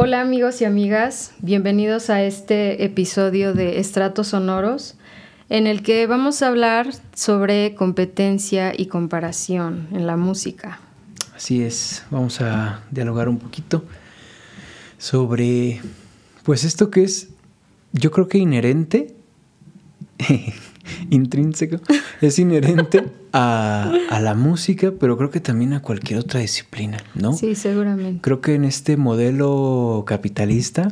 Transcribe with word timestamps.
Hola 0.00 0.20
amigos 0.20 0.60
y 0.60 0.64
amigas, 0.64 1.32
bienvenidos 1.40 2.08
a 2.08 2.22
este 2.22 2.84
episodio 2.84 3.52
de 3.52 3.80
Estratos 3.80 4.28
Sonoros 4.28 4.94
en 5.48 5.66
el 5.66 5.82
que 5.82 6.06
vamos 6.06 6.40
a 6.40 6.46
hablar 6.46 6.92
sobre 7.16 7.74
competencia 7.74 8.72
y 8.78 8.86
comparación 8.86 9.88
en 9.90 10.06
la 10.06 10.16
música. 10.16 10.78
Así 11.34 11.64
es, 11.64 12.04
vamos 12.12 12.40
a 12.40 12.84
dialogar 12.92 13.28
un 13.28 13.40
poquito 13.40 13.82
sobre 14.98 15.80
pues 16.44 16.62
esto 16.62 16.92
que 16.92 17.02
es 17.02 17.30
yo 17.90 18.12
creo 18.12 18.28
que 18.28 18.38
inherente 18.38 19.16
intrínseco, 21.10 21.76
es 22.20 22.38
inherente 22.38 23.04
a, 23.32 23.92
la 24.20 24.34
música, 24.34 24.92
pero 24.98 25.16
creo 25.16 25.30
que 25.30 25.40
también 25.40 25.72
a 25.72 25.82
cualquier 25.82 26.20
otra 26.20 26.40
disciplina, 26.40 26.98
¿no? 27.14 27.32
Sí, 27.32 27.54
seguramente. 27.54 28.20
Creo 28.20 28.40
que 28.40 28.54
en 28.54 28.64
este 28.64 28.96
modelo 28.96 30.04
capitalista, 30.06 30.88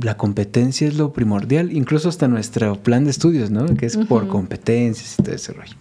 la 0.00 0.16
competencia 0.16 0.86
es 0.86 0.96
lo 0.96 1.12
primordial, 1.12 1.72
incluso 1.72 2.08
hasta 2.08 2.28
nuestro 2.28 2.80
plan 2.82 3.04
de 3.04 3.10
estudios, 3.10 3.50
¿no? 3.50 3.66
Que 3.76 3.86
es 3.86 3.96
por 3.96 4.28
competencias 4.28 5.16
y 5.18 5.22
todo 5.22 5.34
ese 5.34 5.52
rollo. 5.52 5.74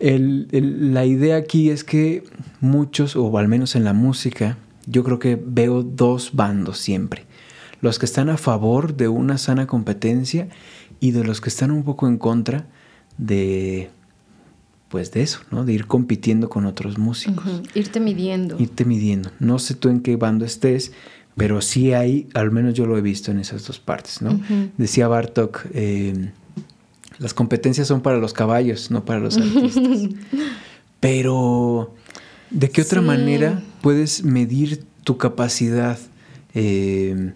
la 0.00 1.06
idea 1.06 1.36
aquí 1.36 1.70
es 1.70 1.84
que 1.84 2.24
muchos, 2.60 3.16
o 3.16 3.38
al 3.38 3.48
menos 3.48 3.74
en 3.76 3.84
la 3.84 3.92
música, 3.92 4.58
yo 4.86 5.04
creo 5.04 5.18
que 5.18 5.40
veo 5.42 5.82
dos 5.82 6.30
bandos 6.34 6.78
siempre. 6.78 7.24
Los 7.80 7.98
que 7.98 8.06
están 8.06 8.28
a 8.28 8.36
favor 8.36 8.96
de 8.96 9.08
una 9.08 9.38
sana 9.38 9.66
competencia 9.66 10.48
y 11.02 11.10
de 11.10 11.24
los 11.24 11.40
que 11.40 11.48
están 11.48 11.72
un 11.72 11.82
poco 11.82 12.06
en 12.06 12.16
contra 12.16 12.64
de 13.18 13.90
pues 14.88 15.10
de 15.10 15.22
eso, 15.22 15.40
¿no? 15.50 15.64
De 15.64 15.72
ir 15.72 15.86
compitiendo 15.86 16.48
con 16.48 16.64
otros 16.64 16.96
músicos. 16.96 17.62
Irte 17.74 17.98
midiendo. 17.98 18.56
Irte 18.60 18.84
midiendo. 18.84 19.32
No 19.40 19.58
sé 19.58 19.74
tú 19.74 19.88
en 19.88 20.00
qué 20.00 20.14
bando 20.16 20.44
estés, 20.44 20.92
pero 21.34 21.60
sí 21.60 21.92
hay, 21.92 22.28
al 22.34 22.52
menos 22.52 22.74
yo 22.74 22.86
lo 22.86 22.96
he 22.96 23.00
visto 23.00 23.32
en 23.32 23.40
esas 23.40 23.66
dos 23.66 23.80
partes, 23.80 24.22
¿no? 24.22 24.38
Decía 24.76 25.08
Bartok, 25.08 25.66
eh, 25.72 26.30
las 27.18 27.34
competencias 27.34 27.88
son 27.88 28.00
para 28.00 28.18
los 28.18 28.32
caballos, 28.32 28.92
no 28.92 29.04
para 29.04 29.18
los 29.18 29.38
artistas. 29.38 29.82
pero, 31.00 31.94
¿de 32.50 32.70
qué 32.70 32.82
otra 32.82 33.00
manera 33.00 33.60
puedes 33.80 34.22
medir 34.22 34.84
tu 35.02 35.16
capacidad 35.16 35.98
eh, 36.54 37.32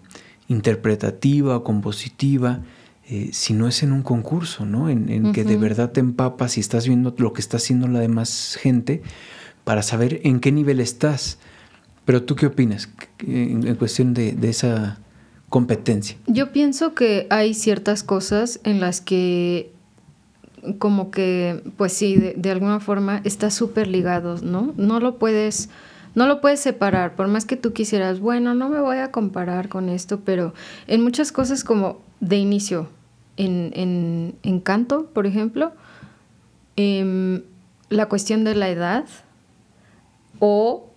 interpretativa 0.47 1.57
o 1.57 1.63
compositiva? 1.65 2.61
Eh, 3.09 3.29
si 3.31 3.53
no 3.53 3.69
es 3.69 3.83
en 3.83 3.93
un 3.93 4.01
concurso, 4.01 4.65
¿no? 4.65 4.89
En, 4.89 5.31
que 5.31 5.45
de 5.45 5.55
verdad 5.55 5.91
te 5.91 6.01
empapas 6.01 6.57
y 6.57 6.59
estás 6.59 6.87
viendo 6.87 7.15
lo 7.17 7.31
que 7.31 7.39
está 7.39 7.55
haciendo 7.55 7.87
la 7.87 8.01
demás 8.01 8.57
gente 8.59 9.01
para 9.63 9.81
saber 9.81 10.19
en 10.23 10.41
qué 10.41 10.51
nivel 10.51 10.81
estás. 10.81 11.37
Pero 12.03 12.23
tú 12.23 12.35
qué 12.35 12.47
opinas 12.47 12.89
en, 13.19 13.75
cuestión 13.75 14.13
de, 14.13 14.35
esa 14.43 14.99
competencia? 15.47 16.17
Yo 16.27 16.51
pienso 16.51 16.95
que 16.95 17.27
hay 17.29 17.53
ciertas 17.53 18.03
cosas 18.03 18.59
en 18.65 18.81
las 18.81 18.99
que 18.99 19.71
como 20.77 21.09
que, 21.09 21.63
pues 21.77 21.93
sí, 21.93 22.17
de, 22.17 22.51
alguna 22.51 22.81
forma 22.81 23.21
está 23.23 23.51
súper 23.51 23.87
ligado, 23.87 24.37
¿no? 24.41 24.73
No 24.75 24.99
lo 24.99 25.17
puedes... 25.17 25.69
No 26.15 26.25
lo 26.25 26.41
puedes 26.41 26.59
separar, 26.59 27.15
por 27.15 27.27
más 27.27 27.45
que 27.45 27.57
tú 27.57 27.73
quisieras, 27.73 28.19
bueno, 28.19 28.55
no 28.55 28.69
me 28.69 28.81
voy 28.81 28.97
a 28.97 29.11
comparar 29.11 29.69
con 29.69 29.87
esto, 29.87 30.21
pero 30.21 30.55
en 30.87 31.03
muchas 31.03 31.31
cosas 31.31 31.63
como 31.63 32.01
de 32.21 32.37
inicio, 32.37 32.89
en, 33.37 34.35
en, 34.43 34.59
canto, 34.59 35.05
por 35.13 35.25
ejemplo, 35.25 35.71
em, 36.75 37.43
la 37.89 38.07
cuestión 38.07 38.43
de 38.43 38.55
la 38.55 38.69
edad 38.69 39.05
o 40.39 40.89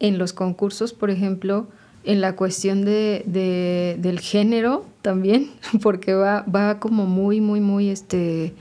en 0.00 0.18
los 0.18 0.32
concursos, 0.32 0.92
por 0.92 1.10
ejemplo, 1.10 1.68
en 2.04 2.20
la 2.20 2.36
cuestión 2.36 2.84
de, 2.84 3.96
del 3.98 4.20
género 4.20 4.84
también, 5.02 5.50
porque 5.82 6.14
va, 6.14 6.42
va 6.42 6.78
como 6.78 7.06
muy, 7.06 7.40
muy, 7.40 7.60
muy 7.60 7.88
este, 7.88 8.54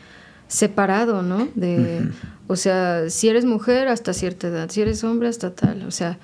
separado, 0.48 1.22
¿no? 1.22 1.48
De, 1.56 2.08
O 2.48 2.56
sea, 2.56 3.10
si 3.10 3.30
eres 3.30 3.46
mujer 3.46 3.88
hasta 3.88 4.14
cierta 4.14 4.48
edad, 4.48 4.70
si 4.70 4.82
eres 4.82 5.04
hombre 5.04 5.28
hasta 5.28 5.56
tal, 5.56 5.86
o 5.86 5.92
sea, 5.92 6.20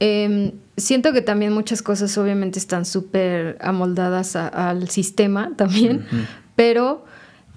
em, 0.00 0.52
siento 0.76 1.12
que 1.12 1.22
también 1.22 1.52
muchas 1.52 1.82
cosas 1.82 2.16
obviamente 2.18 2.58
están 2.58 2.84
súper 2.84 3.56
amoldadas 3.60 4.36
al 4.36 4.88
sistema 4.88 5.52
también, 5.56 6.06
pero 6.56 7.04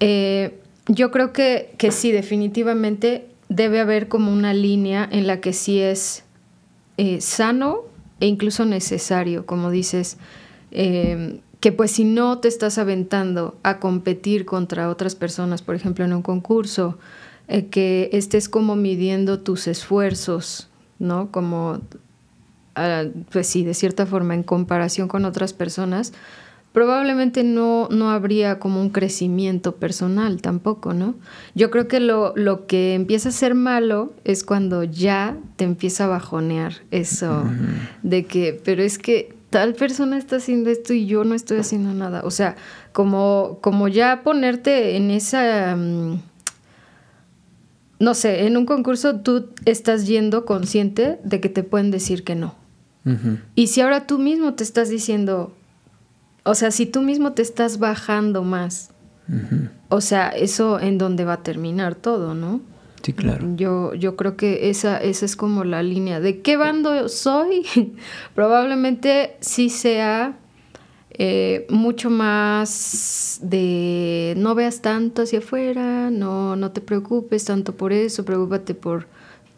eh, 0.00 0.60
yo 0.86 1.10
creo 1.10 1.32
que, 1.32 1.74
que, 1.78 1.90
sí, 1.90 2.12
definitivamente 2.12 3.26
debe 3.48 3.80
haber 3.80 4.08
como 4.08 4.32
una 4.32 4.54
línea 4.54 5.08
en 5.10 5.26
la 5.26 5.40
que 5.40 5.52
sí 5.52 5.80
es 5.80 6.24
eh, 6.96 7.20
sano 7.20 7.84
e 8.20 8.26
incluso 8.26 8.64
necesario, 8.64 9.46
como 9.46 9.70
dices, 9.70 10.18
eh, 10.70 11.40
que 11.60 11.72
pues 11.72 11.90
si 11.90 12.04
no 12.04 12.38
te 12.38 12.48
estás 12.48 12.78
aventando 12.78 13.56
a 13.62 13.80
competir 13.80 14.44
contra 14.44 14.88
otras 14.88 15.14
personas, 15.14 15.62
por 15.62 15.74
ejemplo 15.74 16.04
en 16.04 16.12
un 16.12 16.22
concurso, 16.22 16.98
que 17.70 18.10
estés 18.12 18.46
como 18.46 18.76
midiendo 18.76 19.40
tus 19.40 19.68
esfuerzos, 19.68 20.68
¿no? 20.98 21.30
Como 21.32 21.80
pues 23.30 23.46
sí, 23.46 23.64
de 23.64 23.74
cierta 23.74 24.06
forma, 24.06 24.34
en 24.34 24.42
comparación 24.42 25.08
con 25.08 25.24
otras 25.24 25.52
personas, 25.52 26.12
probablemente 26.72 27.44
no, 27.44 27.88
no 27.90 28.10
habría 28.10 28.58
como 28.58 28.80
un 28.80 28.90
crecimiento 28.90 29.76
personal 29.76 30.40
tampoco, 30.42 30.94
¿no? 30.94 31.14
Yo 31.54 31.70
creo 31.70 31.88
que 31.88 32.00
lo, 32.00 32.34
lo 32.36 32.66
que 32.66 32.94
empieza 32.94 33.30
a 33.30 33.32
ser 33.32 33.54
malo 33.54 34.12
es 34.24 34.44
cuando 34.44 34.84
ya 34.84 35.36
te 35.56 35.64
empieza 35.64 36.04
a 36.04 36.08
bajonear 36.08 36.74
eso 36.90 37.44
de 38.02 38.26
que, 38.26 38.60
pero 38.64 38.82
es 38.82 38.98
que 38.98 39.34
tal 39.50 39.74
persona 39.74 40.18
está 40.18 40.36
haciendo 40.36 40.70
esto 40.70 40.92
y 40.92 41.06
yo 41.06 41.24
no 41.24 41.34
estoy 41.34 41.58
haciendo 41.58 41.94
nada. 41.94 42.22
O 42.24 42.30
sea, 42.30 42.56
como, 42.92 43.58
como 43.60 43.88
ya 43.88 44.22
ponerte 44.22 44.96
en 44.96 45.10
esa... 45.10 45.74
Mm, 45.76 46.20
no 48.00 48.14
sé, 48.14 48.46
en 48.46 48.56
un 48.56 48.64
concurso 48.64 49.20
tú 49.20 49.48
estás 49.64 50.06
yendo 50.06 50.44
consciente 50.44 51.18
de 51.24 51.40
que 51.40 51.48
te 51.48 51.64
pueden 51.64 51.90
decir 51.90 52.22
que 52.22 52.36
no. 52.36 52.54
Y 53.54 53.68
si 53.68 53.80
ahora 53.80 54.06
tú 54.06 54.18
mismo 54.18 54.54
te 54.54 54.64
estás 54.64 54.90
diciendo, 54.90 55.54
o 56.42 56.54
sea, 56.54 56.70
si 56.70 56.84
tú 56.84 57.00
mismo 57.00 57.32
te 57.32 57.42
estás 57.42 57.78
bajando 57.78 58.42
más, 58.42 58.90
o 59.88 60.00
sea, 60.00 60.28
eso 60.28 60.78
en 60.80 60.98
dónde 60.98 61.24
va 61.24 61.34
a 61.34 61.42
terminar 61.42 61.94
todo, 61.94 62.34
¿no? 62.34 62.60
Sí, 63.02 63.12
claro. 63.12 63.54
Yo, 63.56 63.94
yo 63.94 64.16
creo 64.16 64.36
que 64.36 64.68
esa, 64.70 64.98
esa 64.98 65.24
es 65.24 65.36
como 65.36 65.64
la 65.64 65.82
línea. 65.82 66.20
¿De 66.20 66.42
qué 66.42 66.56
bando 66.56 67.08
soy? 67.08 67.64
Probablemente 68.34 69.36
sí 69.40 69.70
sea 69.70 70.36
eh, 71.10 71.66
mucho 71.70 72.10
más 72.10 73.40
de 73.42 74.34
no 74.36 74.54
veas 74.54 74.82
tanto 74.82 75.22
hacia 75.22 75.38
afuera, 75.38 76.10
no, 76.10 76.54
no 76.54 76.70
te 76.72 76.80
preocupes 76.80 77.44
tanto 77.44 77.74
por 77.74 77.92
eso, 77.92 78.24
preocúpate 78.24 78.74
por 78.74 79.06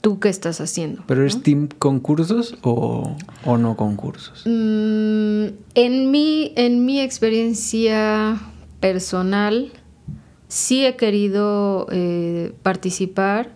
tú 0.01 0.19
qué 0.19 0.29
estás 0.29 0.61
haciendo. 0.61 1.03
¿Pero 1.07 1.27
es 1.27 1.43
team 1.43 1.69
concursos 1.79 2.57
o, 2.63 3.17
o 3.45 3.59
no 3.59 3.77
concursos? 3.77 4.45
Mm, 4.47 5.47
en, 5.75 6.11
mi, 6.11 6.53
en 6.57 6.85
mi 6.85 7.01
experiencia 7.01 8.41
personal, 8.81 9.73
sí 10.49 10.85
he 10.85 10.97
querido 10.97 11.87
eh, 11.91 12.53
participar, 12.63 13.55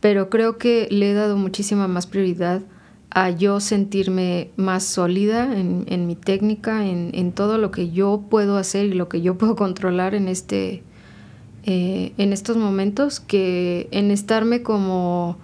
pero 0.00 0.30
creo 0.30 0.58
que 0.58 0.88
le 0.90 1.10
he 1.10 1.14
dado 1.14 1.36
muchísima 1.36 1.88
más 1.88 2.06
prioridad 2.06 2.62
a 3.10 3.30
yo 3.30 3.58
sentirme 3.58 4.50
más 4.56 4.84
sólida 4.84 5.58
en, 5.58 5.84
en 5.88 6.06
mi 6.06 6.14
técnica, 6.14 6.86
en, 6.86 7.10
en, 7.12 7.32
todo 7.32 7.58
lo 7.58 7.72
que 7.72 7.90
yo 7.90 8.22
puedo 8.30 8.56
hacer 8.56 8.86
y 8.86 8.92
lo 8.92 9.08
que 9.08 9.20
yo 9.20 9.36
puedo 9.38 9.56
controlar 9.56 10.14
en 10.14 10.28
este 10.28 10.84
eh, 11.64 12.12
en 12.16 12.32
estos 12.32 12.56
momentos 12.56 13.20
que 13.20 13.88
en 13.90 14.10
estarme 14.10 14.62
como 14.62 15.36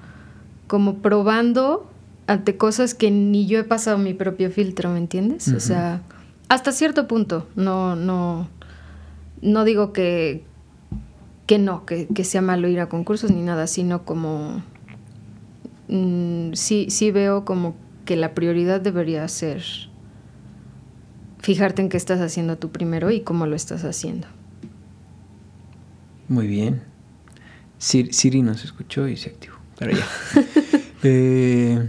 como 0.66 0.99
probando 0.99 1.91
ante 2.27 2.56
cosas 2.56 2.94
que 2.94 3.10
ni 3.10 3.47
yo 3.47 3.59
he 3.59 3.65
pasado 3.65 3.99
mi 3.99 4.15
propio 4.15 4.50
filtro, 4.50 4.90
¿me 4.90 4.99
entiendes? 4.99 5.49
O 5.49 5.61
sea, 5.61 6.02
hasta 6.49 6.73
cierto 6.73 7.06
punto, 7.06 7.46
no, 7.55 7.94
no, 7.94 8.49
no 9.43 9.64
digo 9.64 9.93
que, 9.93 10.44
que 11.46 11.58
no, 11.58 11.87
que, 11.87 12.25
sea 12.25 12.43
malo 12.43 12.69
ir 12.69 12.81
a 12.81 12.88
concursos 12.88 13.31
ni 13.31 13.43
nada, 13.43 13.67
sino 13.67 14.05
como 14.05 14.62
mm, 15.88 16.52
sí, 16.55 16.87
sí 16.90 17.11
veo 17.11 17.44
como 17.44 17.76
que 18.05 18.17
la 18.17 18.35
prioridad 18.35 18.81
debería 18.81 19.26
ser 19.29 19.62
fijarte 21.38 21.82
en 21.82 21.88
qué 21.88 21.96
estás 21.96 22.20
haciendo 22.20 22.58
tú 22.58 22.70
primero 22.70 23.11
y 23.12 23.20
cómo 23.20 23.46
lo 23.46 23.55
estás 23.55 23.85
haciendo. 23.85 24.26
Muy 26.29 26.49
bien. 26.49 26.82
Siri 27.79 28.43
nos 28.43 28.64
escuchó 28.64 29.06
y 29.06 29.17
se 29.17 29.31
activó. 29.31 29.56
Pero 29.78 29.93
ya. 29.93 30.06
Eh, 31.08 31.88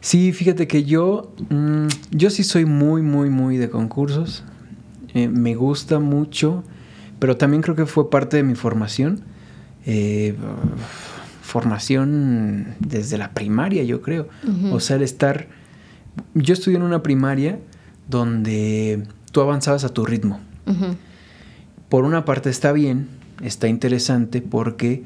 sí, 0.00 0.32
fíjate 0.32 0.66
que 0.66 0.82
yo, 0.82 1.32
mm, 1.48 1.86
yo 2.10 2.28
sí 2.28 2.42
soy 2.42 2.64
muy, 2.64 3.02
muy, 3.02 3.30
muy 3.30 3.56
de 3.56 3.70
concursos. 3.70 4.42
Eh, 5.14 5.28
me 5.28 5.54
gusta 5.54 6.00
mucho, 6.00 6.64
pero 7.20 7.36
también 7.36 7.62
creo 7.62 7.76
que 7.76 7.86
fue 7.86 8.10
parte 8.10 8.38
de 8.38 8.42
mi 8.42 8.56
formación. 8.56 9.20
Eh, 9.86 10.34
formación 11.42 12.74
desde 12.80 13.16
la 13.16 13.30
primaria, 13.32 13.84
yo 13.84 14.02
creo. 14.02 14.28
O 14.72 14.80
sea, 14.80 14.96
el 14.96 15.02
estar 15.02 15.46
yo 16.34 16.54
estudié 16.54 16.76
en 16.76 16.82
una 16.82 17.02
primaria 17.02 17.58
donde 18.08 19.04
tú 19.32 19.40
avanzabas 19.40 19.84
a 19.84 19.90
tu 19.90 20.04
ritmo. 20.04 20.40
Por 21.88 22.04
una 22.04 22.24
parte 22.24 22.50
está 22.50 22.72
bien, 22.72 23.08
está 23.42 23.68
interesante 23.68 24.42
porque 24.42 25.04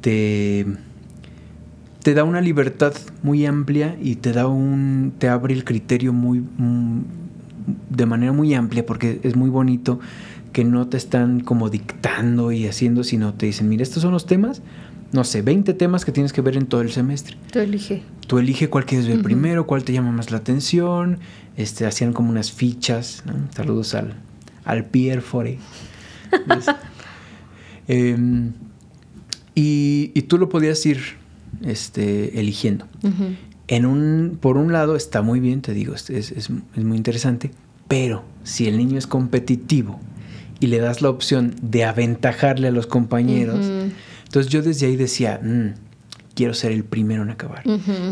te, 0.00 0.66
te 2.04 2.12
da 2.12 2.22
una 2.22 2.42
libertad 2.42 2.92
muy 3.22 3.46
amplia 3.46 3.96
y 4.00 4.16
te 4.16 4.32
da 4.32 4.46
un 4.46 5.14
te 5.18 5.30
abre 5.30 5.54
el 5.54 5.64
criterio 5.64 6.12
muy 6.12 6.40
mm, 6.40 7.00
de 7.88 8.06
manera 8.06 8.32
muy 8.32 8.52
amplia 8.52 8.84
porque 8.84 9.20
es 9.22 9.36
muy 9.36 9.48
bonito 9.48 9.98
que 10.52 10.64
no 10.64 10.86
te 10.86 10.98
están 10.98 11.40
como 11.40 11.70
dictando 11.70 12.52
y 12.52 12.68
haciendo, 12.68 13.04
sino 13.04 13.32
te 13.32 13.46
dicen, 13.46 13.70
mira, 13.70 13.82
estos 13.82 14.02
son 14.02 14.12
los 14.12 14.26
temas, 14.26 14.60
no 15.12 15.24
sé, 15.24 15.40
20 15.40 15.72
temas 15.72 16.04
que 16.04 16.12
tienes 16.12 16.34
que 16.34 16.42
ver 16.42 16.58
en 16.58 16.66
todo 16.66 16.82
el 16.82 16.92
semestre. 16.92 17.38
Tú 17.50 17.58
elige. 17.60 18.02
Tú 18.26 18.38
elige 18.38 18.68
cuál 18.68 18.84
quieres 18.84 19.08
ver 19.08 19.22
primero, 19.22 19.66
cuál 19.66 19.82
te 19.82 19.94
llama 19.94 20.12
más 20.12 20.30
la 20.30 20.36
atención. 20.36 21.18
Este, 21.56 21.86
hacían 21.86 22.12
como 22.12 22.30
unas 22.30 22.52
fichas. 22.52 23.24
Saludos 23.54 23.94
al, 23.94 24.14
al 24.64 24.84
Pierre 24.84 25.22
Fore. 25.22 25.58
Em, 27.86 28.52
y, 29.54 30.10
y, 30.14 30.22
tú 30.22 30.38
lo 30.38 30.48
podías 30.48 30.86
ir 30.86 31.18
este, 31.62 32.40
eligiendo. 32.40 32.86
en 33.68 33.86
un, 33.86 34.38
por 34.40 34.56
un 34.56 34.72
lado 34.72 34.96
está 34.96 35.22
muy 35.22 35.40
bien, 35.40 35.62
te 35.62 35.72
digo, 35.72 35.94
es, 35.94 36.10
es, 36.10 36.30
es, 36.32 36.50
muy 36.50 36.96
interesante, 36.96 37.50
pero 37.88 38.24
si 38.42 38.66
el 38.66 38.76
niño 38.76 38.98
es 38.98 39.06
competitivo 39.06 40.00
y 40.60 40.66
le 40.66 40.78
das 40.78 41.02
la 41.02 41.10
opción 41.10 41.54
de 41.62 41.84
aventajarle 41.84 42.68
a 42.68 42.70
los 42.70 42.86
compañeros, 42.86 43.66
entonces 44.24 44.52
yo 44.52 44.62
desde 44.62 44.86
ahí 44.86 44.96
decía, 44.96 45.40
mm, 45.42 45.74
quiero 46.34 46.54
ser 46.54 46.72
el 46.72 46.84
primero 46.84 47.22
en 47.22 47.30
acabar, 47.30 47.62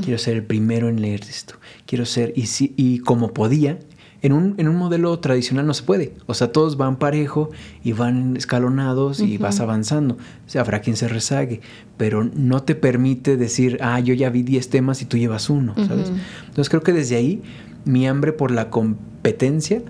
quiero 0.03 0.19
ser 0.19 0.37
el 0.37 0.45
primero 0.45 0.89
en 0.89 1.01
leer 1.01 1.23
esto, 1.23 1.55
quiero 1.87 2.07
ser, 2.07 2.33
y, 2.37 2.47
si, 2.47 2.75
y 2.77 3.01
como 3.01 3.33
podía, 3.33 3.79
en 4.23 4.33
un, 4.33 4.55
en 4.59 4.69
un, 4.69 4.77
modelo 4.77 5.19
tradicional 5.19 5.67
no 5.67 5.75
se 5.75 5.83
puede. 5.83 6.15
O 6.27 6.35
sea, 6.35 6.53
todos 6.53 6.77
van 6.77 6.97
parejo 6.97 7.51
y 7.83 7.93
van 7.93 8.37
escalonados 8.37 9.21
y 9.21 9.37
vas 9.37 9.61
avanzando. 9.61 10.15
O 10.15 10.51
sea, 10.51 10.63
habrá 10.63 10.81
quien 10.81 10.97
se 10.97 11.09
rezague, 11.09 11.61
pero 11.97 12.25
no 12.25 12.63
te 12.63 12.75
permite 12.75 13.37
decir, 13.37 13.79
ah, 13.81 13.99
yo 14.01 14.15
ya 14.15 14.31
vi 14.31 14.43
10 14.43 14.71
temas 14.71 15.03
y 15.03 15.07
tú 15.07 15.17
llevas 15.17 15.51
uno, 15.51 15.75
¿sabes? 15.87 16.13
Entonces 16.47 16.69
creo 16.69 16.83
que 16.83 16.93
desde 16.93 17.17
ahí 17.17 17.43
mi 17.85 18.07
hambre 18.07 18.33
por 18.33 18.53
la 18.53 18.71
competencia 18.71 19.83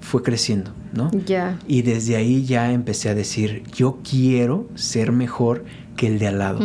fue 0.00 0.22
creciendo, 0.22 0.72
¿no? 0.92 1.10
Ya. 1.26 1.58
Y 1.66 1.82
desde 1.82 2.16
ahí 2.16 2.44
ya 2.44 2.72
empecé 2.72 3.08
a 3.08 3.14
decir, 3.14 3.62
yo 3.72 3.98
quiero 4.08 4.68
ser 4.74 5.12
mejor 5.12 5.64
que 5.96 6.06
el 6.08 6.18
de 6.18 6.26
al 6.28 6.38
lado. 6.38 6.60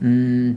Mm, 0.00 0.50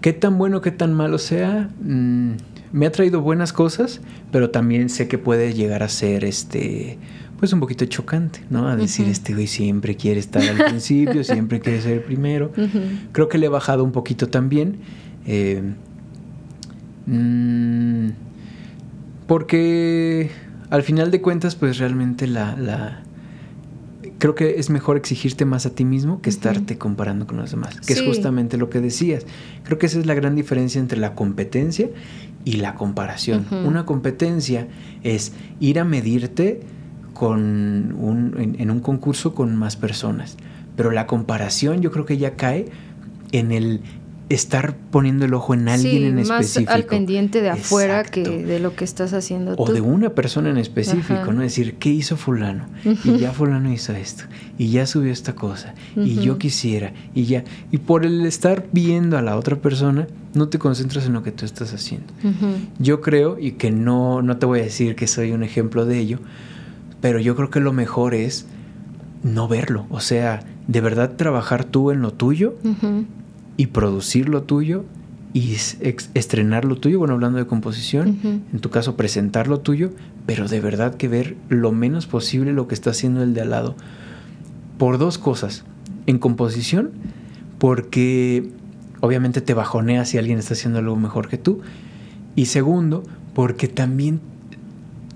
¿Qué 0.00 0.12
tan 0.12 0.38
bueno, 0.38 0.60
qué 0.60 0.70
tan 0.70 0.94
malo 0.94 1.18
sea? 1.18 1.70
Mm, 1.82 2.32
me 2.72 2.86
ha 2.86 2.92
traído 2.92 3.20
buenas 3.20 3.52
cosas, 3.52 4.00
pero 4.36 4.50
también 4.50 4.90
sé 4.90 5.08
que 5.08 5.16
puede 5.16 5.54
llegar 5.54 5.82
a 5.82 5.88
ser 5.88 6.22
este 6.22 6.98
pues 7.38 7.54
un 7.54 7.60
poquito 7.60 7.86
chocante, 7.86 8.42
¿no? 8.50 8.68
A 8.68 8.76
decir, 8.76 9.08
este 9.08 9.32
güey 9.32 9.46
siempre 9.46 9.96
quiere 9.96 10.20
estar 10.20 10.42
al 10.42 10.62
principio, 10.62 11.24
siempre 11.24 11.58
quiere 11.58 11.80
ser 11.80 11.92
el 11.94 12.00
primero. 12.02 12.52
Creo 13.12 13.30
que 13.30 13.38
le 13.38 13.46
he 13.46 13.48
bajado 13.48 13.82
un 13.82 13.92
poquito 13.92 14.28
también. 14.28 14.76
Eh, 15.26 15.62
mm, 17.06 18.08
porque 19.26 20.30
al 20.68 20.82
final 20.82 21.10
de 21.10 21.22
cuentas, 21.22 21.54
pues 21.54 21.78
realmente 21.78 22.26
la, 22.26 22.56
la, 22.56 23.04
creo 24.18 24.34
que 24.34 24.58
es 24.58 24.70
mejor 24.70 24.96
exigirte 24.96 25.44
más 25.44 25.66
a 25.66 25.70
ti 25.70 25.84
mismo 25.84 26.20
que 26.22 26.30
estarte 26.30 26.78
comparando 26.78 27.26
con 27.26 27.36
los 27.36 27.50
demás, 27.50 27.80
que 27.80 27.92
es 27.92 28.02
justamente 28.02 28.56
lo 28.56 28.70
que 28.70 28.80
decías. 28.80 29.26
Creo 29.64 29.78
que 29.78 29.86
esa 29.86 29.98
es 29.98 30.06
la 30.06 30.14
gran 30.14 30.34
diferencia 30.34 30.80
entre 30.80 30.98
la 30.98 31.14
competencia 31.14 31.90
y 32.44 32.52
la 32.54 32.74
comparación. 32.74 33.46
Una 33.64 33.84
competencia 33.84 34.68
es 35.02 35.32
ir 35.60 35.78
a 35.78 35.84
medirte 35.84 36.60
con 37.12 37.94
un, 37.98 38.56
en, 38.58 38.70
un 38.70 38.80
concurso 38.80 39.34
con 39.34 39.56
más 39.56 39.76
personas, 39.76 40.36
pero 40.76 40.90
la 40.90 41.06
comparación 41.06 41.80
yo 41.80 41.90
creo 41.90 42.04
que 42.04 42.18
ya 42.18 42.36
cae 42.36 42.66
en 43.32 43.52
el 43.52 43.80
estar 44.28 44.76
poniendo 44.90 45.24
el 45.24 45.34
ojo 45.34 45.54
en 45.54 45.68
alguien 45.68 46.04
en 46.04 46.18
específico. 46.18 46.72
Más 46.72 46.74
al 46.74 46.84
pendiente 46.84 47.42
de 47.42 47.50
afuera 47.50 48.02
que 48.02 48.22
de 48.22 48.58
lo 48.58 48.74
que 48.74 48.84
estás 48.84 49.12
haciendo 49.12 49.54
o 49.56 49.72
de 49.72 49.80
una 49.80 50.10
persona 50.10 50.50
en 50.50 50.58
específico, 50.58 51.32
¿no? 51.32 51.42
Decir, 51.42 51.74
¿qué 51.74 51.90
hizo 51.90 52.16
fulano? 52.16 52.66
Y 53.04 53.18
ya 53.18 53.30
fulano 53.32 53.72
hizo 53.72 53.92
esto, 53.92 54.24
y 54.58 54.70
ya 54.70 54.86
subió 54.86 55.12
esta 55.12 55.34
cosa, 55.34 55.74
y 55.94 56.16
yo 56.16 56.38
quisiera, 56.38 56.92
y 57.14 57.24
ya. 57.24 57.44
Y 57.70 57.78
por 57.78 58.04
el 58.04 58.26
estar 58.26 58.66
viendo 58.72 59.16
a 59.16 59.22
la 59.22 59.36
otra 59.36 59.56
persona, 59.56 60.08
no 60.34 60.48
te 60.48 60.58
concentras 60.58 61.06
en 61.06 61.12
lo 61.12 61.22
que 61.22 61.30
tú 61.30 61.44
estás 61.44 61.72
haciendo. 61.72 62.12
Yo 62.78 63.00
creo, 63.00 63.38
y 63.38 63.52
que 63.52 63.70
no, 63.70 64.22
no 64.22 64.38
te 64.38 64.46
voy 64.46 64.60
a 64.60 64.64
decir 64.64 64.96
que 64.96 65.06
soy 65.06 65.32
un 65.32 65.44
ejemplo 65.44 65.86
de 65.86 65.98
ello, 65.98 66.18
pero 67.00 67.20
yo 67.20 67.36
creo 67.36 67.50
que 67.50 67.60
lo 67.60 67.72
mejor 67.72 68.14
es 68.14 68.46
no 69.22 69.46
verlo. 69.46 69.86
O 69.90 70.00
sea, 70.00 70.42
de 70.66 70.80
verdad 70.80 71.12
trabajar 71.16 71.64
tú 71.64 71.92
en 71.92 72.02
lo 72.02 72.12
tuyo 72.12 72.54
y 73.56 73.66
producir 73.68 74.28
lo 74.28 74.42
tuyo 74.42 74.84
y 75.32 75.54
estrenar 76.14 76.64
lo 76.64 76.76
tuyo, 76.76 76.98
bueno, 76.98 77.14
hablando 77.14 77.38
de 77.38 77.46
composición, 77.46 78.18
en 78.24 78.60
tu 78.60 78.70
caso 78.70 78.96
presentar 78.96 79.48
lo 79.48 79.60
tuyo, 79.60 79.90
pero 80.24 80.48
de 80.48 80.60
verdad 80.60 80.94
que 80.94 81.08
ver 81.08 81.36
lo 81.50 81.72
menos 81.72 82.06
posible 82.06 82.52
lo 82.52 82.68
que 82.68 82.74
está 82.74 82.90
haciendo 82.90 83.22
el 83.22 83.34
de 83.34 83.42
al 83.42 83.50
lado. 83.50 83.76
Por 84.78 84.96
dos 84.96 85.18
cosas. 85.18 85.64
En 86.06 86.18
composición, 86.18 86.92
porque 87.58 88.50
obviamente 89.00 89.40
te 89.40 89.52
bajonea 89.52 90.04
si 90.04 90.16
alguien 90.16 90.38
está 90.38 90.54
haciendo 90.54 90.78
algo 90.78 90.96
mejor 90.96 91.28
que 91.28 91.36
tú. 91.36 91.60
Y 92.34 92.46
segundo, 92.46 93.02
porque 93.34 93.68
también 93.68 94.20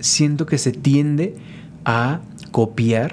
siento 0.00 0.44
que 0.44 0.58
se 0.58 0.72
tiende 0.72 1.36
a 1.84 2.20
copiar 2.50 3.12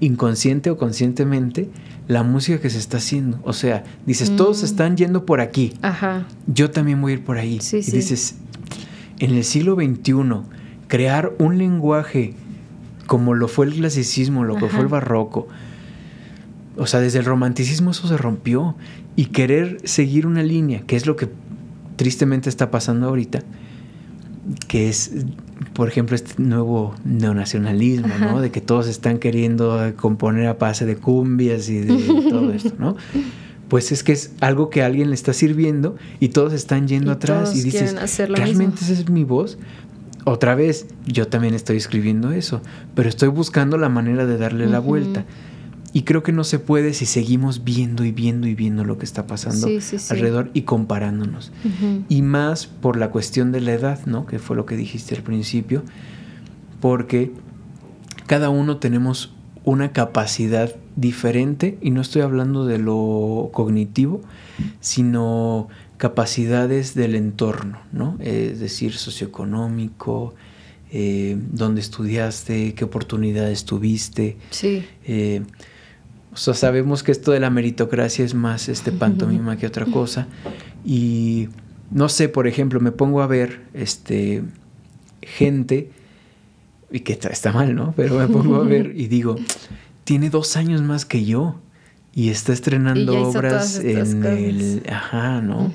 inconsciente 0.00 0.70
o 0.70 0.78
conscientemente 0.78 1.68
la 2.10 2.24
música 2.24 2.60
que 2.60 2.68
se 2.70 2.78
está 2.78 2.96
haciendo. 2.96 3.38
O 3.44 3.52
sea, 3.52 3.84
dices, 4.04 4.34
todos 4.34 4.62
mm. 4.62 4.64
están 4.64 4.96
yendo 4.96 5.24
por 5.24 5.40
aquí. 5.40 5.74
Ajá. 5.80 6.26
Yo 6.48 6.72
también 6.72 7.00
voy 7.00 7.12
a 7.12 7.14
ir 7.14 7.24
por 7.24 7.38
ahí. 7.38 7.60
y 7.72 7.90
dices, 7.92 8.34
en 9.20 9.30
el 9.30 9.44
siglo 9.44 9.76
XXI, 9.76 10.12
crear 10.88 11.32
un 11.38 11.56
lenguaje 11.56 12.34
como 13.06 13.34
lo 13.34 13.46
fue 13.46 13.66
el 13.66 13.74
clasicismo, 13.74 14.42
lo 14.42 14.56
que 14.56 14.66
fue 14.66 14.80
el 14.80 14.88
barroco. 14.88 15.46
O 16.76 16.88
sea, 16.88 16.98
desde 16.98 17.20
el 17.20 17.26
romanticismo 17.26 17.92
eso 17.92 18.08
se 18.08 18.16
rompió. 18.16 18.74
Y 19.14 19.26
querer 19.26 19.78
seguir 19.84 20.26
una 20.26 20.42
línea, 20.42 20.80
que 20.80 20.96
es 20.96 21.06
lo 21.06 21.14
que 21.14 21.28
tristemente 21.94 22.48
está 22.48 22.72
pasando 22.72 23.06
ahorita, 23.06 23.42
que 24.66 24.88
es 24.88 25.12
por 25.74 25.88
ejemplo, 25.88 26.16
este 26.16 26.42
nuevo 26.42 26.94
neonacionalismo, 27.04 28.08
¿no? 28.18 28.40
De 28.40 28.50
que 28.50 28.60
todos 28.60 28.88
están 28.88 29.18
queriendo 29.18 29.92
componer 29.96 30.46
a 30.46 30.54
base 30.54 30.86
de 30.86 30.96
cumbias 30.96 31.68
y 31.68 31.80
de 31.80 31.96
todo 32.30 32.52
esto, 32.52 32.74
¿no? 32.78 32.96
Pues 33.68 33.92
es 33.92 34.02
que 34.02 34.12
es 34.12 34.32
algo 34.40 34.68
que 34.70 34.82
a 34.82 34.86
alguien 34.86 35.10
le 35.10 35.14
está 35.14 35.32
sirviendo 35.32 35.96
y 36.18 36.30
todos 36.30 36.52
están 36.52 36.88
yendo 36.88 37.12
atrás 37.12 37.54
y 37.54 37.62
dices, 37.62 37.94
¿realmente 38.28 38.80
esa 38.82 38.92
es 38.92 39.08
mi 39.08 39.24
voz? 39.24 39.58
Otra 40.24 40.54
vez, 40.54 40.86
yo 41.06 41.28
también 41.28 41.54
estoy 41.54 41.76
escribiendo 41.76 42.32
eso, 42.32 42.60
pero 42.94 43.08
estoy 43.08 43.28
buscando 43.28 43.78
la 43.78 43.88
manera 43.88 44.26
de 44.26 44.38
darle 44.38 44.66
la 44.66 44.80
vuelta. 44.80 45.24
Y 45.92 46.02
creo 46.02 46.22
que 46.22 46.32
no 46.32 46.44
se 46.44 46.58
puede 46.58 46.94
si 46.94 47.04
seguimos 47.06 47.64
viendo 47.64 48.04
y 48.04 48.12
viendo 48.12 48.46
y 48.46 48.54
viendo 48.54 48.84
lo 48.84 48.96
que 48.98 49.04
está 49.04 49.26
pasando 49.26 49.66
alrededor 50.10 50.50
y 50.54 50.62
comparándonos. 50.62 51.52
Y 52.08 52.22
más 52.22 52.66
por 52.66 52.96
la 52.96 53.10
cuestión 53.10 53.50
de 53.50 53.60
la 53.60 53.72
edad, 53.72 54.06
¿no? 54.06 54.26
Que 54.26 54.38
fue 54.38 54.56
lo 54.56 54.66
que 54.66 54.76
dijiste 54.76 55.16
al 55.16 55.22
principio. 55.22 55.82
Porque 56.80 57.32
cada 58.26 58.50
uno 58.50 58.76
tenemos 58.76 59.34
una 59.64 59.92
capacidad 59.92 60.74
diferente, 60.96 61.78
y 61.80 61.90
no 61.90 62.00
estoy 62.00 62.22
hablando 62.22 62.66
de 62.66 62.78
lo 62.78 63.50
cognitivo, 63.52 64.22
sino 64.80 65.68
capacidades 65.96 66.94
del 66.94 67.14
entorno, 67.14 67.78
¿no? 67.92 68.16
Es 68.20 68.60
decir, 68.60 68.94
socioeconómico, 68.94 70.34
eh, 70.92 71.36
dónde 71.52 71.80
estudiaste, 71.80 72.74
qué 72.74 72.84
oportunidades 72.84 73.64
tuviste. 73.64 74.36
Sí. 74.50 74.84
Eh, 75.04 75.42
o 76.32 76.36
sea, 76.36 76.54
sabemos 76.54 77.02
que 77.02 77.12
esto 77.12 77.32
de 77.32 77.40
la 77.40 77.50
meritocracia 77.50 78.24
es 78.24 78.34
más 78.34 78.68
este 78.68 78.92
pantomima 78.92 79.56
que 79.56 79.66
otra 79.66 79.86
cosa. 79.86 80.28
Y 80.84 81.48
no 81.90 82.08
sé, 82.08 82.28
por 82.28 82.46
ejemplo, 82.46 82.80
me 82.80 82.92
pongo 82.92 83.20
a 83.22 83.26
ver 83.26 83.62
este 83.74 84.44
gente, 85.22 85.90
y 86.90 87.00
que 87.00 87.12
está, 87.12 87.52
mal, 87.52 87.74
¿no? 87.74 87.92
Pero 87.96 88.18
me 88.18 88.26
pongo 88.26 88.56
a 88.56 88.64
ver 88.64 88.92
y 88.96 89.06
digo, 89.06 89.36
tiene 90.04 90.30
dos 90.30 90.56
años 90.56 90.82
más 90.82 91.04
que 91.04 91.24
yo. 91.24 91.60
Y 92.12 92.30
está 92.30 92.52
estrenando 92.52 93.28
obras 93.28 93.78
en 93.78 94.24
el. 94.24 94.82
Ajá, 94.90 95.40
¿no? 95.40 95.72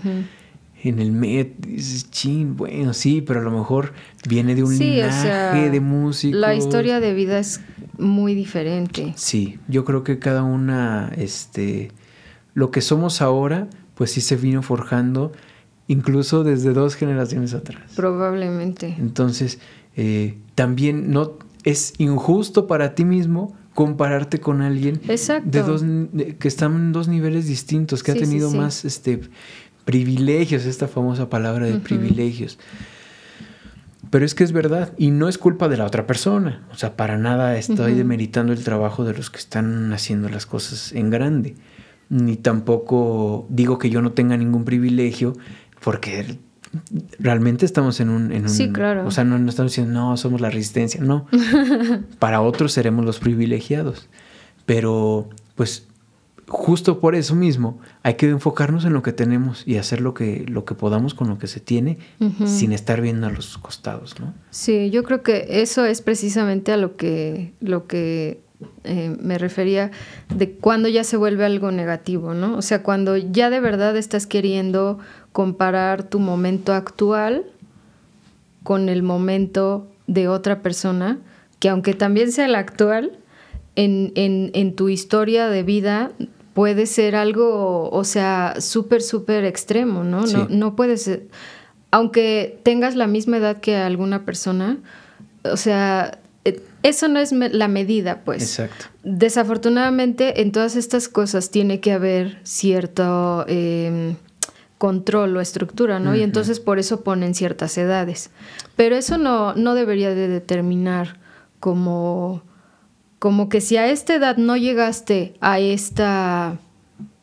En 0.87 0.99
el 0.99 1.11
Met, 1.11 1.65
dices, 1.65 2.11
chin, 2.11 2.55
bueno, 2.55 2.93
sí, 2.93 3.21
pero 3.21 3.39
a 3.39 3.43
lo 3.43 3.49
mejor 3.49 3.93
viene 4.29 4.53
de 4.53 4.63
un 4.63 4.77
linaje 4.77 5.69
de 5.71 5.79
músicos. 5.79 6.39
La 6.39 6.53
historia 6.53 6.99
de 6.99 7.13
vida 7.13 7.39
es 7.39 7.59
muy 7.97 8.35
diferente. 8.35 9.13
Sí, 9.15 9.57
yo 9.67 9.83
creo 9.83 10.03
que 10.03 10.19
cada 10.19 10.43
una, 10.43 11.11
este, 11.17 11.91
lo 12.53 12.69
que 12.69 12.81
somos 12.81 13.23
ahora, 13.23 13.67
pues 13.95 14.11
sí 14.11 14.21
se 14.21 14.35
vino 14.35 14.61
forjando 14.61 15.31
incluso 15.87 16.43
desde 16.43 16.71
dos 16.71 16.93
generaciones 16.93 17.55
atrás. 17.55 17.93
Probablemente. 17.95 18.95
Entonces, 18.99 19.59
eh, 19.95 20.37
también 20.53 21.11
no 21.11 21.39
es 21.63 21.93
injusto 21.97 22.67
para 22.67 22.93
ti 22.93 23.05
mismo 23.05 23.55
compararte 23.73 24.39
con 24.39 24.61
alguien 24.61 25.01
de 25.01 25.61
dos 25.61 25.83
que 26.39 26.47
están 26.47 26.75
en 26.75 26.91
dos 26.93 27.07
niveles 27.07 27.47
distintos, 27.47 28.03
que 28.03 28.11
ha 28.11 28.15
tenido 28.15 28.49
más 28.51 28.85
este 28.85 29.19
privilegios, 29.85 30.65
esta 30.65 30.87
famosa 30.87 31.29
palabra 31.29 31.67
de 31.67 31.79
privilegios. 31.79 32.57
Pero 34.09 34.25
es 34.25 34.35
que 34.35 34.43
es 34.43 34.51
verdad 34.51 34.93
y 34.97 35.11
no 35.11 35.29
es 35.29 35.37
culpa 35.37 35.67
de 35.69 35.77
la 35.77 35.85
otra 35.85 36.07
persona. 36.07 36.63
O 36.71 36.75
sea, 36.75 36.95
para 36.95 37.17
nada 37.17 37.57
estoy 37.57 37.93
demeritando 37.93 38.53
el 38.53 38.63
trabajo 38.63 39.03
de 39.03 39.13
los 39.13 39.29
que 39.29 39.37
están 39.37 39.93
haciendo 39.93 40.29
las 40.29 40.45
cosas 40.45 40.91
en 40.93 41.09
grande. 41.09 41.55
Ni 42.09 42.35
tampoco 42.35 43.47
digo 43.49 43.77
que 43.77 43.89
yo 43.89 44.01
no 44.01 44.11
tenga 44.11 44.37
ningún 44.37 44.63
privilegio 44.63 45.33
porque 45.83 46.37
realmente 47.19 47.65
estamos 47.65 47.99
en 47.99 48.09
un... 48.09 48.31
En 48.31 48.47
sí, 48.49 48.71
claro. 48.71 49.05
O 49.05 49.11
sea, 49.11 49.23
no, 49.23 49.37
no, 49.37 49.49
estamos 49.49 49.71
diciendo, 49.71 49.93
no, 49.93 50.17
somos 50.17 50.41
la 50.41 50.49
resistencia. 50.49 51.01
No. 51.01 51.27
para 52.19 52.41
otros 52.41 52.73
seremos 52.73 53.05
los 53.05 53.19
privilegiados. 53.19 54.07
Pero, 54.65 55.29
pues, 55.55 55.87
justo 56.47 56.99
por 56.99 57.15
eso 57.15 57.35
mismo 57.35 57.79
hay 58.03 58.15
que 58.15 58.29
enfocarnos 58.29 58.85
en 58.85 58.93
lo 58.93 59.01
que 59.01 59.13
tenemos 59.13 59.63
y 59.65 59.77
hacer 59.77 60.01
lo 60.01 60.13
que, 60.13 60.45
lo 60.47 60.65
que 60.65 60.75
podamos 60.75 61.13
con 61.13 61.27
lo 61.27 61.37
que 61.37 61.47
se 61.47 61.59
tiene 61.59 61.97
sin 62.45 62.71
estar 62.71 63.01
viendo 63.01 63.27
a 63.27 63.31
los 63.31 63.57
costados, 63.57 64.19
¿no? 64.19 64.33
Sí, 64.51 64.89
yo 64.91 65.03
creo 65.03 65.23
que 65.23 65.45
eso 65.49 65.85
es 65.85 66.01
precisamente 66.01 66.71
a 66.71 66.77
lo 66.77 66.95
que, 66.97 67.53
lo 67.61 67.87
que 67.87 68.41
eh, 68.83 69.15
me 69.19 69.37
refería 69.37 69.91
de 70.33 70.51
cuando 70.51 70.87
ya 70.87 71.03
se 71.03 71.17
vuelve 71.17 71.45
algo 71.45 71.71
negativo, 71.71 72.33
¿no? 72.33 72.55
O 72.55 72.61
sea, 72.61 72.83
cuando 72.83 73.17
ya 73.17 73.49
de 73.49 73.59
verdad 73.59 73.97
estás 73.97 74.27
queriendo 74.27 74.99
comparar 75.31 76.03
tu 76.03 76.19
momento 76.19 76.73
actual 76.73 77.45
con 78.63 78.89
el 78.89 79.03
momento 79.03 79.87
de 80.07 80.27
otra 80.27 80.61
persona, 80.61 81.17
que 81.59 81.69
aunque 81.69 81.93
también 81.93 82.31
sea 82.31 82.45
el 82.45 82.55
actual, 82.55 83.17
en, 83.75 84.12
en, 84.15 84.51
en 84.53 84.75
tu 84.75 84.89
historia 84.89 85.50
de 85.50 85.63
vida 85.63 86.12
puede 86.53 86.86
ser 86.86 87.15
algo, 87.15 87.89
o 87.89 88.03
sea, 88.05 88.55
súper, 88.60 89.01
súper 89.01 89.44
extremo, 89.44 90.03
¿no? 90.03 90.25
No, 90.25 90.48
no 90.50 90.75
puede 90.75 90.96
ser, 90.96 91.27
aunque 91.91 92.60
tengas 92.63 92.96
la 92.96 93.08
misma 93.08 93.38
edad 93.38 93.60
que 93.60 93.75
alguna 93.75 94.24
persona, 94.24 94.77
o 95.44 95.58
sea, 95.58 96.20
eh, 96.46 96.62
eso 96.84 97.10
no 97.10 97.20
es 97.20 97.34
la 97.34 97.67
medida, 97.67 98.22
pues. 98.24 98.41
Exacto. 98.41 98.86
Desafortunadamente, 99.03 100.41
en 100.41 100.53
todas 100.53 100.77
estas 100.77 101.10
cosas 101.10 101.51
tiene 101.51 101.82
que 101.82 101.91
haber 101.91 102.39
cierto 102.44 103.46
em, 103.48 104.15
control 104.77 105.36
o 105.36 105.41
estructura, 105.41 106.00
¿no? 106.00 106.15
Y 106.15 106.22
entonces 106.22 106.60
por 106.60 106.79
eso 106.79 107.01
ponen 107.01 107.36
ciertas 107.36 107.77
edades. 107.77 108.29
Pero 108.75 108.96
eso 108.96 109.17
no, 109.17 109.55
no 109.55 109.74
debería 109.74 110.15
de 110.15 110.27
determinar 110.29 111.17
como 111.60 112.44
como 113.19 113.50
que 113.50 113.62
si 113.62 113.77
a 113.77 113.89
esta 113.89 114.15
edad 114.15 114.38
no 114.38 114.57
llegaste 114.57 115.36
a 115.41 115.60
esta, 115.60 116.57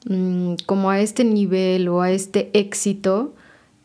mm, 0.08 0.54
como 0.66 0.90
a 0.90 1.00
este 1.00 1.24
nivel 1.24 1.88
o 1.88 2.02
a 2.02 2.10
este 2.10 2.50
éxito, 2.54 3.34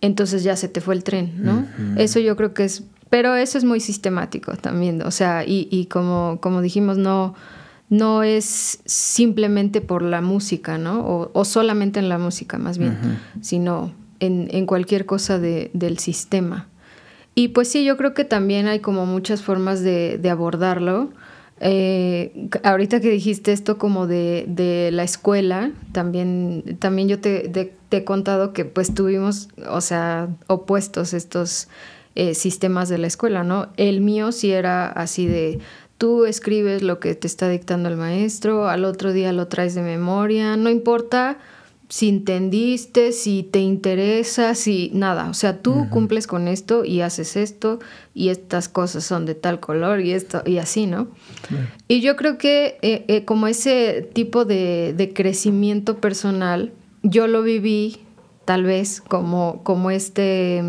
entonces 0.02 0.44
ya 0.44 0.56
se 0.56 0.68
te 0.68 0.82
fue 0.82 0.96
el 0.96 1.04
tren, 1.04 1.34
¿no? 1.38 1.68
Eso 1.98 2.20
yo 2.20 2.36
creo 2.36 2.54
que 2.54 2.66
es, 2.66 2.84
pero 3.10 3.36
eso 3.36 3.58
es 3.58 3.64
muy 3.64 3.80
sistemático 3.80 4.54
también, 4.54 5.02
o 5.02 5.12
sea, 5.12 5.44
y, 5.46 5.68
y 5.72 5.86
como, 5.88 6.38
como 6.42 6.62
dijimos, 6.62 6.98
no, 6.98 7.36
no 7.90 8.24
es 8.24 8.80
simplemente 8.86 9.82
por 9.82 10.02
la 10.02 10.22
música, 10.22 10.78
¿no? 10.78 11.30
O, 11.34 11.46
solamente 11.46 12.00
en 12.00 12.10
la 12.10 12.18
música, 12.18 12.58
más 12.58 12.78
bien, 12.78 12.98
sino 13.42 13.92
en, 14.20 14.50
en, 14.52 14.66
cualquier 14.66 15.06
cosa 15.06 15.40
de, 15.40 15.72
del 15.74 15.98
sistema. 15.98 16.68
Y 17.34 17.50
pues 17.50 17.70
sí, 17.70 17.86
yo 17.86 17.98
creo 17.98 18.14
que 18.14 18.26
también 18.26 18.68
hay 18.68 18.80
como 18.80 19.06
muchas 19.06 19.42
formas 19.42 19.82
de, 19.82 20.18
de 20.18 20.30
abordarlo. 20.30 21.12
Eh, 21.60 22.50
ahorita 22.64 23.00
que 23.00 23.10
dijiste 23.10 23.52
esto 23.52 23.78
como 23.78 24.06
de, 24.06 24.46
de 24.48 24.92
la 24.92 25.04
escuela, 25.04 25.72
también, 25.92 26.78
también 26.80 27.08
yo 27.08 27.20
te, 27.20 27.74
he 27.90 28.04
contado 28.04 28.54
que 28.54 28.66
pues 28.66 28.94
tuvimos, 28.94 29.50
o 29.70 29.82
sea, 29.82 30.30
opuestos 30.48 31.14
estos 31.14 31.68
eh, 32.16 32.36
sistemas 32.36 32.90
de 32.90 33.00
la 33.00 33.08
escuela, 33.08 33.44
¿no? 33.44 33.70
El 33.78 34.02
mío 34.02 34.32
sí 34.32 34.52
era 34.52 34.88
así 34.88 35.26
de, 35.26 35.60
tú 35.98 36.26
escribes 36.26 36.84
lo 36.84 37.00
que 37.00 37.16
te 37.16 37.28
está 37.28 37.50
dictando 37.50 37.90
el 37.90 37.98
maestro, 37.98 38.68
al 38.68 38.86
otro 38.86 39.12
día 39.12 39.34
lo 39.34 39.48
traes 39.48 39.74
de 39.74 39.82
memoria, 39.82 40.58
no 40.58 40.70
importa 40.70 41.40
si 41.89 42.10
entendiste, 42.10 43.13
si 43.13 43.44
te 43.44 43.60
interesa, 43.60 44.56
si 44.56 44.91
nada, 44.94 45.29
o 45.29 45.34
sea, 45.34 45.62
tú 45.62 45.88
cumples 45.89 46.27
con 46.27 46.50
esto 46.50 46.84
y 46.84 47.00
haces 47.00 47.38
esto 47.38 47.79
y 48.13 48.27
estas 48.27 48.67
cosas 48.67 49.06
son 49.06 49.25
de 49.25 49.36
tal 49.36 49.62
color 49.62 50.01
y 50.01 50.12
esto 50.12 50.41
y 50.46 50.58
así, 50.58 50.86
¿no? 50.86 51.08
Y 51.88 52.01
yo 52.01 52.17
creo 52.17 52.38
que 52.38 52.77
eh, 52.82 53.06
eh, 53.08 53.24
como 53.24 53.48
ese 53.48 54.10
tipo 54.13 54.44
de, 54.44 54.94
de, 54.98 55.13
crecimiento 55.13 56.01
personal, 56.01 56.74
yo 57.03 57.27
lo 57.27 57.41
viví 57.41 58.01
tal 58.44 58.63
vez 58.63 59.00
como, 59.00 59.63
como 59.63 59.89
este 59.89 60.62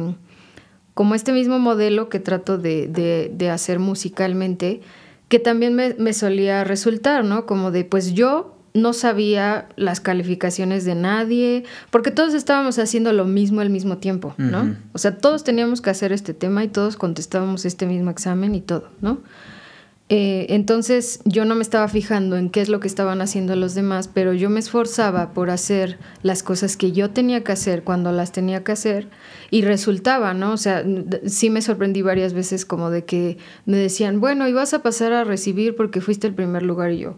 como 0.95 1.15
este 1.15 1.33
mismo 1.33 1.61
modelo 1.61 2.09
que 2.09 2.19
trato 2.19 2.59
de, 2.59 2.89
de, 2.89 3.31
de 3.33 3.51
hacer 3.51 3.79
musicalmente, 3.79 4.81
que 5.29 5.39
también 5.39 5.75
me, 5.75 5.95
me 5.95 6.13
solía 6.13 6.65
resultar, 6.65 7.25
¿no? 7.25 7.47
Como 7.47 7.71
de, 7.71 7.85
pues 7.85 8.15
yo 8.15 8.58
no 8.81 8.93
sabía 8.93 9.69
las 9.77 10.01
calificaciones 10.01 10.85
de 10.85 10.95
nadie, 10.95 11.65
porque 11.91 12.11
todos 12.11 12.35
estábamos 12.35 12.79
haciendo 12.79 13.13
lo 13.13 13.25
mismo 13.25 13.61
al 13.61 13.71
mismo 13.71 13.99
tiempo, 13.99 14.35
¿no? 14.39 14.77
O 14.93 14.99
sea, 14.99 15.19
todos 15.19 15.45
teníamos 15.45 15.81
que 15.81 15.91
hacer 15.91 16.13
este 16.13 16.35
tema 16.35 16.65
y 16.65 16.69
todos 16.69 16.97
contestábamos 16.97 17.65
este 17.65 17.87
mismo 17.87 18.11
examen 18.11 18.55
y 18.55 18.61
todo, 18.61 18.91
¿no? 19.01 19.21
Eh, 20.11 20.47
entonces 20.55 21.21
yo 21.27 21.45
no 21.45 21.55
me 21.55 21.61
estaba 21.61 21.87
fijando 21.87 22.39
en 22.39 22.49
qué 22.49 22.63
es 22.63 22.71
lo 22.71 22.81
que 22.81 22.89
estaban 22.89 23.21
haciendo 23.21 23.55
los 23.57 23.75
demás, 23.75 24.09
pero 24.09 24.33
yo 24.33 24.49
me 24.49 24.59
esforzaba 24.59 25.35
por 25.35 25.51
hacer 25.51 25.99
las 26.23 26.43
cosas 26.43 26.79
que 26.79 26.93
yo 26.93 27.11
tenía 27.11 27.45
que 27.45 27.53
hacer 27.53 27.85
cuando 27.85 28.11
las 28.11 28.33
tenía 28.33 28.65
que 28.65 28.73
hacer 28.73 29.09
y 29.51 29.63
resultaba, 29.63 30.33
¿no? 30.33 30.53
O 30.53 30.57
sea, 30.57 30.83
sí 31.27 31.51
me 31.51 31.61
sorprendí 31.61 32.01
varias 32.01 32.33
veces 32.33 32.65
como 32.65 32.91
de 32.91 33.05
que 33.05 33.37
me 33.67 33.77
decían, 33.77 34.19
bueno, 34.19 34.49
y 34.49 34.55
vas 34.55 34.73
a 34.73 34.83
pasar 34.83 35.13
a 35.13 35.25
recibir 35.25 35.77
porque 35.77 36.01
fuiste 36.01 36.27
el 36.27 36.35
primer 36.35 36.63
lugar 36.63 36.93
y 36.93 37.01
yo, 37.01 37.17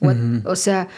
o 0.00 0.56
sea, 0.56 0.88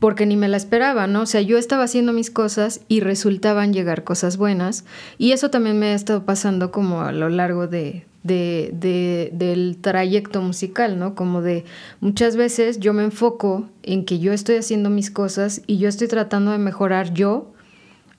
porque 0.00 0.26
ni 0.26 0.36
me 0.36 0.48
la 0.48 0.56
esperaba, 0.56 1.06
¿no? 1.06 1.22
O 1.22 1.26
sea, 1.26 1.40
yo 1.40 1.58
estaba 1.58 1.84
haciendo 1.84 2.12
mis 2.12 2.30
cosas 2.30 2.82
y 2.88 3.00
resultaban 3.00 3.72
llegar 3.72 4.04
cosas 4.04 4.36
buenas. 4.36 4.84
Y 5.16 5.32
eso 5.32 5.50
también 5.50 5.78
me 5.78 5.86
ha 5.88 5.94
estado 5.94 6.24
pasando 6.24 6.70
como 6.70 7.02
a 7.02 7.12
lo 7.12 7.28
largo 7.28 7.66
de, 7.66 8.04
de, 8.22 9.30
del 9.32 9.78
trayecto 9.80 10.42
musical, 10.42 10.98
¿no? 10.98 11.14
Como 11.14 11.42
de 11.42 11.64
muchas 12.00 12.36
veces 12.36 12.78
yo 12.78 12.92
me 12.92 13.04
enfoco 13.04 13.68
en 13.82 14.04
que 14.04 14.18
yo 14.18 14.32
estoy 14.32 14.56
haciendo 14.56 14.90
mis 14.90 15.10
cosas 15.10 15.62
y 15.66 15.78
yo 15.78 15.88
estoy 15.88 16.08
tratando 16.08 16.52
de 16.52 16.58
mejorar 16.58 17.12
yo. 17.14 17.52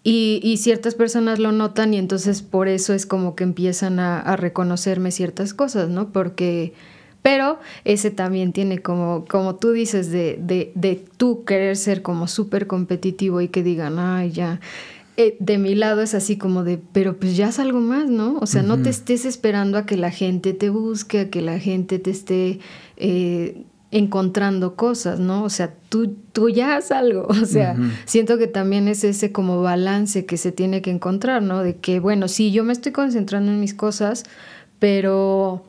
Y, 0.02 0.40
y 0.44 0.58
ciertas 0.58 0.96
personas 0.96 1.40
lo 1.40 1.52
notan 1.52 1.94
y 1.94 1.98
entonces 1.98 2.42
por 2.42 2.70
eso 2.70 2.94
es 2.94 3.06
como 3.06 3.36
que 3.36 3.44
empiezan 3.44 4.00
a, 4.00 4.20
a 4.20 4.38
reconocerme 4.38 5.12
ciertas 5.12 5.54
cosas, 5.54 5.90
¿no? 5.90 6.14
Porque 6.14 6.74
pero 7.22 7.60
ese 7.84 8.12
también 8.12 8.54
tiene 8.54 8.82
como, 8.82 9.26
como 9.30 9.56
tú 9.56 9.72
dices, 9.72 10.10
de, 10.12 10.40
de, 10.42 10.72
de 10.76 11.04
tú 11.18 11.44
querer 11.44 11.76
ser 11.76 12.02
como 12.02 12.28
súper 12.28 12.68
competitivo 12.68 13.42
y 13.42 13.50
que 13.50 13.64
digan, 13.64 14.00
ay, 14.00 14.32
ya. 14.32 14.60
Eh, 15.18 15.36
de 15.42 15.58
mi 15.58 15.76
lado 15.76 16.02
es 16.02 16.16
así 16.16 16.38
como 16.38 16.64
de, 16.64 16.80
pero 16.94 17.18
pues 17.18 17.36
ya 17.36 17.50
es 17.50 17.60
algo 17.60 17.82
más, 17.82 18.10
¿no? 18.10 18.38
O 18.40 18.46
sea, 18.46 18.64
no 18.64 18.82
te 18.82 18.90
estés 18.90 19.26
esperando 19.26 19.78
a 19.78 19.86
que 19.86 19.98
la 19.98 20.12
gente 20.12 20.54
te 20.54 20.70
busque, 20.70 21.20
a 21.20 21.30
que 21.30 21.42
la 21.42 21.60
gente 21.60 22.00
te 22.00 22.10
esté 22.10 22.60
eh, 22.96 23.66
encontrando 23.92 24.78
cosas, 24.78 25.20
¿no? 25.20 25.44
O 25.44 25.50
sea, 25.50 25.74
tú, 25.90 26.16
tú 26.32 26.48
ya 26.48 26.78
haz 26.78 26.92
algo. 26.92 27.28
O 27.30 27.46
sea, 27.46 27.76
siento 28.06 28.38
que 28.38 28.48
también 28.48 28.88
es 28.88 29.04
ese 29.04 29.34
como 29.34 29.62
balance 29.62 30.26
que 30.26 30.38
se 30.38 30.54
tiene 30.54 30.82
que 30.82 30.92
encontrar, 30.92 31.42
¿no? 31.42 31.64
De 31.64 31.76
que, 31.76 32.00
bueno, 32.00 32.30
sí, 32.30 32.52
yo 32.52 32.64
me 32.64 32.72
estoy 32.72 32.94
concentrando 32.94 33.52
en 33.52 33.60
mis 33.60 33.74
cosas, 33.74 34.24
pero 34.80 35.66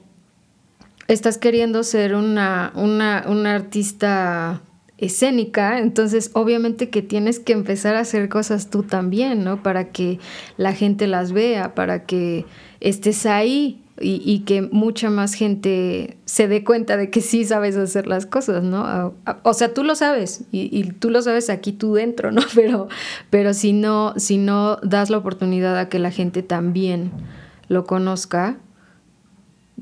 estás 1.13 1.39
queriendo 1.39 1.83
ser 1.83 2.15
una, 2.15 2.73
una, 2.75 3.25
una 3.27 3.55
artista 3.55 4.63
escénica, 4.99 5.79
entonces 5.79 6.31
obviamente 6.35 6.91
que 6.91 7.03
tienes 7.03 7.41
que 7.41 7.53
empezar 7.53 7.97
a 7.97 8.01
hacer 8.01 8.29
cosas 8.29 8.69
tú 8.69 8.83
también, 8.83 9.43
¿no? 9.43 9.63
Para 9.63 9.91
que 9.91 10.19
la 10.57 10.75
gente 10.75 11.07
las 11.07 11.33
vea, 11.33 11.75
para 11.75 12.05
que 12.05 12.45
estés 12.81 13.25
ahí 13.27 13.83
y, 14.03 14.41
que 14.41 14.63
mucha 14.63 15.11
más 15.11 15.35
gente 15.35 16.17
se 16.25 16.49
dé 16.49 16.65
cuenta 16.65 16.97
de 16.97 17.11
que 17.11 17.21
sí 17.21 17.45
sabes 17.45 17.77
hacer 17.77 18.07
las 18.07 18.25
cosas, 18.25 18.63
¿no? 18.63 19.15
O 19.43 19.53
sea, 19.53 19.75
tú 19.75 19.85
lo 19.85 19.95
sabes 19.95 20.45
y, 20.53 20.71
y, 20.73 20.85
tú 20.93 21.11
lo 21.11 21.21
sabes 21.21 21.51
aquí 21.51 21.73
tú 21.73 21.95
dentro, 21.95 22.33
¿no? 22.33 22.41
Pero, 22.55 22.89
pero 23.29 23.53
si 23.53 23.73
no, 23.73 24.15
si 24.17 24.39
no 24.39 24.77
das 24.77 25.11
la 25.11 25.19
oportunidad 25.19 25.79
a 25.79 25.89
que 25.89 25.99
la 25.99 26.11
gente 26.11 26.43
también 26.43 27.11
lo 27.69 27.85
conozca, 27.85 28.59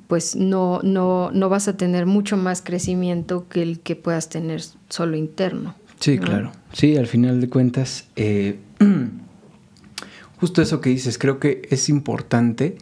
pues 0.07 0.37
no, 0.37 0.81
no, 0.83 1.31
no 1.33 1.49
vas 1.49 1.69
a 1.69 1.77
tener 1.77 2.07
mucho 2.07 2.37
más 2.37 2.63
crecimiento 2.63 3.49
que 3.49 3.63
el 3.63 3.81
que 3.81 3.97
puedas 3.97 4.29
tener 4.29 4.63
solo 4.89 5.17
interno. 5.17 5.75
Sí, 6.01 6.19
claro. 6.19 6.53
Sí, 6.73 6.97
al 6.97 7.07
final 7.07 7.41
de 7.41 7.49
cuentas, 7.49 8.09
eh, 8.17 8.59
justo 10.41 10.63
eso 10.63 10.81
que 10.81 10.91
dices, 10.91 11.19
creo 11.19 11.41
que 11.41 11.63
es 11.71 11.89
importante 11.89 12.79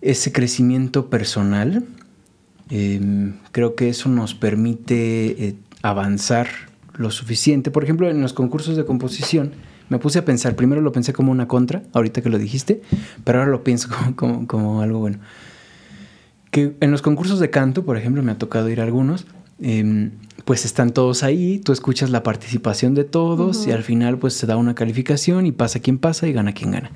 ese 0.00 0.32
crecimiento 0.32 1.08
personal. 1.10 1.84
Em, 2.70 3.34
creo 3.52 3.74
que 3.74 3.88
eso 3.88 4.08
nos 4.08 4.34
permite 4.34 5.48
eh, 5.48 5.54
avanzar 5.82 6.48
lo 6.94 7.10
suficiente. 7.10 7.70
Por 7.70 7.84
ejemplo, 7.84 8.10
en 8.10 8.20
los 8.20 8.32
concursos 8.32 8.76
de 8.76 8.84
composición, 8.84 9.52
me 9.88 9.98
puse 9.98 10.18
a 10.18 10.24
pensar, 10.24 10.54
primero 10.54 10.80
lo 10.80 10.92
pensé 10.92 11.12
como 11.12 11.32
una 11.32 11.48
contra, 11.48 11.82
ahorita 11.92 12.20
que 12.20 12.28
lo 12.28 12.38
dijiste, 12.38 12.82
pero 13.24 13.38
ahora 13.38 13.50
lo 13.50 13.64
pienso 13.64 13.88
como, 14.16 14.82
algo 14.82 14.98
bueno. 14.98 15.18
Que 16.50 16.76
en 16.80 16.90
los 16.90 17.02
concursos 17.02 17.40
de 17.40 17.50
canto, 17.50 17.84
por 17.84 17.96
ejemplo, 17.96 18.22
me 18.22 18.32
ha 18.32 18.38
tocado 18.38 18.68
ir 18.68 18.80
a 18.80 18.84
algunos, 18.84 19.26
em, 19.60 20.12
pues 20.44 20.64
están 20.64 20.90
todos 20.90 21.22
ahí, 21.22 21.58
tú 21.58 21.72
escuchas 21.72 22.10
la 22.10 22.22
participación 22.22 22.94
de 22.94 23.04
todos 23.04 23.66
y 23.66 23.72
al 23.72 23.82
final 23.82 24.18
pues 24.18 24.34
se 24.34 24.46
da 24.46 24.56
una 24.56 24.74
calificación 24.74 25.44
y 25.46 25.52
pasa 25.52 25.80
quien 25.80 25.98
pasa 25.98 26.26
y 26.26 26.32
gana 26.32 26.52
quien 26.52 26.70
gana. 26.70 26.90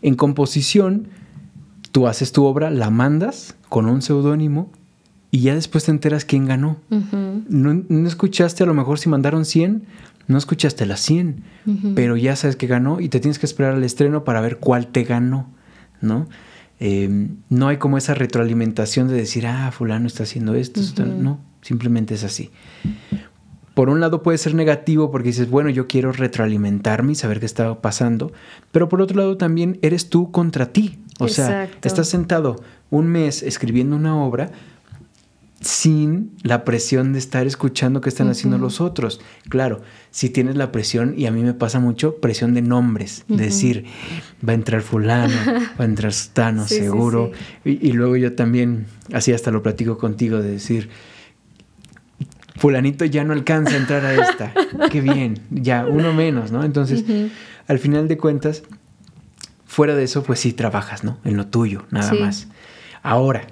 En 0.00 0.14
composición, 0.14 1.08
tú 1.90 2.06
haces 2.06 2.32
tu 2.32 2.44
obra, 2.44 2.70
la 2.70 2.90
mandas 2.90 3.56
con 3.68 3.86
un 3.86 4.02
seudónimo 4.02 4.70
y 5.30 5.40
ya 5.40 5.56
después 5.56 5.84
te 5.84 5.90
enteras 5.90 6.24
quién 6.24 6.46
ganó. 6.46 6.76
no, 6.88 8.06
escuchaste 8.06 8.62
a 8.62 8.66
lo 8.66 8.74
mejor 8.74 9.00
si 9.00 9.08
mandaron 9.08 9.44
100, 9.44 9.82
no 10.28 10.38
escuchaste 10.38 10.86
las 10.86 11.00
100, 11.00 11.42
pero 11.96 12.16
ya 12.16 12.36
sabes 12.36 12.54
que 12.54 12.68
ganó 12.68 13.00
y 13.00 13.08
te 13.08 13.18
tienes 13.18 13.38
que 13.38 13.46
esperar 13.46 13.74
al 13.74 13.82
estreno 13.82 14.22
para 14.22 14.40
ver 14.40 14.58
cuál 14.58 14.86
te 14.86 15.02
ganó, 15.02 15.48
¿no? 16.00 16.28
Eh, 16.86 17.08
no 17.48 17.68
hay 17.68 17.78
como 17.78 17.96
esa 17.96 18.12
retroalimentación 18.12 19.08
de 19.08 19.14
decir, 19.14 19.46
ah, 19.46 19.72
fulano 19.72 20.06
está 20.06 20.24
haciendo 20.24 20.54
esto, 20.54 20.82
no, 21.06 21.40
simplemente 21.62 22.12
es 22.12 22.24
así. 22.24 22.50
Por 23.72 23.88
un 23.88 24.00
lado 24.00 24.22
puede 24.22 24.36
ser 24.36 24.54
negativo 24.54 25.10
porque 25.10 25.28
dices, 25.28 25.48
bueno, 25.48 25.70
yo 25.70 25.86
quiero 25.86 26.12
retroalimentarme 26.12 27.12
y 27.12 27.14
saber 27.14 27.40
qué 27.40 27.46
está 27.46 27.80
pasando, 27.80 28.32
pero 28.70 28.90
por 28.90 29.00
otro 29.00 29.16
lado 29.16 29.38
también 29.38 29.78
eres 29.80 30.10
tú 30.10 30.30
contra 30.30 30.74
ti. 30.74 30.98
O 31.18 31.28
sea, 31.28 31.70
estás 31.82 32.06
sentado 32.06 32.62
un 32.90 33.06
mes 33.06 33.42
escribiendo 33.42 33.96
una 33.96 34.22
obra, 34.22 34.50
sin 35.64 36.32
la 36.42 36.64
presión 36.64 37.12
de 37.14 37.18
estar 37.18 37.46
escuchando 37.46 38.00
qué 38.00 38.10
están 38.10 38.28
haciendo 38.28 38.58
los 38.58 38.80
otros. 38.80 39.20
Claro, 39.48 39.80
si 40.10 40.28
tienes 40.28 40.56
la 40.56 40.70
presión, 40.70 41.14
y 41.16 41.26
a 41.26 41.30
mí 41.30 41.42
me 41.42 41.54
pasa 41.54 41.80
mucho, 41.80 42.16
presión 42.16 42.52
de 42.52 42.60
nombres, 42.62 43.24
decir, 43.28 43.86
va 44.46 44.52
a 44.52 44.54
entrar 44.54 44.82
fulano, 44.82 45.34
va 45.80 45.84
a 45.84 45.84
entrar 45.84 46.12
stano, 46.12 46.68
seguro. 46.68 47.32
y, 47.64 47.92
luego 47.92 48.16
yo 48.16 48.34
también, 48.34 48.86
así 49.12 49.32
hasta 49.32 49.50
lo 49.50 49.62
platico 49.62 49.96
contigo, 49.96 50.42
de 50.42 50.50
decir, 50.50 50.90
fulanito 52.56 53.06
ya 53.06 53.24
no 53.24 53.32
alcanza 53.32 53.74
a 53.74 53.78
entrar 53.78 54.04
a 54.04 54.14
esta, 54.14 54.52
qué 54.90 55.00
bien, 55.00 55.40
ya 55.50 55.86
uno 55.86 56.12
menos, 56.12 56.52
¿no? 56.52 56.62
Entonces, 56.62 57.04
al 57.66 57.78
final 57.78 58.06
de 58.06 58.18
cuentas, 58.18 58.64
fuera 59.64 59.94
de 59.94 60.04
eso, 60.04 60.22
pues 60.22 60.40
sí 60.40 60.52
trabajas, 60.52 61.04
¿no? 61.04 61.18
En 61.24 61.38
lo 61.38 61.46
tuyo, 61.46 61.86
nada 61.90 62.12
más. 62.12 62.48
Ahora, 63.02 63.46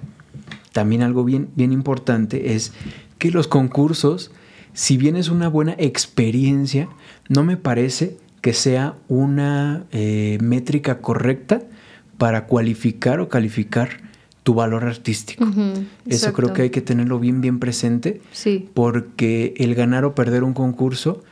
también 0.72 1.02
algo 1.02 1.24
bien, 1.24 1.48
bien 1.54 1.72
importante 1.72 2.54
es 2.54 2.72
que 3.18 3.30
los 3.30 3.46
concursos, 3.46 4.32
si 4.72 4.96
bien 4.96 5.16
es 5.16 5.28
una 5.28 5.48
buena 5.48 5.74
experiencia, 5.78 6.88
no 7.28 7.44
me 7.44 7.56
parece 7.56 8.16
que 8.40 8.52
sea 8.52 8.96
una 9.08 9.84
eh, 9.92 10.38
métrica 10.42 11.00
correcta 11.00 11.62
para 12.18 12.46
cualificar 12.46 13.20
o 13.20 13.28
calificar 13.28 14.00
tu 14.42 14.54
valor 14.54 14.84
artístico. 14.84 15.48
Eso 16.06 16.32
creo 16.32 16.52
que 16.52 16.62
hay 16.62 16.70
que 16.70 16.80
tenerlo 16.80 17.20
bien, 17.20 17.40
bien 17.40 17.60
presente. 17.60 18.20
Sí. 18.32 18.68
Porque 18.74 19.54
el 19.56 19.74
ganar 19.76 20.04
o 20.04 20.14
perder 20.14 20.42
un 20.42 20.52
concurso 20.52 21.22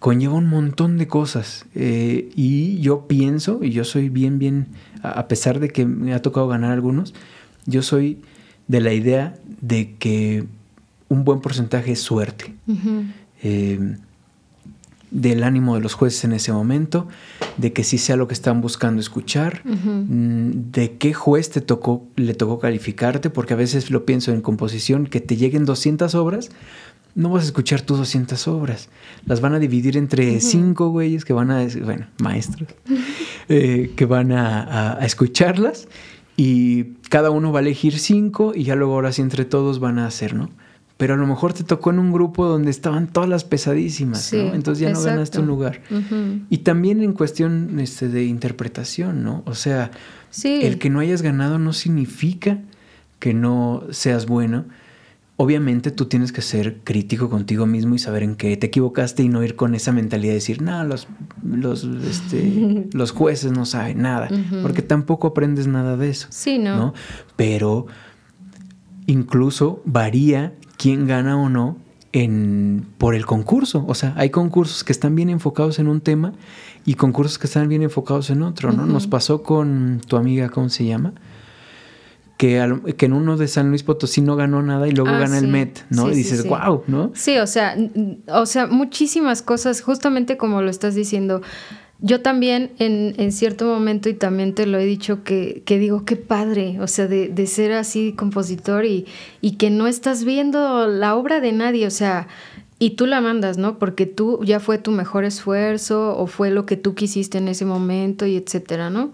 conlleva 0.00 0.34
un 0.34 0.48
montón 0.48 0.98
de 0.98 1.06
cosas. 1.06 1.66
Eh, 1.74 2.30
y 2.34 2.80
yo 2.80 3.06
pienso, 3.06 3.60
y 3.62 3.70
yo 3.70 3.84
soy 3.84 4.08
bien, 4.08 4.38
bien, 4.40 4.66
a 5.02 5.28
pesar 5.28 5.60
de 5.60 5.68
que 5.68 5.86
me 5.86 6.12
ha 6.12 6.22
tocado 6.22 6.48
ganar 6.48 6.72
algunos, 6.72 7.14
yo 7.66 7.82
soy 7.82 8.18
de 8.70 8.80
la 8.80 8.92
idea 8.92 9.34
de 9.60 9.96
que 9.98 10.44
un 11.08 11.24
buen 11.24 11.40
porcentaje 11.40 11.90
es 11.90 12.00
suerte. 12.00 12.54
Eh, 13.42 13.96
del 15.10 15.42
ánimo 15.42 15.74
de 15.74 15.80
los 15.80 15.94
jueces 15.94 16.22
en 16.22 16.32
ese 16.32 16.52
momento, 16.52 17.08
de 17.56 17.72
que 17.72 17.82
sí 17.82 17.98
sea 17.98 18.14
lo 18.14 18.28
que 18.28 18.34
están 18.34 18.60
buscando 18.60 19.00
escuchar, 19.00 19.62
mm, 19.64 20.70
de 20.70 20.92
qué 20.98 21.12
juez 21.12 21.50
te 21.50 21.60
tocó, 21.60 22.06
le 22.14 22.32
tocó 22.34 22.60
calificarte, 22.60 23.28
porque 23.28 23.54
a 23.54 23.56
veces 23.56 23.90
lo 23.90 24.04
pienso 24.06 24.30
en 24.30 24.40
composición, 24.40 25.08
que 25.08 25.20
te 25.20 25.36
lleguen 25.36 25.64
200 25.64 26.14
obras, 26.14 26.50
no 27.16 27.30
vas 27.30 27.42
a 27.42 27.46
escuchar 27.46 27.80
tus 27.80 27.98
200 27.98 28.46
obras, 28.46 28.88
las 29.26 29.40
van 29.40 29.52
a 29.52 29.58
dividir 29.58 29.96
entre 29.96 30.40
cinco 30.40 30.90
güeyes 30.90 31.24
que 31.24 31.32
van 31.32 31.50
a, 31.50 31.66
bueno, 31.82 32.06
maestros, 32.22 32.68
eh, 33.48 33.90
que 33.96 34.04
van 34.04 34.30
a 34.30 35.00
escucharlas 35.02 35.88
y 36.36 36.84
cada 37.08 37.30
uno 37.30 37.52
va 37.52 37.58
a 37.58 37.62
elegir 37.62 37.98
cinco 37.98 38.52
y 38.54 38.64
ya 38.64 38.74
luego 38.76 38.94
ahora 38.94 39.12
sí 39.12 39.22
entre 39.22 39.44
todos 39.44 39.78
van 39.80 39.98
a 39.98 40.06
hacer, 40.06 40.34
¿no? 40.34 40.50
Pero 40.96 41.14
a 41.14 41.16
lo 41.16 41.26
mejor 41.26 41.54
te 41.54 41.64
tocó 41.64 41.90
en 41.90 41.98
un 41.98 42.12
grupo 42.12 42.46
donde 42.46 42.70
estaban 42.70 43.06
todas 43.06 43.28
las 43.28 43.44
pesadísimas, 43.44 44.32
¿no? 44.34 44.54
Entonces 44.54 44.80
ya 44.82 44.90
no 44.92 45.00
ganaste 45.00 45.40
un 45.40 45.46
lugar. 45.46 45.80
Y 46.50 46.58
también 46.58 47.02
en 47.02 47.14
cuestión 47.14 47.80
este, 47.80 48.08
de 48.08 48.24
interpretación, 48.24 49.24
¿no? 49.24 49.42
O 49.46 49.54
sea, 49.54 49.90
el 50.44 50.78
que 50.78 50.90
no 50.90 51.00
hayas 51.00 51.22
ganado 51.22 51.58
no 51.58 51.72
significa 51.72 52.58
que 53.18 53.32
no 53.32 53.84
seas 53.90 54.26
bueno 54.26 54.66
obviamente 55.40 55.90
tú 55.90 56.04
tienes 56.04 56.32
que 56.32 56.42
ser 56.42 56.80
crítico 56.84 57.30
contigo 57.30 57.64
mismo 57.64 57.94
y 57.94 57.98
saber 57.98 58.24
en 58.24 58.36
qué 58.36 58.54
te 58.58 58.66
equivocaste 58.66 59.22
y 59.22 59.30
no 59.30 59.42
ir 59.42 59.56
con 59.56 59.74
esa 59.74 59.90
mentalidad 59.90 60.32
de 60.32 60.34
decir, 60.34 60.60
no, 60.60 60.84
los, 60.84 61.08
los, 61.42 61.84
este, 61.84 62.86
los 62.92 63.12
jueces 63.12 63.50
no 63.50 63.64
saben 63.64 64.02
nada, 64.02 64.28
porque 64.60 64.82
tampoco 64.82 65.28
aprendes 65.28 65.66
nada 65.66 65.96
de 65.96 66.10
eso. 66.10 66.26
Sí, 66.28 66.58
¿no? 66.58 66.92
Pero 67.36 67.86
incluso 69.06 69.80
varía 69.86 70.52
quién 70.76 71.06
gana 71.06 71.38
o 71.38 71.48
no 71.48 71.78
en, 72.12 72.86
por 72.98 73.14
el 73.14 73.24
concurso. 73.24 73.86
O 73.88 73.94
sea, 73.94 74.12
hay 74.18 74.28
concursos 74.28 74.84
que 74.84 74.92
están 74.92 75.14
bien 75.14 75.30
enfocados 75.30 75.78
en 75.78 75.88
un 75.88 76.02
tema 76.02 76.34
y 76.84 76.96
concursos 76.96 77.38
que 77.38 77.46
están 77.46 77.66
bien 77.66 77.82
enfocados 77.82 78.28
en 78.28 78.42
otro, 78.42 78.72
¿no? 78.72 78.84
Nos 78.84 79.06
pasó 79.06 79.42
con 79.42 80.02
tu 80.06 80.18
amiga, 80.18 80.50
¿cómo 80.50 80.68
se 80.68 80.84
llama? 80.84 81.14
Que, 82.40 82.56
en 82.56 83.12
uno 83.12 83.36
de 83.36 83.48
San 83.48 83.68
Luis 83.68 83.82
Potosí 83.82 84.22
no 84.22 84.34
ganó 84.34 84.62
nada 84.62 84.88
y 84.88 84.92
luego 84.92 85.10
ah, 85.10 85.18
gana 85.18 85.36
el 85.36 85.46
Met, 85.48 85.84
¿no? 85.90 86.10
y 86.10 86.14
dices, 86.14 86.46
wow, 86.46 86.84
¿no? 86.86 87.10
Sí, 87.14 87.36
o 87.36 87.46
sea, 87.46 87.76
o 88.28 88.46
sea, 88.46 88.66
muchísimas 88.66 89.42
cosas, 89.42 89.82
justamente 89.82 90.38
como 90.38 90.62
lo 90.62 90.70
estás 90.70 90.94
diciendo. 90.94 91.42
Yo 91.98 92.22
también 92.22 92.70
en, 92.78 93.14
en 93.18 93.32
cierto 93.32 93.66
momento, 93.66 94.08
y 94.08 94.14
también 94.14 94.54
te 94.54 94.64
lo 94.64 94.78
he 94.78 94.86
dicho, 94.86 95.22
que, 95.22 95.62
que 95.66 95.78
digo, 95.78 96.06
qué 96.06 96.16
padre, 96.16 96.78
o 96.80 96.86
sea, 96.86 97.06
de, 97.06 97.28
de 97.28 97.46
ser 97.46 97.72
así 97.72 98.14
compositor 98.16 98.86
y, 98.86 99.04
y 99.42 99.56
que 99.58 99.68
no 99.68 99.86
estás 99.86 100.24
viendo 100.24 100.86
la 100.86 101.16
obra 101.16 101.40
de 101.40 101.52
nadie, 101.52 101.86
o 101.86 101.90
sea, 101.90 102.26
y 102.78 102.92
tú 102.92 103.04
la 103.04 103.20
mandas, 103.20 103.58
¿no? 103.58 103.78
Porque 103.78 104.06
tú 104.06 104.40
ya 104.44 104.60
fue 104.60 104.78
tu 104.78 104.92
mejor 104.92 105.26
esfuerzo 105.26 106.16
o 106.16 106.26
fue 106.26 106.50
lo 106.50 106.64
que 106.64 106.78
tú 106.78 106.94
quisiste 106.94 107.36
en 107.36 107.48
ese 107.48 107.66
momento 107.66 108.24
y 108.24 108.36
etcétera, 108.36 108.88
¿no? 108.88 109.10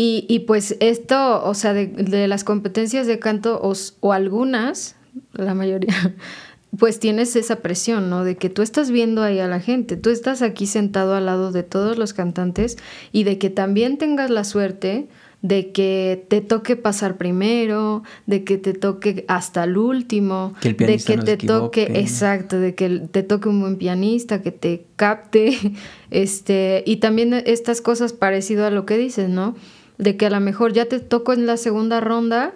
Y, 0.00 0.26
y 0.28 0.38
pues 0.38 0.76
esto, 0.78 1.44
o 1.44 1.54
sea, 1.54 1.74
de, 1.74 2.28
las 2.28 2.44
competencias 2.44 3.08
de 3.08 3.18
canto 3.18 3.60
o, 3.60 4.12
algunas, 4.12 4.94
la 5.32 5.54
mayoría, 5.54 6.14
pues 6.78 7.00
tienes 7.00 7.34
esa 7.34 7.56
presión, 7.62 8.08
¿no? 8.08 8.22
De 8.22 8.36
que 8.36 8.48
tú 8.48 8.62
estás 8.62 8.92
viendo 8.92 9.24
ahí 9.24 9.40
a 9.40 9.48
la 9.48 9.58
gente, 9.58 9.96
tú 9.96 10.10
estás 10.10 10.40
aquí 10.40 10.68
sentado 10.68 11.16
al 11.16 11.26
lado 11.26 11.50
de 11.50 11.64
todos 11.64 11.98
los 11.98 12.12
cantantes 12.12 12.78
y 13.10 13.24
de 13.24 13.38
que 13.38 13.50
también 13.50 13.98
tengas 13.98 14.30
la 14.30 14.44
suerte 14.44 15.08
de 15.42 15.72
que 15.72 16.24
te 16.28 16.42
toque 16.42 16.76
pasar 16.76 17.16
primero, 17.16 18.04
de 18.26 18.44
que 18.44 18.56
te 18.56 18.74
toque 18.74 19.24
hasta 19.26 19.64
el 19.64 19.76
último, 19.78 20.54
de 20.62 20.76
que 20.76 21.18
te 21.18 21.36
toque, 21.36 21.90
exacto, 21.94 22.60
de 22.60 22.76
que 22.76 23.00
te 23.10 23.24
toque 23.24 23.48
un 23.48 23.60
buen 23.60 23.76
pianista, 23.78 24.42
que 24.42 24.52
te 24.52 24.84
capte, 24.94 25.58
este, 26.12 26.84
y 26.86 26.98
también 26.98 27.34
estas 27.34 27.80
cosas 27.80 28.12
parecido 28.12 28.64
a 28.64 28.70
lo 28.70 28.86
que 28.86 28.96
dices, 28.96 29.28
¿no? 29.28 29.56
De 29.98 30.16
que 30.16 30.26
a 30.26 30.30
lo 30.30 30.40
mejor 30.40 30.72
ya 30.72 30.86
te 30.86 31.00
tocó 31.00 31.32
en 31.32 31.46
la 31.46 31.56
segunda 31.56 32.00
ronda 32.00 32.52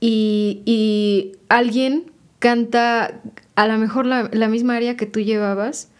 y, 0.00 1.32
alguien 1.48 2.10
canta 2.38 3.20
a 3.56 3.66
lo 3.66 3.76
mejor 3.76 4.06
la, 4.06 4.48
misma 4.48 4.76
área 4.76 4.96
que 4.96 5.04
tú 5.04 5.20
llevabas 5.20 5.90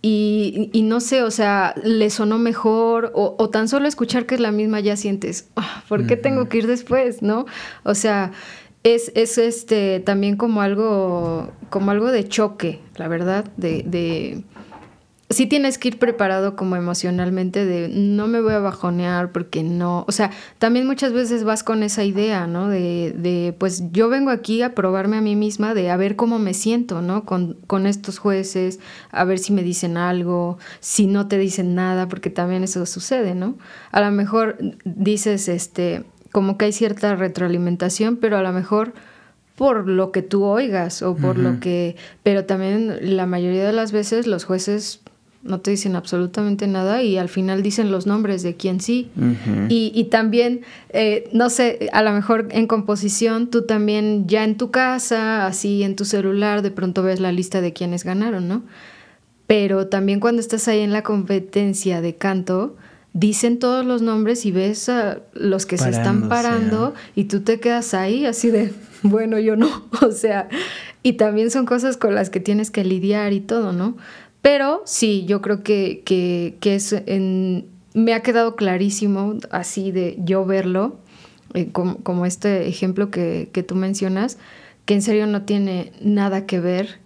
y, 0.00 0.70
no 0.84 1.00
sé, 1.00 1.22
o 1.22 1.30
sea, 1.30 1.74
le 1.82 2.10
sonó 2.10 2.38
mejor 2.38 3.12
o, 3.14 3.50
tan 3.50 3.68
solo 3.68 3.88
escuchar 3.88 4.26
que 4.26 4.34
es 4.34 4.40
la 4.40 4.52
misma 4.52 4.80
ya 4.80 4.96
sientes, 4.96 5.48
ah, 5.56 5.82
¿por 5.88 6.06
qué 6.06 6.16
tengo 6.16 6.48
que 6.48 6.58
ir 6.58 6.66
después? 6.66 7.22
¿No? 7.22 7.46
O 7.82 7.94
sea, 7.94 8.32
es, 8.82 9.12
es 9.14 9.38
este 9.38 10.00
también 10.00 10.36
como 10.36 10.62
algo, 10.62 11.52
como 11.70 11.90
algo 11.90 12.10
de 12.10 12.28
choque, 12.28 12.80
la 12.96 13.08
verdad, 13.08 13.44
de 13.56 14.44
sí 15.34 15.46
tienes 15.46 15.78
que 15.78 15.88
ir 15.88 15.98
preparado 15.98 16.56
como 16.56 16.76
emocionalmente 16.76 17.64
de 17.64 17.88
no 17.88 18.26
me 18.26 18.40
voy 18.40 18.54
a 18.54 18.58
bajonear 18.58 19.32
porque 19.32 19.62
no, 19.62 20.04
o 20.08 20.12
sea, 20.12 20.30
también 20.58 20.86
muchas 20.86 21.12
veces 21.12 21.44
vas 21.44 21.62
con 21.62 21.82
esa 21.82 22.04
idea, 22.04 22.46
¿no? 22.46 22.68
De, 22.68 23.14
de 23.16 23.54
pues 23.58 23.90
yo 23.92 24.08
vengo 24.08 24.30
aquí 24.30 24.62
a 24.62 24.74
probarme 24.74 25.18
a 25.18 25.20
mí 25.20 25.36
misma 25.36 25.74
de 25.74 25.90
a 25.90 25.96
ver 25.96 26.16
cómo 26.16 26.38
me 26.38 26.54
siento, 26.54 27.02
¿no? 27.02 27.24
Con, 27.24 27.58
con 27.66 27.86
estos 27.86 28.18
jueces, 28.18 28.80
a 29.10 29.24
ver 29.24 29.38
si 29.38 29.52
me 29.52 29.62
dicen 29.62 29.96
algo, 29.96 30.58
si 30.80 31.06
no 31.06 31.28
te 31.28 31.38
dicen 31.38 31.74
nada, 31.74 32.08
porque 32.08 32.30
también 32.30 32.64
eso 32.64 32.86
sucede, 32.86 33.34
¿no? 33.34 33.56
A 33.92 34.00
lo 34.00 34.10
mejor 34.10 34.56
dices, 34.84 35.48
este, 35.48 36.04
como 36.32 36.56
que 36.56 36.66
hay 36.66 36.72
cierta 36.72 37.14
retroalimentación, 37.14 38.16
pero 38.16 38.38
a 38.38 38.42
lo 38.42 38.52
mejor 38.52 38.94
por 39.56 39.86
lo 39.88 40.10
que 40.10 40.22
tú 40.22 40.44
oigas 40.44 41.02
o 41.02 41.14
por 41.14 41.38
lo 41.38 41.60
que... 41.60 41.96
Pero 42.24 42.44
también 42.44 43.16
la 43.16 43.26
mayoría 43.26 43.64
de 43.64 43.72
las 43.72 43.92
veces 43.92 44.26
los 44.26 44.44
jueces 44.44 45.00
no 45.44 45.60
te 45.60 45.70
dicen 45.70 45.94
absolutamente 45.94 46.66
nada 46.66 47.02
y 47.02 47.18
al 47.18 47.28
final 47.28 47.62
dicen 47.62 47.90
los 47.90 48.06
nombres 48.06 48.42
de 48.42 48.56
quién 48.56 48.80
sí. 48.80 49.10
y, 49.68 49.92
y, 49.94 50.04
también, 50.04 50.62
eh, 50.88 51.28
no 51.32 51.50
sé, 51.50 51.90
a 51.92 52.02
lo 52.02 52.12
mejor 52.12 52.48
en 52.50 52.66
composición 52.66 53.50
tú 53.50 53.62
también 53.62 54.26
ya 54.26 54.42
en 54.42 54.56
tu 54.56 54.70
casa, 54.70 55.46
así 55.46 55.82
en 55.82 55.96
tu 55.96 56.06
celular, 56.06 56.62
de 56.62 56.70
pronto 56.70 57.02
ves 57.02 57.20
la 57.20 57.30
lista 57.30 57.60
de 57.60 57.74
quienes 57.74 58.04
ganaron, 58.04 58.48
¿no? 58.48 58.62
Pero 59.46 59.88
también 59.88 60.18
cuando 60.18 60.40
estás 60.40 60.66
ahí 60.66 60.80
en 60.80 60.92
la 60.92 61.02
competencia 61.02 62.00
de 62.00 62.14
canto, 62.14 62.76
dicen 63.12 63.58
todos 63.58 63.84
los 63.84 64.00
nombres 64.00 64.46
y 64.46 64.50
ves 64.50 64.88
a 64.88 65.20
los 65.34 65.66
que 65.66 65.76
se 65.76 65.90
están 65.90 66.28
parando 66.28 66.94
y 67.14 67.24
tú 67.24 67.40
te 67.40 67.60
quedas 67.60 67.92
ahí 67.92 68.24
así 68.24 68.50
de, 68.50 68.72
bueno, 69.02 69.38
yo 69.38 69.56
no, 69.56 69.84
o 70.02 70.10
sea, 70.10 70.48
y 71.02 71.14
también 71.14 71.50
son 71.50 71.66
cosas 71.66 71.98
con 71.98 72.14
las 72.14 72.30
que 72.30 72.40
tienes 72.40 72.70
que 72.70 72.82
lidiar 72.82 73.34
y 73.34 73.40
todo, 73.40 73.72
¿no? 73.72 73.96
Pero 74.44 74.82
sí, 74.84 75.24
yo 75.24 75.40
creo 75.40 75.62
que, 75.62 76.02
que, 76.04 76.74
es 76.74 76.92
en, 76.92 77.66
me 77.94 78.12
ha 78.12 78.20
quedado 78.20 78.56
clarísimo 78.56 79.38
así 79.50 79.90
de 79.90 80.18
yo 80.22 80.44
verlo, 80.44 80.98
eh, 81.54 81.70
como, 81.72 82.26
este 82.26 82.68
ejemplo 82.68 83.10
que, 83.10 83.48
que 83.54 83.62
tú 83.62 83.74
mencionas, 83.74 84.36
que 84.84 84.92
en 84.92 85.00
serio 85.00 85.26
no 85.26 85.44
tiene 85.44 85.92
nada 86.02 86.44
que 86.44 86.60
ver 86.60 87.00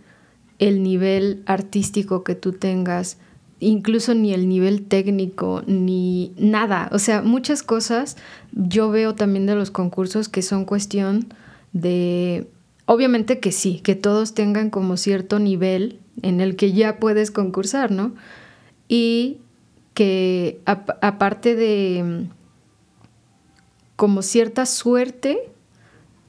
el 0.58 0.82
nivel 0.82 1.44
artístico 1.46 2.24
que 2.24 2.34
tú 2.34 2.54
tengas, 2.54 3.18
incluso 3.60 4.16
ni 4.16 4.34
el 4.34 4.48
nivel 4.48 4.82
técnico, 4.82 5.62
ni 5.68 6.34
nada. 6.38 6.88
O 6.90 6.98
sea, 6.98 7.22
muchas 7.22 7.62
cosas 7.62 8.16
yo 8.50 8.90
veo 8.90 9.14
también 9.14 9.46
de 9.46 9.54
los 9.54 9.70
concursos 9.70 10.28
que 10.28 10.42
son 10.42 10.64
cuestión 10.64 11.32
de, 11.72 12.48
obviamente 12.88 13.38
que 13.38 13.52
sí, 13.52 13.80
que 13.80 13.94
todos 13.94 14.32
tengan 14.32 14.70
como 14.70 14.96
cierto 14.96 15.38
nivel 15.38 16.00
en 16.22 16.40
el 16.40 16.56
que 16.56 16.72
ya 16.72 16.98
puedes 16.98 17.30
concursar, 17.30 17.90
¿no? 17.90 18.14
Y 18.88 19.36
que 19.92 20.58
aparte 20.64 21.54
de 21.54 22.02
mm, 22.02 22.30
como 23.94 24.22
cierta 24.22 24.64
suerte 24.64 25.50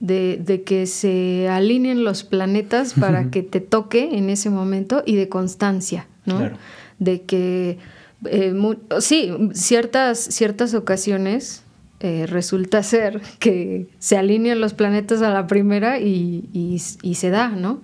de, 0.02 0.64
que 0.66 0.86
se 0.86 1.48
alineen 1.48 2.04
los 2.04 2.24
planetas 2.24 2.94
para 3.00 3.32
que 3.32 3.42
te 3.42 3.62
toque 3.62 4.18
en 4.18 4.30
ese 4.30 4.50
momento 4.50 5.02
y 5.06 5.16
de 5.16 5.30
constancia, 5.30 6.08
¿no? 6.26 6.52
De 7.00 7.22
que, 7.22 7.78
eh, 8.26 8.54
sí, 9.00 9.32
ciertas, 9.54 10.20
ciertas 10.20 10.74
ocasiones 10.74 11.64
eh, 12.00 12.26
resulta 12.28 12.84
ser 12.84 13.22
que 13.40 13.90
se 14.00 14.18
alinean 14.18 14.60
los 14.60 14.74
planetas 14.74 15.22
a 15.22 15.30
la 15.30 15.48
primera 15.48 16.00
y, 16.00 16.50
y, 16.54 17.16
se 17.16 17.30
da, 17.30 17.50
¿no? 17.50 17.82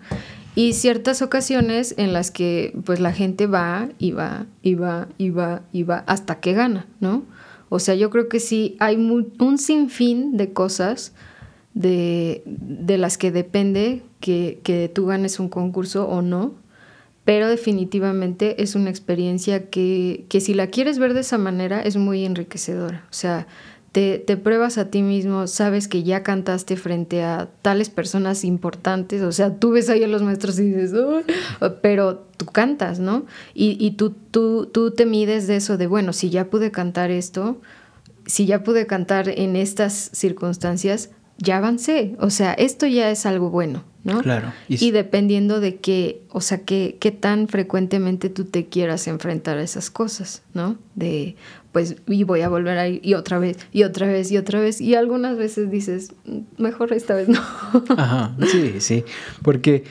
Y 0.55 0.73
ciertas 0.73 1.21
ocasiones 1.21 1.95
en 1.97 2.13
las 2.13 2.31
que 2.31 2.73
pues 2.85 2.99
la 2.99 3.11
gente 3.11 3.45
va 3.45 3.89
y 3.99 4.11
va 4.11 4.45
y 4.61 4.75
va 4.75 5.09
y 5.17 5.29
va 5.29 5.63
y 5.73 5.83
va 5.83 6.03
hasta 6.07 6.39
que 6.39 6.53
gana, 6.53 6.87
¿no? 7.01 7.23
O 7.67 7.79
sea, 7.79 7.95
yo 7.95 8.09
creo 8.09 8.29
que 8.29 8.39
sí 8.39 8.77
hay 8.79 8.95
un 8.95 9.57
sinfín 9.57 10.37
de 10.37 10.53
cosas 10.53 11.13
de, 11.75 12.41
de 12.45 12.97
las 12.97 13.19
que 13.19 13.31
depende 13.31 14.01
que, 14.19 14.59
que, 14.63 14.89
tú 14.89 15.05
ganes 15.05 15.39
un 15.39 15.49
concurso 15.49 16.07
o 16.07 16.21
no, 16.23 16.55
pero 17.25 17.47
definitivamente 17.47 18.63
es 18.63 18.75
una 18.75 18.89
experiencia 18.89 19.69
que, 19.69 20.25
que 20.29 20.39
si 20.39 20.53
la 20.53 20.67
quieres 20.67 20.97
ver 20.97 21.13
de 21.13 21.19
esa 21.19 21.37
manera 21.37 21.81
es 21.81 21.97
muy 21.97 22.25
enriquecedora. 22.25 23.05
O 23.09 23.13
sea, 23.13 23.45
te, 23.95 24.35
pruebas 24.35 24.77
a 24.77 24.89
ti 24.89 25.01
mismo, 25.01 25.47
sabes 25.47 25.87
que 25.87 26.03
ya 26.03 26.21
cantaste 26.21 26.75
frente 26.75 27.23
a 27.23 27.47
tales 27.61 27.89
personas 27.89 28.43
importantes, 28.43 29.21
o 29.21 29.31
sea, 29.31 29.57
tú 29.57 29.71
ves 29.71 29.89
ahí 29.89 30.03
a 30.03 30.07
los 30.09 30.21
maestros 30.21 30.59
y 30.59 30.63
dices, 30.63 30.93
pero 31.81 32.25
tú 32.35 32.45
cantas, 32.45 32.99
¿no? 32.99 33.25
Y, 33.53 33.77
y 33.79 33.91
tú, 33.91 34.09
tú, 34.09 34.65
tú 34.65 34.91
te 34.91 35.05
mides 35.05 35.47
de 35.47 35.55
eso, 35.55 35.77
de, 35.77 35.87
bueno, 35.87 36.11
si 36.11 36.29
ya 36.29 36.49
pude 36.49 36.71
cantar 36.71 37.09
esto, 37.09 37.61
si 38.25 38.45
ya 38.45 38.65
pude 38.65 38.85
cantar 38.85 39.29
en 39.29 39.55
estas 39.55 40.09
circunstancias, 40.11 41.11
ya 41.37 41.57
avancé, 41.57 42.15
o 42.19 42.29
sea, 42.29 42.53
esto 42.53 42.87
ya 42.87 43.11
es 43.11 43.25
algo 43.25 43.49
bueno, 43.49 43.83
¿no? 44.03 44.21
Claro. 44.21 44.53
Y, 44.69 44.91
dependiendo 44.91 45.59
de 45.59 45.77
qué, 45.77 46.21
o 46.29 46.41
sea, 46.41 46.61
qué, 46.61 46.97
qué 46.99 47.11
tan 47.11 47.47
frecuentemente 47.47 48.29
tú 48.29 48.45
te 48.45 48.67
quieras 48.67 49.07
enfrentar 49.07 49.57
a 49.57 49.63
esas 49.63 49.89
cosas, 49.89 50.43
¿no? 50.53 50.77
De, 50.95 51.35
pues, 51.71 51.97
y 52.07 52.23
voy 52.23 52.41
a 52.41 52.49
volver 52.49 52.77
a 52.77 52.87
ir, 52.87 53.01
y 53.03 53.15
otra 53.15 53.37
vez, 53.37 53.57
y 53.73 53.83
otra 53.83 54.07
vez, 54.07 54.31
y 54.31 54.37
otra 54.37 54.61
vez, 54.61 54.79
y 54.79 54.95
algunas 54.95 55.37
veces 55.37 55.69
dices, 55.69 56.13
mejor 56.57 56.93
esta 56.93 57.15
vez 57.15 57.27
no. 57.27 57.41
Ajá, 57.97 58.35
sí, 58.49 58.75
sí, 58.79 59.03
porque 59.41 59.83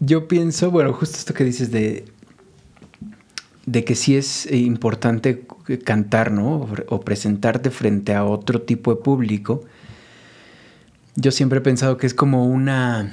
yo 0.00 0.28
pienso, 0.28 0.70
bueno, 0.70 0.92
justo 0.92 1.16
esto 1.16 1.32
que 1.32 1.44
dices 1.44 1.70
de, 1.70 2.04
de 3.64 3.84
que 3.84 3.94
sí 3.94 4.16
es 4.16 4.50
importante 4.52 5.46
cantar, 5.84 6.30
¿no? 6.30 6.68
O 6.88 7.00
presentarte 7.00 7.70
frente 7.70 8.14
a 8.14 8.24
otro 8.24 8.62
tipo 8.62 8.94
de 8.94 9.00
público, 9.00 9.64
yo 11.20 11.32
siempre 11.32 11.58
he 11.58 11.62
pensado 11.62 11.96
que 11.96 12.06
es 12.06 12.14
como 12.14 12.46
una 12.46 13.12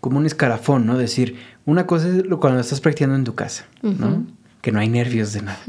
como 0.00 0.18
un 0.18 0.26
escalafón, 0.26 0.84
¿no? 0.84 0.98
Decir, 0.98 1.36
una 1.64 1.86
cosa 1.86 2.08
es 2.08 2.24
cuando 2.40 2.60
estás 2.60 2.80
practicando 2.80 3.14
en 3.14 3.24
tu 3.24 3.36
casa, 3.36 3.66
¿no? 3.82 4.26
Que 4.60 4.72
no 4.72 4.80
hay 4.80 4.88
nervios 4.88 5.32
de 5.32 5.42
nada. 5.42 5.60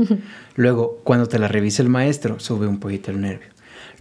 Luego, 0.56 1.00
cuando 1.04 1.28
te 1.28 1.38
la 1.38 1.48
revisa 1.48 1.84
el 1.84 1.90
maestro, 1.90 2.40
sube 2.40 2.68
un 2.68 2.80
poquito 2.80 3.12
el 3.12 3.22
nervio. 3.22 3.50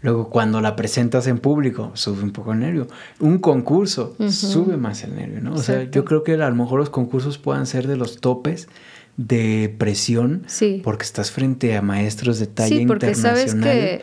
Luego, 0.01 0.31
cuando 0.31 0.63
la 0.63 0.75
presentas 0.75 1.27
en 1.27 1.39
público, 1.39 1.93
sube 1.95 2.23
un 2.23 2.33
poco 2.33 2.53
el 2.55 2.61
nervio. 2.61 2.89
Un 3.21 3.39
concurso, 3.39 4.17
sube 4.31 4.79
más 4.79 5.05
el 5.05 5.15
nervio, 5.15 5.43
¿no? 5.43 5.53
O 5.53 5.59
sea, 5.59 5.85
yo 5.85 6.05
creo 6.07 6.25
que 6.25 6.33
a 6.33 6.49
lo 6.49 6.57
mejor 6.57 6.81
los 6.81 6.91
concursos 6.91 7.37
puedan 7.37 7.67
ser 7.67 7.87
de 7.87 7.97
los 7.97 8.21
topes 8.21 8.69
de 9.19 9.75
presión 9.77 10.45
sí. 10.47 10.81
porque 10.83 11.05
estás 11.05 11.31
frente 11.31 11.77
a 11.77 11.83
maestros 11.83 12.39
de 12.39 12.47
talla 12.47 12.75
sí, 12.75 12.87
porque 12.87 13.15
sabes 13.15 13.55
que 13.55 14.01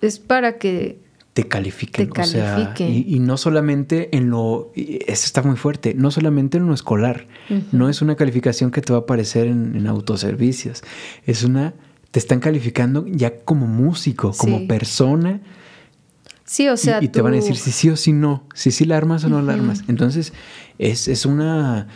es 0.00 0.18
para 0.18 0.56
que 0.56 1.05
te 1.36 1.46
califiquen. 1.46 2.10
O 2.18 2.24
sea, 2.24 2.74
y, 2.78 3.18
no 3.18 3.36
solamente 3.36 4.16
en 4.16 4.30
lo, 4.30 4.72
eso 4.74 5.26
está 5.26 5.42
muy 5.42 5.56
fuerte, 5.56 5.92
no 5.92 6.10
solamente 6.10 6.56
en 6.56 6.66
lo 6.66 6.72
escolar, 6.72 7.26
no 7.72 7.90
es 7.90 8.00
una 8.00 8.16
calificación 8.16 8.70
que 8.70 8.80
te 8.80 8.94
va 8.94 9.00
a 9.00 9.02
aparecer 9.02 9.46
en, 9.46 9.86
autoservicios, 9.86 10.82
es 11.26 11.44
una, 11.44 11.74
te 12.10 12.20
están 12.20 12.40
calificando 12.40 13.06
ya 13.06 13.36
como 13.36 13.66
músico, 13.66 14.32
como 14.34 14.66
persona. 14.66 15.42
Sí, 16.46 16.68
o 16.68 16.76
sea. 16.78 17.04
Y, 17.04 17.08
te 17.08 17.20
van 17.20 17.34
a 17.34 17.36
decir 17.36 17.56
si 17.56 17.70
sí 17.70 17.90
o 17.90 17.96
si 17.96 18.14
no, 18.14 18.44
si 18.54 18.70
sí 18.70 18.86
la 18.86 18.96
armas 18.96 19.22
o 19.24 19.28
no 19.28 19.42
la 19.42 19.52
armas. 19.52 19.84
Entonces, 19.88 20.32
es, 20.78 21.06
es 21.06 21.26
una. 21.26 21.86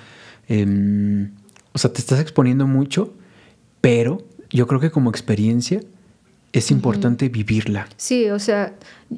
Em, 0.49 1.31
o 1.73 1.79
sea, 1.79 1.91
te 1.91 2.01
estás 2.01 2.21
exponiendo 2.21 2.67
mucho, 2.67 3.15
pero 3.81 4.19
yo 4.51 4.67
creo 4.67 4.81
que 4.81 4.91
como 4.91 5.09
experiencia 5.09 5.81
es 6.53 6.71
importante 6.71 7.29
vivirla. 7.29 7.87
Sí, 7.97 8.29
o 8.31 8.39
sea, 8.39 8.75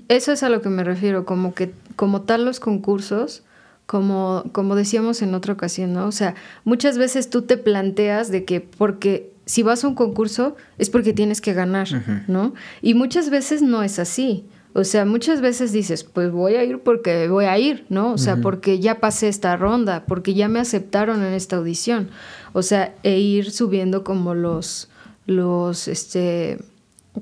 eso 0.09 0.33
es 0.33 0.43
a 0.43 0.49
lo 0.49 0.61
que 0.61 0.69
me 0.69 0.85
refiero, 0.85 1.25
como 1.25 1.55
que 1.55 1.73
como 1.97 2.23
tal 2.23 2.45
los 2.45 2.61
concursos, 2.61 3.43
como, 3.87 4.45
como 4.53 4.75
decíamos 4.75 5.23
en 5.23 5.35
otra 5.35 5.55
ocasión, 5.55 5.93
¿no? 5.93 6.07
O 6.07 6.13
sea, 6.13 6.35
muchas 6.65 6.99
veces 6.99 7.31
tú 7.31 7.43
te 7.43 7.57
planteas 7.57 8.31
de 8.31 8.45
que 8.45 8.61
porque 8.61 9.33
si 9.45 9.63
vas 9.63 9.85
a 9.85 9.89
un 9.89 9.95
concurso 9.95 10.57
es 10.79 10.89
porque 10.89 11.13
tienes 11.13 11.41
que 11.41 11.53
ganar, 11.53 11.89
¿no? 12.29 12.55
Y 12.81 12.95
muchas 12.95 13.29
veces 13.31 13.63
no 13.63 13.83
es 13.83 13.99
así. 13.99 14.47
O 14.75 14.85
sea, 14.85 15.05
muchas 15.05 15.43
veces 15.43 15.73
dices, 15.73 16.05
pues 16.05 16.31
voy 16.31 16.55
a 16.55 16.65
ir 16.65 16.79
porque 16.79 17.29
voy 17.29 17.45
a 17.45 17.59
ir, 17.59 17.85
¿no? 17.91 18.13
O 18.13 18.19
sea, 18.19 18.39
porque 18.39 18.81
ya 18.81 19.01
pasé 19.01 19.29
esta 19.29 19.57
ronda, 19.57 20.05
porque 20.07 20.33
ya 20.33 20.49
me 20.49 20.61
aceptaron 20.61 21.23
en 21.23 21.35
esta 21.35 21.57
audición. 21.57 22.09
O 22.55 22.63
sea, 22.63 22.95
e 23.03 23.19
ir 23.19 23.51
subiendo 23.51 24.03
como 24.03 24.35
los, 24.35 24.89
los, 25.27 25.89
este, 25.89 26.59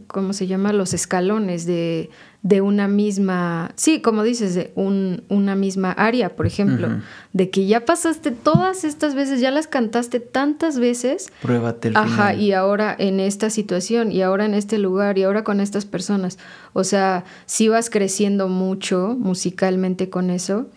¿cómo 0.06 0.32
se 0.32 0.46
llama? 0.46 0.72
Los 0.72 0.94
escalones 0.94 1.66
de, 1.66 2.10
de 2.42 2.60
una 2.60 2.88
misma, 2.88 3.72
sí, 3.76 4.00
como 4.00 4.22
dices, 4.22 4.54
de 4.54 4.72
un, 4.74 5.24
una 5.28 5.54
misma 5.56 5.92
área, 5.92 6.36
por 6.36 6.46
ejemplo, 6.46 6.88
de 7.32 7.50
que 7.50 7.66
ya 7.66 7.84
pasaste 7.84 8.30
todas 8.30 8.84
estas 8.84 9.14
veces, 9.14 9.40
ya 9.40 9.50
las 9.50 9.66
cantaste 9.66 10.20
tantas 10.20 10.78
veces. 10.78 11.32
Pruébate 11.42 11.88
el 11.88 11.96
Ajá, 11.96 12.34
y 12.34 12.52
ahora 12.52 12.94
en 12.98 13.20
esta 13.20 13.50
situación, 13.50 14.12
y 14.12 14.22
ahora 14.22 14.44
en 14.44 14.54
este 14.54 14.78
lugar, 14.78 15.18
y 15.18 15.24
ahora 15.24 15.44
con 15.44 15.60
estas 15.60 15.86
personas. 15.86 16.38
O 16.72 16.84
sea, 16.84 17.24
si 17.46 17.68
vas 17.68 17.90
creciendo 17.90 18.48
mucho 18.48 19.16
musicalmente 19.18 20.08
con 20.08 20.30
eso, 20.30 20.68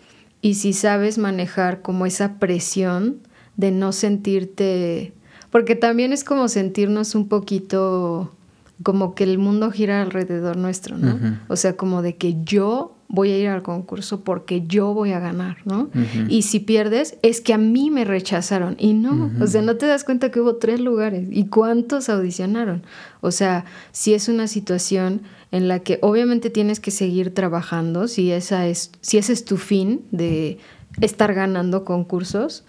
y 0.42 0.54
si 0.54 0.72
sabes 0.72 1.18
manejar 1.18 1.82
como 1.82 2.04
esa 2.04 2.38
presión 2.38 3.20
de 3.56 3.70
no 3.70 3.92
sentirte 3.92 5.12
porque 5.54 5.76
también 5.76 6.12
es 6.12 6.24
como 6.24 6.48
sentirnos 6.48 7.14
un 7.14 7.28
poquito 7.28 8.34
como 8.82 9.14
que 9.14 9.24
el 9.24 9.38
mundo 9.38 9.70
gira 9.70 10.02
alrededor 10.02 10.56
nuestro, 10.56 10.98
¿no? 10.98 11.38
O 11.48 11.56
sea, 11.56 11.76
como 11.76 12.02
de 12.02 12.16
que 12.16 12.42
yo 12.42 12.96
voy 13.08 13.30
a 13.30 13.38
ir 13.38 13.48
al 13.48 13.62
concurso 13.62 14.24
porque 14.24 14.66
yo 14.66 14.92
voy 14.92 15.12
a 15.12 15.20
ganar, 15.20 15.58
¿no? 15.64 15.90
Y 16.28 16.42
si 16.42 16.58
pierdes, 16.58 17.16
es 17.22 17.40
que 17.40 17.54
a 17.54 17.58
mí 17.58 17.90
me 17.90 18.04
rechazaron. 18.04 18.74
Y 18.78 18.94
no, 18.94 19.30
o 19.40 19.46
sea, 19.46 19.62
no 19.62 19.76
te 19.76 19.86
das 19.86 20.02
cuenta 20.02 20.30
que 20.30 20.40
hubo 20.40 20.56
tres 20.56 20.80
lugares 20.80 21.28
y 21.30 21.46
cuántos 21.46 22.08
audicionaron. 22.08 22.82
O 23.20 23.30
sea, 23.30 23.64
si 23.92 24.14
es 24.14 24.28
una 24.28 24.48
situación 24.48 25.22
en 25.52 25.68
la 25.68 25.78
que 25.78 26.00
obviamente 26.02 26.50
tienes 26.50 26.80
que 26.80 26.90
seguir 26.90 27.32
trabajando, 27.32 28.08
si, 28.08 28.32
esa 28.32 28.66
es, 28.66 28.90
si 29.00 29.18
ese 29.18 29.32
es 29.32 29.44
tu 29.44 29.56
fin 29.56 30.02
de 30.10 30.58
estar 31.00 31.32
ganando 31.32 31.84
concursos, 31.84 32.64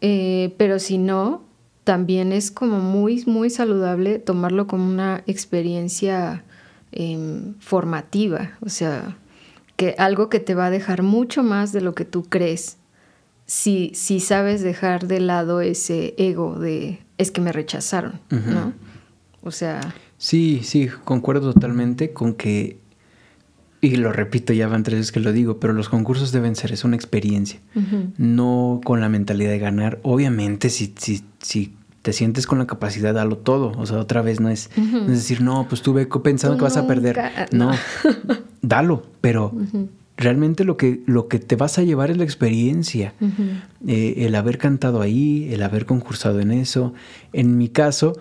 eh, 0.00 0.54
pero 0.56 0.78
si 0.78 0.98
no, 0.98 1.42
también 1.90 2.30
es 2.30 2.52
como 2.52 2.78
muy, 2.78 3.24
muy 3.26 3.50
saludable 3.50 4.20
tomarlo 4.20 4.68
como 4.68 4.86
una 4.86 5.24
experiencia 5.26 6.44
em, 6.92 7.54
formativa, 7.58 8.52
o 8.60 8.68
sea, 8.68 9.16
que 9.74 9.96
algo 9.98 10.28
que 10.28 10.38
te 10.38 10.54
va 10.54 10.66
a 10.66 10.70
dejar 10.70 11.02
mucho 11.02 11.42
más 11.42 11.72
de 11.72 11.80
lo 11.80 11.96
que 11.96 12.04
tú 12.04 12.22
crees, 12.22 12.76
si, 13.44 13.90
si 13.96 14.20
sabes 14.20 14.62
dejar 14.62 15.08
de 15.08 15.18
lado 15.18 15.62
ese 15.62 16.14
ego 16.16 16.60
de 16.60 17.00
es 17.18 17.32
que 17.32 17.40
me 17.40 17.50
rechazaron, 17.50 18.20
¿no? 18.30 18.72
O 19.42 19.50
sea... 19.50 19.80
Sí, 20.16 20.60
sí, 20.62 20.86
concuerdo 21.02 21.52
totalmente 21.52 22.12
con 22.12 22.34
que, 22.34 22.78
y 23.80 23.96
lo 23.96 24.12
repito, 24.12 24.52
ya 24.52 24.68
van 24.68 24.84
tres 24.84 25.00
veces 25.00 25.10
que 25.10 25.18
lo 25.18 25.32
digo, 25.32 25.58
pero 25.58 25.72
los 25.72 25.88
concursos 25.88 26.30
deben 26.30 26.54
ser, 26.54 26.70
es 26.70 26.84
una 26.84 26.94
experiencia, 26.94 27.58
no 28.16 28.80
con 28.84 29.00
la 29.00 29.08
mentalidad 29.08 29.50
de 29.50 29.58
ganar. 29.58 29.98
Obviamente, 30.04 30.70
si, 30.70 30.94
si, 30.96 31.24
si 31.40 31.79
te 32.02 32.12
sientes 32.12 32.46
con 32.46 32.58
la 32.58 32.66
capacidad, 32.66 33.14
dalo 33.14 33.38
todo. 33.38 33.72
O 33.78 33.86
sea, 33.86 33.98
otra 33.98 34.22
vez 34.22 34.40
no 34.40 34.48
es, 34.48 34.70
decir, 35.06 35.42
no, 35.42 35.66
pues 35.68 35.82
tuve 35.82 36.06
pensando 36.06 36.56
que 36.56 36.64
vas 36.64 36.76
a 36.76 36.86
perder. 36.86 37.18
No, 37.52 37.72
dalo, 38.62 39.02
pero 39.20 39.52
realmente 40.16 40.64
lo 40.64 40.76
que, 40.76 41.02
lo 41.06 41.28
que 41.28 41.38
te 41.38 41.56
vas 41.56 41.78
a 41.78 41.82
llevar 41.82 42.10
es 42.10 42.16
la 42.16 42.24
experiencia. 42.24 43.14
Eh, 43.86 44.14
el 44.18 44.34
haber 44.34 44.58
cantado 44.58 45.02
ahí, 45.02 45.52
el 45.52 45.62
haber 45.62 45.86
concursado 45.86 46.40
en 46.40 46.52
eso. 46.52 46.94
En 47.32 47.58
mi 47.58 47.68
caso, 47.68 48.16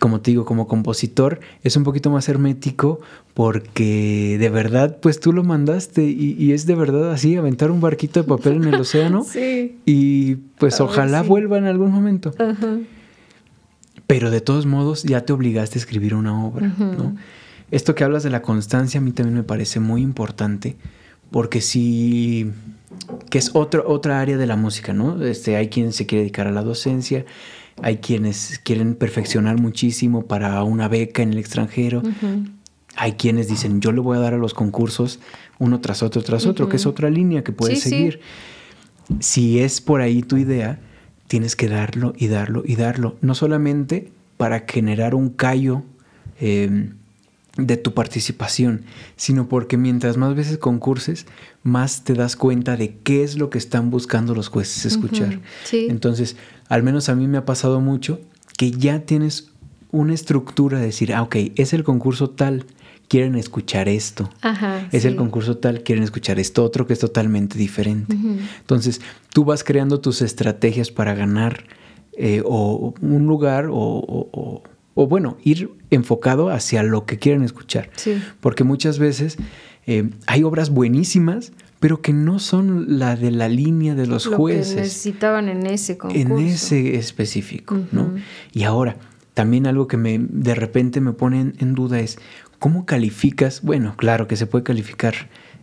como 0.00 0.20
te 0.20 0.30
digo, 0.30 0.44
como 0.44 0.66
compositor, 0.66 1.40
es 1.62 1.76
un 1.76 1.84
poquito 1.84 2.10
más 2.10 2.28
hermético 2.28 3.00
porque 3.34 4.36
de 4.38 4.50
verdad, 4.50 4.98
pues 5.00 5.20
tú 5.20 5.32
lo 5.32 5.44
mandaste 5.44 6.04
y, 6.04 6.52
es 6.52 6.66
de 6.66 6.74
verdad 6.74 7.12
así, 7.12 7.36
aventar 7.36 7.70
un 7.70 7.80
barquito 7.80 8.22
de 8.22 8.28
papel 8.28 8.54
en 8.54 8.64
el 8.64 8.74
océano 8.80 9.24
sí. 9.24 9.78
y 9.84 10.36
pues 10.58 10.80
ojalá 10.80 11.22
vuelva 11.22 11.58
en 11.58 11.64
algún 11.64 11.90
momento. 11.90 12.32
Ajá. 12.38 12.78
Pero 14.10 14.32
de 14.32 14.40
todos 14.40 14.66
modos 14.66 15.04
ya 15.04 15.20
te 15.20 15.32
obligaste 15.32 15.78
a 15.78 15.82
escribir 15.82 16.16
una 16.16 16.44
obra, 16.44 16.66
¿no? 16.66 17.14
Esto 17.70 17.94
que 17.94 18.02
hablas 18.02 18.24
de 18.24 18.30
la 18.30 18.42
constancia 18.42 18.98
a 18.98 19.00
mí 19.00 19.12
también 19.12 19.36
me 19.36 19.44
parece 19.44 19.78
muy 19.78 20.02
importante 20.02 20.74
porque 21.30 21.60
sí 21.60 22.50
que 23.30 23.38
es 23.38 23.52
otro, 23.54 23.88
otra 23.88 24.20
área 24.20 24.36
de 24.36 24.48
la 24.48 24.56
música, 24.56 24.92
¿no? 24.92 25.24
Este, 25.24 25.54
hay 25.54 25.68
quien 25.68 25.92
se 25.92 26.06
quiere 26.06 26.22
dedicar 26.22 26.48
a 26.48 26.50
la 26.50 26.64
docencia, 26.64 27.24
hay 27.82 27.98
quienes 27.98 28.60
quieren 28.64 28.96
perfeccionar 28.96 29.60
muchísimo 29.60 30.26
para 30.26 30.60
una 30.64 30.88
beca 30.88 31.22
en 31.22 31.30
el 31.34 31.38
extranjero, 31.38 32.02
hay 32.96 33.12
quienes 33.12 33.46
dicen 33.46 33.80
yo 33.80 33.92
le 33.92 34.00
voy 34.00 34.16
a 34.16 34.20
dar 34.20 34.34
a 34.34 34.38
los 34.38 34.54
concursos 34.54 35.20
uno 35.60 35.80
tras 35.80 36.02
otro 36.02 36.20
tras 36.24 36.46
otro, 36.46 36.68
que 36.68 36.78
es 36.78 36.86
otra 36.86 37.10
línea 37.10 37.44
que 37.44 37.52
puedes 37.52 37.78
seguir. 37.78 38.18
Si 39.20 39.60
es 39.60 39.80
por 39.80 40.00
ahí 40.00 40.22
tu 40.22 40.36
idea, 40.36 40.80
tienes 41.30 41.54
que 41.54 41.68
darlo 41.68 42.12
y 42.16 42.26
darlo 42.26 42.64
y 42.66 42.74
darlo. 42.74 43.16
No 43.20 43.36
solamente 43.36 44.10
para 44.36 44.64
generar 44.66 45.14
un 45.14 45.30
callo 45.30 45.84
em, 46.40 46.94
de 47.56 47.76
tu 47.76 47.94
participación, 47.94 48.82
sino 49.14 49.48
porque 49.48 49.76
mientras 49.76 50.16
más 50.16 50.34
veces 50.34 50.58
concurses, 50.58 51.26
más 51.62 52.02
te 52.02 52.14
das 52.14 52.34
cuenta 52.34 52.76
de 52.76 52.96
qué 53.04 53.22
es 53.22 53.38
lo 53.38 53.48
que 53.48 53.58
están 53.58 53.90
buscando 53.90 54.34
los 54.34 54.48
jueces 54.48 54.86
escuchar. 54.86 55.38
Entonces, 55.70 56.34
al 56.68 56.82
menos 56.82 57.08
a 57.08 57.14
mí 57.14 57.28
me 57.28 57.38
ha 57.38 57.44
pasado 57.44 57.80
mucho 57.80 58.20
que 58.56 58.72
ya 58.72 58.98
tienes 59.02 59.52
una 59.92 60.14
estructura 60.14 60.80
de 60.80 60.86
decir, 60.86 61.14
ah, 61.14 61.22
ok, 61.22 61.36
es 61.54 61.72
el 61.72 61.84
concurso 61.84 62.30
tal, 62.30 62.66
quieren 63.10 63.34
escuchar 63.34 63.88
esto. 63.88 64.30
es 64.92 65.04
el 65.04 65.16
concurso 65.16 65.56
tal, 65.56 65.82
quieren 65.82 66.04
escuchar 66.04 66.38
esto 66.38 66.62
otro 66.62 66.86
que 66.86 66.92
es 66.92 67.00
totalmente 67.00 67.58
diferente. 67.58 68.16
Entonces, 68.60 69.00
tú 69.34 69.44
vas 69.44 69.64
creando 69.64 70.00
tus 70.00 70.22
estrategias 70.22 70.92
para 70.92 71.12
ganar 71.14 71.64
eh, 72.16 72.40
o 72.44 72.94
un 73.02 73.26
lugar 73.26 73.66
o, 73.68 74.62
bueno, 74.94 75.38
ir 75.42 75.70
enfocado 75.90 76.50
hacia 76.50 76.84
lo 76.84 77.04
que 77.04 77.18
quieren 77.18 77.42
escuchar. 77.42 77.90
Porque 78.38 78.62
muchas 78.62 79.00
veces 79.00 79.38
eh, 79.88 80.08
hay 80.28 80.44
obras 80.44 80.70
buenísimas, 80.70 81.50
pero 81.80 82.02
que 82.02 82.12
no 82.12 82.38
son 82.38 83.00
la 83.00 83.16
de 83.16 83.32
la 83.32 83.48
línea 83.48 83.96
de 83.96 84.06
los 84.06 84.28
jueces. 84.28 84.74
Que 84.74 84.80
necesitaban 84.82 85.48
en 85.48 85.66
ese 85.66 85.98
concurso. 85.98 86.38
En 86.38 86.38
ese 86.38 86.94
específico, 86.94 87.76
¿no? 87.90 88.14
Y 88.52 88.62
ahora, 88.62 88.98
también 89.34 89.66
algo 89.66 89.88
que 89.88 89.96
me 89.96 90.18
de 90.20 90.54
repente 90.54 91.00
me 91.00 91.12
pone 91.12 91.54
en 91.58 91.74
duda 91.74 91.98
es 91.98 92.18
¿Cómo 92.60 92.84
calificas? 92.84 93.62
Bueno, 93.62 93.94
claro 93.96 94.28
que 94.28 94.36
se 94.36 94.46
puede 94.46 94.62
calificar 94.64 95.14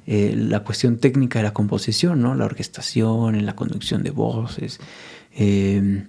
eh, 0.07 0.33
la 0.35 0.63
cuestión 0.63 0.97
técnica 0.97 1.37
de 1.37 1.43
la 1.43 1.53
composición, 1.53 2.23
¿no? 2.23 2.33
La 2.33 2.45
orquestación, 2.45 3.45
la 3.45 3.55
conducción 3.55 4.01
de 4.01 4.09
voces, 4.09 4.79
em, 5.31 6.07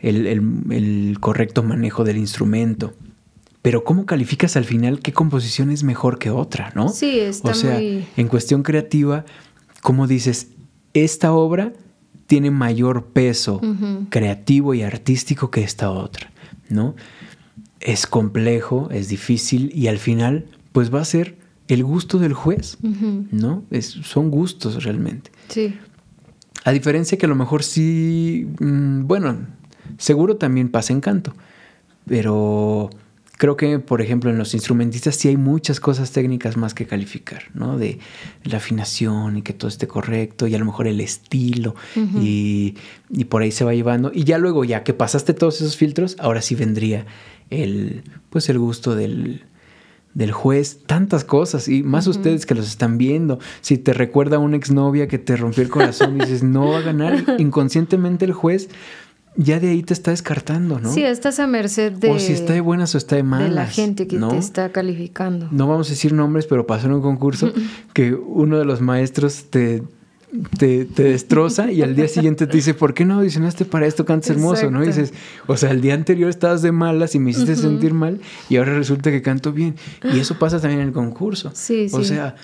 el, 0.00 1.16
correcto 1.20 1.62
manejo 1.62 2.04
del 2.04 2.18
instrumento. 2.18 2.92
Pero 3.62 3.82
¿cómo 3.82 4.04
calificas 4.04 4.56
al 4.56 4.66
final 4.66 5.00
qué 5.00 5.14
composición 5.14 5.70
es 5.70 5.84
mejor 5.84 6.18
que 6.18 6.28
otra, 6.28 6.70
no? 6.74 6.90
Sí, 6.90 7.18
está 7.18 7.52
O 7.52 7.54
sea, 7.54 7.80
en 7.80 8.28
cuestión 8.28 8.62
creativa, 8.62 9.24
¿cómo 9.80 10.06
dices, 10.06 10.48
esta 10.92 11.32
obra 11.32 11.72
tiene 12.26 12.50
mayor 12.50 13.06
peso 13.06 13.62
creativo 14.10 14.74
y 14.74 14.82
artístico 14.82 15.50
que 15.50 15.62
esta 15.62 15.90
otra, 15.90 16.30
¿no? 16.68 16.94
Es 17.80 18.06
complejo, 18.06 18.88
es 18.90 19.08
difícil 19.08 19.72
y 19.74 19.88
al 19.88 19.98
final 19.98 20.46
pues 20.72 20.94
va 20.94 21.00
a 21.00 21.04
ser 21.04 21.36
el 21.68 21.84
gusto 21.84 22.18
del 22.18 22.34
juez, 22.34 22.78
¿no? 22.82 23.64
Es, 23.70 23.86
son 23.86 24.30
gustos 24.30 24.82
realmente. 24.84 25.30
Sí. 25.48 25.76
A 26.64 26.72
diferencia 26.72 27.16
que 27.16 27.26
a 27.26 27.28
lo 27.28 27.36
mejor 27.36 27.62
sí, 27.62 28.46
mm, 28.58 29.06
bueno, 29.06 29.38
seguro 29.98 30.36
también 30.36 30.68
pasa 30.68 30.92
en 30.92 31.00
canto, 31.00 31.32
pero 32.06 32.90
creo 33.38 33.56
que, 33.56 33.78
por 33.78 34.02
ejemplo, 34.02 34.30
en 34.30 34.36
los 34.36 34.52
instrumentistas 34.52 35.16
sí 35.16 35.28
hay 35.28 35.36
muchas 35.36 35.80
cosas 35.80 36.10
técnicas 36.10 36.56
más 36.56 36.74
que 36.74 36.86
calificar, 36.86 37.44
¿no? 37.54 37.78
De 37.78 37.98
la 38.44 38.58
afinación 38.58 39.38
y 39.38 39.42
que 39.42 39.52
todo 39.52 39.68
esté 39.68 39.86
correcto 39.86 40.46
y 40.46 40.54
a 40.54 40.58
lo 40.58 40.66
mejor 40.66 40.86
el 40.88 41.00
estilo 41.00 41.74
y, 41.96 42.74
y, 43.08 43.24
por 43.24 43.42
ahí 43.42 43.52
se 43.52 43.64
va 43.64 43.74
llevando. 43.74 44.10
Y 44.12 44.24
ya 44.24 44.36
luego, 44.38 44.64
ya 44.64 44.82
que 44.82 44.92
pasaste 44.92 45.34
todos 45.34 45.62
esos 45.62 45.76
filtros, 45.76 46.16
ahora 46.18 46.42
sí 46.42 46.54
vendría 46.54 47.06
el, 47.50 48.02
pues 48.30 48.48
el 48.48 48.58
gusto 48.58 48.94
del, 48.94 49.44
del 50.14 50.32
juez, 50.32 50.80
tantas 50.86 51.24
cosas, 51.24 51.68
y 51.68 51.82
más 51.82 52.06
ustedes 52.06 52.46
que 52.46 52.54
los 52.54 52.66
están 52.66 52.98
viendo. 52.98 53.38
Si 53.60 53.78
te 53.78 53.92
recuerda 53.92 54.36
a 54.36 54.38
una 54.40 54.56
exnovia 54.56 55.08
que 55.08 55.18
te 55.18 55.36
rompió 55.36 55.62
el 55.62 55.68
corazón 55.68 56.16
y 56.16 56.20
dices, 56.20 56.42
no 56.42 56.68
va 56.68 56.78
a 56.78 56.82
ganar, 56.82 57.24
inconscientemente 57.38 58.24
el 58.24 58.32
juez 58.32 58.68
ya 59.36 59.60
de 59.60 59.70
ahí 59.70 59.82
te 59.82 59.94
está 59.94 60.10
descartando, 60.10 60.80
¿no? 60.80 60.92
Sí, 60.92 61.02
estás 61.02 61.38
a 61.38 61.46
merced 61.46 61.92
de... 61.92 62.10
O 62.10 62.18
si 62.18 62.32
está 62.32 62.52
de 62.52 62.60
buenas 62.60 62.94
o 62.94 62.98
está 62.98 63.16
de 63.16 63.22
malas. 63.22 63.48
De 63.48 63.54
la 63.54 63.66
gente 63.66 64.06
que 64.06 64.18
te 64.18 64.36
está 64.36 64.70
calificando. 64.70 65.48
No 65.50 65.68
vamos 65.68 65.86
a 65.88 65.90
decir 65.90 66.12
nombres, 66.12 66.46
pero 66.46 66.66
pasó 66.66 66.86
en 66.86 66.94
un 66.94 67.02
concurso 67.02 67.52
que 67.94 68.12
uno 68.12 68.58
de 68.58 68.64
los 68.64 68.80
maestros 68.80 69.46
te 69.50 69.82
te, 70.58 70.84
destroza 70.84 71.72
y 71.72 71.82
al 71.82 71.96
día 71.96 72.08
siguiente 72.08 72.46
te 72.46 72.56
dice, 72.56 72.74
¿por 72.74 72.94
qué 72.94 73.04
no 73.04 73.14
audicionaste 73.14 73.64
para 73.64 73.86
esto? 73.86 74.04
Cantas 74.04 74.30
hermoso, 74.30 74.70
¿no? 74.70 74.82
Y 74.82 74.88
dices, 74.88 75.12
o 75.46 75.56
sea, 75.56 75.70
el 75.70 75.80
día 75.80 75.94
anterior 75.94 76.30
estabas 76.30 76.62
de 76.62 76.72
malas 76.72 77.14
y 77.14 77.18
me 77.18 77.30
hiciste 77.30 77.56
sentir 77.56 77.94
mal 77.94 78.20
y 78.48 78.56
ahora 78.56 78.74
resulta 78.74 79.10
que 79.10 79.22
canto 79.22 79.52
bien. 79.52 79.74
Y 80.04 80.18
eso 80.18 80.38
pasa 80.38 80.60
también 80.60 80.82
en 80.82 80.88
el 80.88 80.92
concurso. 80.92 81.50
Sí, 81.54 81.88
o 81.92 82.04
sea, 82.04 82.36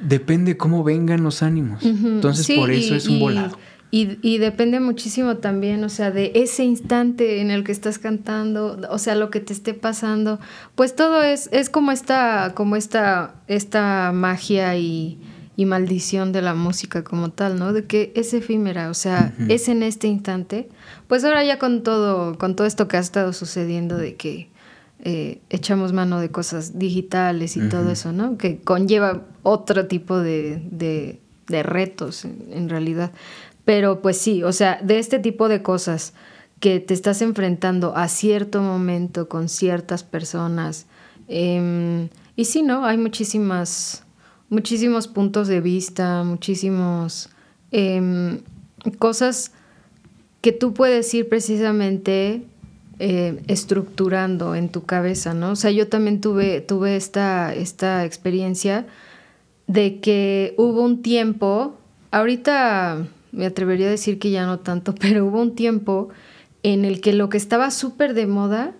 depende 0.00 0.56
cómo 0.56 0.84
vengan 0.84 1.22
los 1.22 1.42
ánimos. 1.42 1.84
Entonces, 1.84 2.56
por 2.56 2.70
eso 2.70 2.94
es 2.94 3.08
un 3.08 3.20
volado. 3.20 3.58
Y, 3.92 4.18
y, 4.20 4.38
depende 4.38 4.80
muchísimo 4.80 5.36
también, 5.36 5.82
o 5.84 5.88
sea, 5.88 6.10
de 6.10 6.32
ese 6.34 6.64
instante 6.64 7.40
en 7.40 7.52
el 7.52 7.62
que 7.62 7.70
estás 7.70 8.00
cantando, 8.00 8.80
o 8.90 8.98
sea, 8.98 9.14
lo 9.14 9.30
que 9.30 9.38
te 9.38 9.52
esté 9.52 9.74
pasando. 9.74 10.40
Pues 10.74 10.96
todo 10.96 11.22
es, 11.22 11.48
es 11.52 11.70
como 11.70 11.92
esta, 11.92 12.52
como 12.54 12.74
esta, 12.74 13.36
esta 13.46 14.10
magia 14.12 14.76
y 14.76 15.20
y 15.56 15.64
maldición 15.64 16.32
de 16.32 16.42
la 16.42 16.54
música 16.54 17.02
como 17.02 17.30
tal, 17.30 17.58
¿no? 17.58 17.72
De 17.72 17.86
que 17.86 18.12
es 18.14 18.34
efímera, 18.34 18.90
o 18.90 18.94
sea, 18.94 19.34
es 19.48 19.68
en 19.68 19.82
este 19.82 20.06
instante. 20.06 20.68
Pues 21.08 21.24
ahora 21.24 21.42
ya 21.44 21.58
con 21.58 21.82
todo, 21.82 22.36
con 22.36 22.56
todo 22.56 22.66
esto 22.66 22.88
que 22.88 22.98
ha 22.98 23.00
estado 23.00 23.32
sucediendo 23.32 23.96
de 23.96 24.16
que 24.16 24.50
eh, 25.04 25.40
echamos 25.50 25.92
mano 25.92 26.20
de 26.20 26.30
cosas 26.30 26.78
digitales 26.78 27.56
y 27.56 27.68
todo 27.68 27.90
eso, 27.90 28.12
¿no? 28.12 28.38
Que 28.38 28.58
conlleva 28.58 29.22
otro 29.42 29.86
tipo 29.86 30.18
de, 30.18 30.62
de, 30.70 31.62
retos 31.62 32.24
en, 32.24 32.68
realidad. 32.68 33.12
Pero 33.64 34.00
pues 34.00 34.16
sí, 34.16 34.42
o 34.42 34.52
sea, 34.52 34.80
de 34.82 34.98
este 34.98 35.18
tipo 35.18 35.48
de 35.48 35.62
cosas 35.62 36.14
que 36.60 36.80
te 36.80 36.94
estás 36.94 37.20
enfrentando 37.20 37.94
a 37.94 38.08
cierto 38.08 38.62
momento 38.62 39.28
con 39.28 39.48
ciertas 39.48 40.02
personas. 40.02 40.86
Em, 41.28 42.08
y 42.34 42.46
sí, 42.46 42.62
¿no? 42.62 42.86
Hay 42.86 42.96
muchísimas, 42.96 44.05
muchísimos 44.48 45.08
puntos 45.08 45.48
de 45.48 45.60
vista, 45.60 46.22
muchísimos 46.24 47.30
em, 47.70 48.40
cosas 48.98 49.52
que 50.40 50.52
tú 50.52 50.74
puedes 50.74 51.12
ir 51.14 51.28
precisamente 51.28 52.44
eh, 52.98 53.42
estructurando 53.48 54.54
en 54.54 54.68
tu 54.68 54.84
cabeza, 54.84 55.34
¿no? 55.34 55.50
O 55.50 55.56
sea, 55.56 55.70
yo 55.70 55.88
también 55.88 56.20
tuve, 56.20 56.60
tuve 56.60 56.96
esta, 56.96 57.54
esta 57.54 58.04
experiencia 58.04 58.86
de 59.66 60.00
que 60.00 60.54
hubo 60.56 60.82
un 60.82 61.02
tiempo, 61.02 61.76
ahorita 62.10 63.06
me 63.32 63.46
atrevería 63.46 63.88
a 63.88 63.90
decir 63.90 64.18
que 64.18 64.30
ya 64.30 64.46
no 64.46 64.60
tanto, 64.60 64.94
pero 65.00 65.26
hubo 65.26 65.40
un 65.40 65.54
tiempo 65.54 66.08
en 66.62 66.84
el 66.84 67.00
que 67.00 67.12
lo 67.12 67.28
que 67.28 67.36
estaba 67.36 67.70
súper 67.70 68.14
de 68.14 68.26
moda 68.26 68.74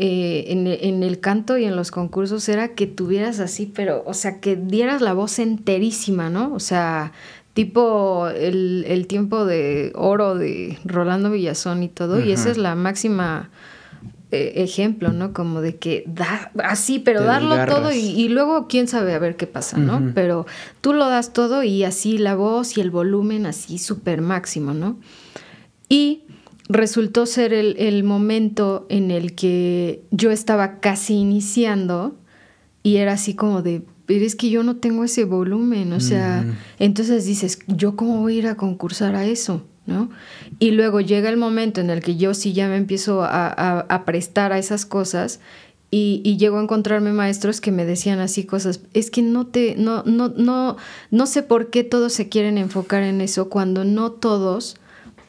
eh, 0.00 0.44
en, 0.48 1.02
el 1.02 1.18
canto 1.18 1.58
y 1.58 1.64
en 1.64 1.74
los 1.74 1.90
concursos 1.90 2.48
era 2.48 2.68
que 2.68 2.86
tuvieras 2.86 3.40
así, 3.40 3.66
pero, 3.66 4.04
o 4.06 4.14
sea, 4.14 4.38
que 4.38 4.54
dieras 4.54 5.02
la 5.02 5.12
voz 5.12 5.40
enterísima, 5.40 6.30
¿no? 6.30 6.54
O 6.54 6.60
sea, 6.60 7.10
tipo 7.52 8.28
el, 8.28 9.06
tiempo 9.08 9.44
de 9.44 9.90
oro 9.96 10.36
de 10.36 10.78
Rolando 10.84 11.32
Villazón 11.32 11.82
y 11.82 11.88
todo, 11.88 12.24
y 12.24 12.30
esa 12.30 12.48
es 12.48 12.58
la 12.58 12.76
máxima 12.76 13.50
eh, 14.30 14.52
ejemplo, 14.62 15.10
¿no? 15.10 15.32
Como 15.32 15.62
de 15.62 15.78
que 15.78 16.04
da 16.06 16.52
así, 16.62 17.00
pero 17.00 17.24
darlo 17.24 17.66
todo 17.66 17.90
y, 17.90 18.28
luego 18.28 18.68
quién 18.68 18.86
sabe 18.86 19.14
a 19.14 19.18
ver 19.18 19.34
qué 19.34 19.48
pasa, 19.48 19.78
¿no? 19.78 20.12
Pero 20.14 20.46
tú 20.80 20.92
lo 20.92 21.08
das 21.08 21.32
todo 21.32 21.64
y 21.64 21.82
así 21.82 22.18
la 22.18 22.36
voz 22.36 22.78
y 22.78 22.82
el 22.82 22.92
volumen 22.92 23.46
así 23.46 23.78
súper 23.78 24.20
máximo, 24.20 24.74
¿no? 24.74 24.96
Y 25.88 26.22
resultó 26.68 27.26
ser 27.26 27.52
el, 27.52 28.04
momento 28.04 28.86
en 28.88 29.10
el 29.10 29.34
que 29.34 30.02
yo 30.10 30.30
estaba 30.30 30.80
casi 30.80 31.14
iniciando 31.14 32.16
y 32.82 32.96
era 32.96 33.14
así 33.14 33.34
como 33.34 33.62
de, 33.62 33.82
pero 34.06 34.24
es 34.24 34.36
que 34.36 34.50
yo 34.50 34.62
no 34.62 34.76
tengo 34.76 35.04
ese 35.04 35.24
volumen, 35.24 35.92
o 35.92 36.00
sea, 36.00 36.44
entonces 36.78 37.24
dices, 37.24 37.58
¿yo 37.66 37.96
cómo 37.96 38.20
voy 38.20 38.36
a 38.36 38.38
ir 38.38 38.46
a 38.48 38.56
concursar 38.56 39.16
a 39.16 39.24
eso? 39.24 39.64
¿no? 39.86 40.10
Y 40.58 40.72
luego 40.72 41.00
llega 41.00 41.30
el 41.30 41.38
momento 41.38 41.80
en 41.80 41.88
el 41.88 42.00
que 42.00 42.16
yo 42.16 42.34
sí 42.34 42.52
ya 42.52 42.68
me 42.68 42.76
empiezo 42.76 43.22
a, 43.24 44.02
prestar 44.04 44.52
a 44.52 44.58
esas 44.58 44.84
cosas 44.84 45.40
y, 45.90 46.20
y, 46.22 46.36
llego 46.36 46.58
a 46.58 46.62
encontrarme 46.62 47.14
maestros 47.14 47.62
que 47.62 47.72
me 47.72 47.86
decían 47.86 48.20
así 48.20 48.44
cosas, 48.44 48.82
es 48.92 49.10
que 49.10 49.22
no 49.22 49.46
te, 49.46 49.74
no, 49.78 50.02
no, 50.04 50.28
no, 50.28 50.76
no 51.10 51.26
sé 51.26 51.42
por 51.42 51.70
qué 51.70 51.82
todos 51.82 52.12
se 52.12 52.28
quieren 52.28 52.58
enfocar 52.58 53.02
en 53.02 53.22
eso 53.22 53.48
cuando 53.48 53.84
no 53.84 54.12
todos 54.12 54.76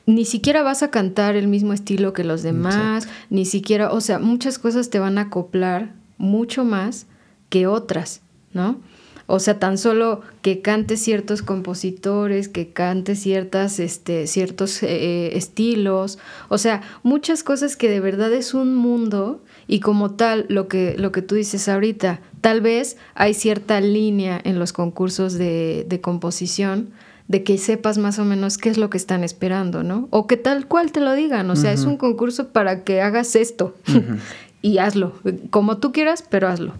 ni 0.09 0.25
siquiera 0.25 0.63
vas 0.63 0.81
a 0.81 0.89
cantar 0.89 1.35
el 1.35 1.47
mismo 1.47 1.71
estilo 1.71 2.13
que 2.13 2.23
los 2.23 2.41
demás, 2.41 3.07
ni 3.29 3.45
siquiera, 3.45 3.91
o 3.91 4.01
sea, 4.01 4.17
muchas 4.17 4.57
cosas 4.57 4.89
te 4.89 4.97
van 4.97 5.19
a 5.19 5.23
acoplar 5.23 5.93
mucho 6.17 6.65
más 6.65 7.05
que 7.49 7.67
otras, 7.67 8.21
¿no? 8.51 8.79
O 9.27 9.39
sea, 9.39 9.59
tan 9.59 9.77
solo 9.77 10.21
que 10.41 10.61
cante 10.61 10.97
ciertos 10.97 11.43
compositores, 11.43 12.49
que 12.49 12.73
cante 12.73 13.15
ciertas, 13.15 13.79
este, 13.79 14.25
ciertos 14.25 14.81
eh, 14.81 15.37
estilos, 15.37 16.17
o 16.47 16.57
sea, 16.57 16.81
muchas 17.03 17.43
cosas 17.43 17.77
que 17.77 17.87
de 17.87 17.99
verdad 17.99 18.33
es 18.33 18.55
un 18.55 18.73
mundo 18.73 19.43
y 19.67 19.79
como 19.81 20.15
tal, 20.15 20.47
lo 20.49 20.67
que, 20.67 20.95
lo 20.97 21.11
que 21.11 21.21
tú 21.21 21.35
dices 21.35 21.69
ahorita, 21.69 22.21
tal 22.41 22.61
vez 22.61 22.97
hay 23.13 23.35
cierta 23.35 23.79
línea 23.79 24.41
en 24.43 24.57
los 24.57 24.73
concursos 24.73 25.33
de, 25.33 25.85
de 25.87 26.01
composición 26.01 26.89
de 27.29 27.43
que 27.43 27.59
sepas 27.59 27.99
más 27.99 28.17
o 28.17 28.25
menos 28.25 28.57
qué 28.57 28.69
es 28.69 28.77
lo 28.79 28.89
que 28.89 28.97
están 28.97 29.23
esperando, 29.23 29.83
¿no? 29.83 30.07
O 30.09 30.25
que 30.25 30.35
tal 30.35 30.67
cual 30.67 30.91
te 30.91 30.99
lo 30.99 31.13
digan, 31.13 31.49
o 31.51 31.55
sea, 31.55 31.71
es 31.71 31.85
un 31.85 31.95
concurso 31.95 32.49
para 32.49 32.83
que 32.83 33.01
hagas 33.01 33.35
esto 33.35 33.75
y 34.63 34.79
hazlo, 34.79 35.13
como 35.51 35.77
tú 35.77 35.91
quieras, 35.91 36.25
pero 36.27 36.47
hazlo. 36.47 36.73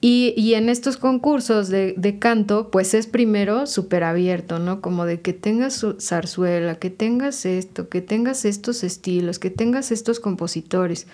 Y, 0.00 0.52
en 0.52 0.68
estos 0.68 0.98
concursos 0.98 1.70
de, 1.70 2.16
canto, 2.18 2.70
pues 2.70 2.92
es 2.92 3.06
primero 3.06 3.66
súper 3.66 4.04
abierto, 4.04 4.58
¿no? 4.58 4.82
Como 4.82 5.06
de 5.06 5.22
que 5.22 5.32
tengas 5.32 5.84
zarzuela, 5.98 6.74
que 6.74 6.90
tengas 6.90 7.46
esto, 7.46 7.88
que 7.88 8.02
tengas 8.02 8.44
estos 8.44 8.84
estilos, 8.84 9.38
que 9.38 9.48
tengas 9.48 9.92
estos 9.92 10.20
compositores. 10.20 11.06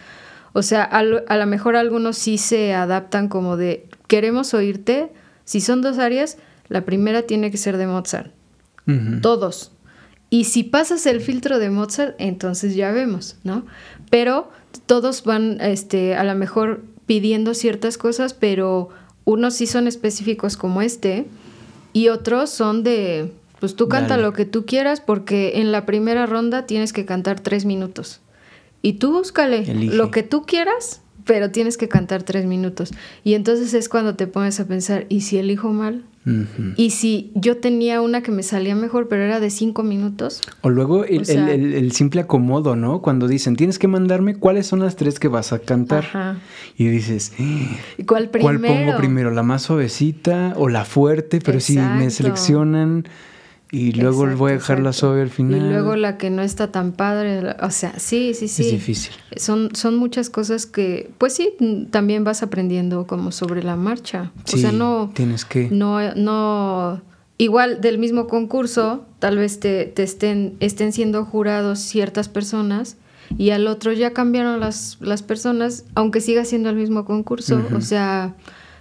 O 0.55 0.63
sea, 0.63 0.83
a 0.83 1.03
lo 1.05 1.47
mejor 1.47 1.77
algunos 1.77 2.19
sí 2.19 2.37
se 2.37 2.75
adaptan 2.75 3.29
como 3.29 3.57
de, 3.57 3.87
queremos 4.09 4.55
oírte, 4.55 5.13
si 5.45 5.61
son 5.61 5.83
dos 5.83 5.99
áreas, 5.99 6.37
la 6.69 6.85
primera 6.85 7.23
tiene 7.23 7.53
que 7.53 7.59
ser 7.59 7.77
de 7.77 7.87
Mozart, 7.87 8.33
todos. 9.23 9.73
Y 10.31 10.45
si 10.45 10.63
pasas 10.63 11.07
el 11.07 11.21
filtro 11.21 11.59
de 11.59 11.71
Mozart, 11.71 12.15
entonces 12.19 12.75
ya 12.75 12.93
vemos, 12.93 13.37
¿no? 13.43 13.67
Pero 14.11 14.51
todos 14.87 15.25
van, 15.25 15.61
este, 15.61 16.15
a 16.15 16.25
lo 16.25 16.35
mejor 16.35 16.83
pidiendo 17.07 17.55
ciertas 17.55 17.99
cosas, 17.99 18.35
pero 18.35 18.91
unos 19.25 19.55
sí 19.55 19.67
son 19.67 19.89
específicos 19.89 20.57
como 20.57 20.83
este 20.83 21.27
y 21.93 22.09
otros 22.09 22.51
son 22.51 22.85
de, 22.85 23.33
pues 23.59 23.75
tú 23.75 23.89
canta 23.89 24.17
lo 24.17 24.33
que 24.33 24.45
tú 24.45 24.65
quieras 24.65 25.01
porque 25.01 25.61
en 25.61 25.73
la 25.73 25.87
primera 25.87 26.27
ronda 26.27 26.67
tienes 26.67 26.93
que 26.93 27.05
cantar 27.05 27.41
tres 27.41 27.65
minutos. 27.65 28.21
Y 28.83 28.95
tú 28.95 29.13
búscale 29.13 29.75
lo 29.75 30.11
que 30.11 30.23
tú 30.23 30.47
quieras, 30.47 31.03
pero 31.25 31.51
tienes 31.51 31.77
que 31.77 31.89
cantar 31.89 32.23
tres 32.23 32.47
minutos. 32.47 32.93
Y 33.25 33.35
entonces 33.35 33.75
es 33.75 33.89
cuando 33.89 34.15
te 34.15 34.27
pones 34.27 34.59
a 34.61 34.67
pensar, 34.67 35.07
¿y 35.09 35.23
si 35.23 35.39
elijo 35.39 35.71
mal? 35.71 36.05
Y 36.77 36.91
si 36.91 37.33
yo 37.35 37.57
tenía 37.57 38.03
una 38.03 38.23
que 38.23 38.31
me 38.31 38.43
salía 38.43 38.75
mejor, 38.75 39.09
pero 39.09 39.23
era 39.23 39.41
de 39.41 39.49
cinco 39.49 39.83
minutos. 39.83 40.43
O 40.61 40.69
luego 40.69 41.05
el, 41.05 41.93
simple 41.93 42.21
acomodo, 42.21 42.77
¿no? 42.77 43.01
Cuando 43.01 43.27
dicen, 43.27 43.57
tienes 43.57 43.79
que 43.79 43.89
mandarme 43.89 44.35
cuáles 44.35 44.67
son 44.67 44.81
las 44.81 44.97
tres 44.97 45.19
que 45.19 45.29
vas 45.29 45.53
a 45.55 45.61
cantar. 45.61 46.39
Y 46.77 46.89
dices, 46.89 47.33
¿cuál 48.07 48.29
primero? 48.29 48.61
¿Cuál 48.61 48.61
pongo 48.61 48.97
primero? 48.99 49.31
¿La 49.31 49.43
más 49.43 49.63
suavecita 49.63 50.53
o 50.57 50.69
la 50.69 50.85
fuerte? 50.85 51.41
Pero 51.41 51.59
si 51.59 51.79
me 51.79 52.11
seleccionan 52.11 53.07
y 53.73 53.93
luego 53.93 54.27
voy 54.37 54.51
a 54.51 54.55
dejar 54.55 54.81
la 54.81 54.93
suave 54.93 55.23
al 55.23 55.31
final. 55.31 55.59
Y 55.59 55.61
luego 55.61 55.95
la 55.95 56.19
que 56.19 56.29
no 56.31 56.43
está 56.43 56.73
tan 56.73 56.93
padre. 56.93 57.55
O 57.63 57.71
sea, 57.71 57.99
sí, 57.99 58.35
sí, 58.35 58.49
sí. 58.49 58.63
Es 58.63 58.73
difícil. 58.73 59.13
Son, 59.37 59.75
son 59.75 59.97
muchas 59.97 60.29
cosas 60.29 60.67
que, 60.67 61.11
pues 61.19 61.35
sí, 61.35 61.53
también 61.91 62.25
vas 62.25 62.43
aprendiendo 62.43 63.07
como 63.07 63.31
sobre 63.31 63.63
la 63.63 63.77
marcha. 63.77 64.33
o 64.53 64.57
sea, 64.57 64.73
no. 64.73 65.13
Tienes 65.15 65.45
que. 65.45 65.69
No, 65.71 66.15
no. 66.15 67.01
Igual 67.39 67.81
del 67.81 67.99
mismo 67.99 68.27
concurso, 68.27 69.07
tal 69.19 69.39
vez 69.39 69.61
te, 69.61 69.87
te 69.87 70.03
estén, 70.03 70.57
estén 70.61 70.93
siendo 70.93 71.25
jurados 71.25 71.79
ciertas 71.79 72.29
personas 72.29 72.97
y 73.39 73.51
al 73.51 73.67
otro 73.67 73.93
ya 73.93 74.13
cambiaron 74.13 74.61
las, 74.61 74.99
las 75.01 75.23
personas, 75.23 75.85
aunque 75.95 76.21
siga 76.21 76.45
siendo 76.45 76.69
el 76.69 76.77
mismo 76.77 77.05
concurso. 77.05 77.63
O 77.75 77.81
sea, 77.81 78.35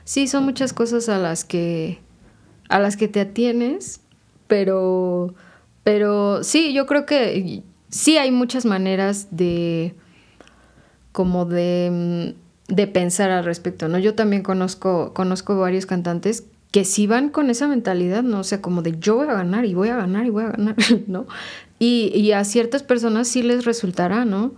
sí, 0.04 0.28
son 0.28 0.43
muchas 0.43 0.73
cosas 0.73 1.08
a 1.10 1.19
las 1.19 1.45
que 1.45 1.99
a 2.67 2.80
las 2.80 2.97
que 2.97 3.08
te 3.08 3.19
atienes 3.19 4.02
pero, 4.49 5.35
pero 5.83 6.43
sí, 6.43 6.73
yo 6.73 6.85
creo 6.85 7.05
que 7.05 7.63
sí 7.88 8.17
hay 8.17 8.31
muchas 8.31 8.65
maneras 8.65 9.27
de 9.31 9.95
como 11.13 11.45
de, 11.45 12.35
de 12.67 12.88
pensar 12.88 13.31
al 13.31 13.45
respecto, 13.45 13.88
¿no? 13.88 13.99
Yo 13.99 14.15
también 14.15 14.43
conozco, 14.43 15.13
conozco 15.13 15.57
varios 15.57 15.85
cantantes 15.85 16.45
que 16.71 16.83
sí 16.83 17.07
van 17.07 17.29
con 17.29 17.49
esa 17.49 17.67
mentalidad, 17.67 18.23
¿no? 18.23 18.39
O 18.39 18.43
sea, 18.43 18.62
como 18.62 18.81
de 18.81 18.97
yo 18.99 19.15
voy 19.15 19.27
a 19.27 19.33
ganar 19.33 19.65
y 19.65 19.73
voy 19.73 19.89
a 19.89 19.95
ganar 19.95 20.25
y 20.25 20.29
voy 20.29 20.43
a 20.43 20.51
ganar, 20.51 20.75
¿no? 21.07 21.27
Y, 21.77 22.12
y 22.15 22.31
a 22.31 22.43
ciertas 22.43 22.83
personas 22.83 23.27
sí 23.27 23.43
les 23.43 23.65
resultará, 23.65 24.25
¿no? 24.25 24.53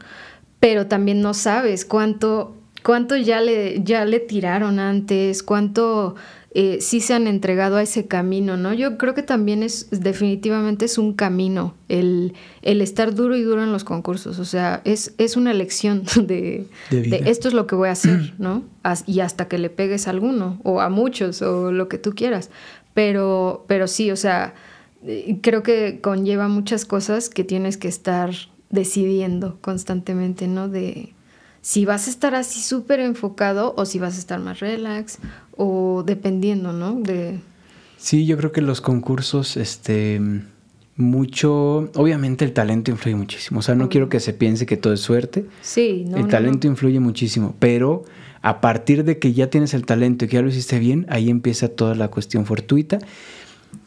Pero 0.60 0.88
también 0.88 1.22
no 1.22 1.34
sabes 1.34 1.86
cuánto, 1.86 2.56
cuánto 2.84 3.18
ya 3.18 3.42
le, 3.42 3.84
ya 3.84 4.06
le 4.06 4.20
tiraron 4.20 4.80
antes, 4.80 5.44
cuánto 5.44 6.16
eh, 6.54 6.80
sí 6.82 7.00
se 7.00 7.14
han 7.14 7.28
entregado 7.28 7.78
a 7.78 7.82
ese 7.82 8.08
camino, 8.08 8.58
¿no? 8.58 8.74
Yo 8.74 8.98
creo 8.98 9.14
que 9.14 9.24
también 9.24 9.64
es, 9.64 9.88
definitivamente 9.90 10.84
es 10.84 10.98
un 10.98 11.14
camino 11.14 11.76
el, 11.88 12.34
el 12.62 12.82
estar 12.82 13.16
duro 13.16 13.38
y 13.38 13.42
duro 13.42 13.64
en 13.64 13.72
los 13.72 13.86
concursos, 13.86 14.38
o 14.38 14.44
sea, 14.44 14.82
es, 14.84 15.14
es 15.18 15.38
una 15.38 15.52
elección 15.52 16.04
de, 16.16 16.68
de, 16.90 17.24
esto 17.28 17.48
es 17.48 17.54
lo 17.54 17.68
que 17.68 17.76
voy 17.76 17.88
a 17.88 17.94
hacer, 17.94 18.34
¿no? 18.38 18.66
y 19.06 19.22
hasta 19.22 19.48
que 19.48 19.60
le 19.60 19.70
pegues 19.70 20.08
a 20.08 20.10
alguno, 20.10 20.60
o 20.64 20.82
a 20.82 20.90
muchos, 20.90 21.42
o 21.42 21.72
lo 21.72 21.88
que 21.88 21.98
tú 21.98 22.16
quieras, 22.16 22.50
pero, 22.94 23.64
pero 23.68 23.88
sí, 23.88 24.12
o 24.12 24.18
sea, 24.18 24.54
eh, 25.06 25.38
creo 25.42 25.64
que 25.64 26.02
conlleva 26.02 26.50
muchas 26.50 26.84
cosas 26.84 27.30
que 27.30 27.46
tienes 27.46 27.78
que 27.78 27.88
estar 27.88 28.32
decidiendo 28.70 29.58
constantemente, 29.62 30.48
¿no? 30.48 30.68
De 30.68 31.14
si 31.62 31.86
vas 31.86 32.08
a 32.08 32.10
estar 32.10 32.36
así 32.36 32.60
súper 32.60 33.00
enfocado 33.00 33.74
o 33.78 33.86
si 33.86 34.00
vas 34.00 34.16
a 34.16 34.20
estar 34.20 34.40
más 34.40 34.60
relax 34.60 35.20
o 35.64 36.02
dependiendo, 36.04 36.74
¿no? 36.74 36.96
De... 37.00 37.40
Sí, 37.98 38.26
yo 38.26 38.36
creo 38.36 38.52
que 38.52 38.62
los 38.62 38.82
concursos, 38.82 39.58
este, 39.58 40.20
mucho, 40.96 41.92
obviamente 41.96 42.44
el 42.44 42.52
talento 42.52 42.90
influye 42.90 43.16
muchísimo, 43.16 43.60
o 43.60 43.62
sea, 43.62 43.76
no 43.76 43.88
quiero 43.88 44.10
que 44.10 44.20
se 44.20 44.34
piense 44.34 44.66
que 44.66 44.76
todo 44.76 44.92
es 44.94 45.02
suerte. 45.02 45.46
Sí, 45.62 46.06
no. 46.08 46.18
El 46.18 46.28
talento 46.28 46.66
influye 46.66 47.00
muchísimo, 47.00 47.56
pero 47.60 48.04
a 48.42 48.60
partir 48.60 49.04
de 49.04 49.20
que 49.20 49.34
ya 49.34 49.52
tienes 49.52 49.76
el 49.76 49.86
talento 49.86 50.26
y 50.26 50.30
que 50.30 50.38
ya 50.38 50.42
lo 50.42 50.50
hiciste 50.50 50.80
bien, 50.80 51.06
ahí 51.10 51.30
empieza 51.30 51.68
toda 51.68 51.94
la 51.94 52.08
cuestión 52.08 52.48
fortuita. 52.48 52.98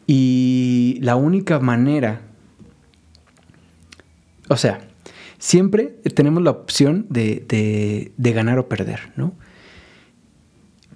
Y 0.07 0.97
la 1.01 1.17
única 1.17 1.59
manera, 1.59 2.21
o 4.47 4.55
sea, 4.55 4.79
siempre 5.39 5.95
tenemos 6.13 6.41
la 6.41 6.51
opción 6.51 7.05
de, 7.09 7.43
de, 8.15 8.31
ganar 8.31 8.59
o 8.59 8.69
perder, 8.69 9.11
¿no? 9.17 9.33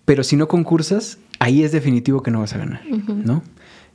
Pero 0.09 0.23
si 0.23 0.35
no 0.37 0.47
concursas, 0.47 1.19
ahí 1.37 1.61
es 1.61 1.71
definitivo 1.71 2.23
que 2.23 2.31
no 2.31 2.39
vas 2.39 2.55
a 2.55 2.57
ganar, 2.57 2.81
¿no? 3.07 3.43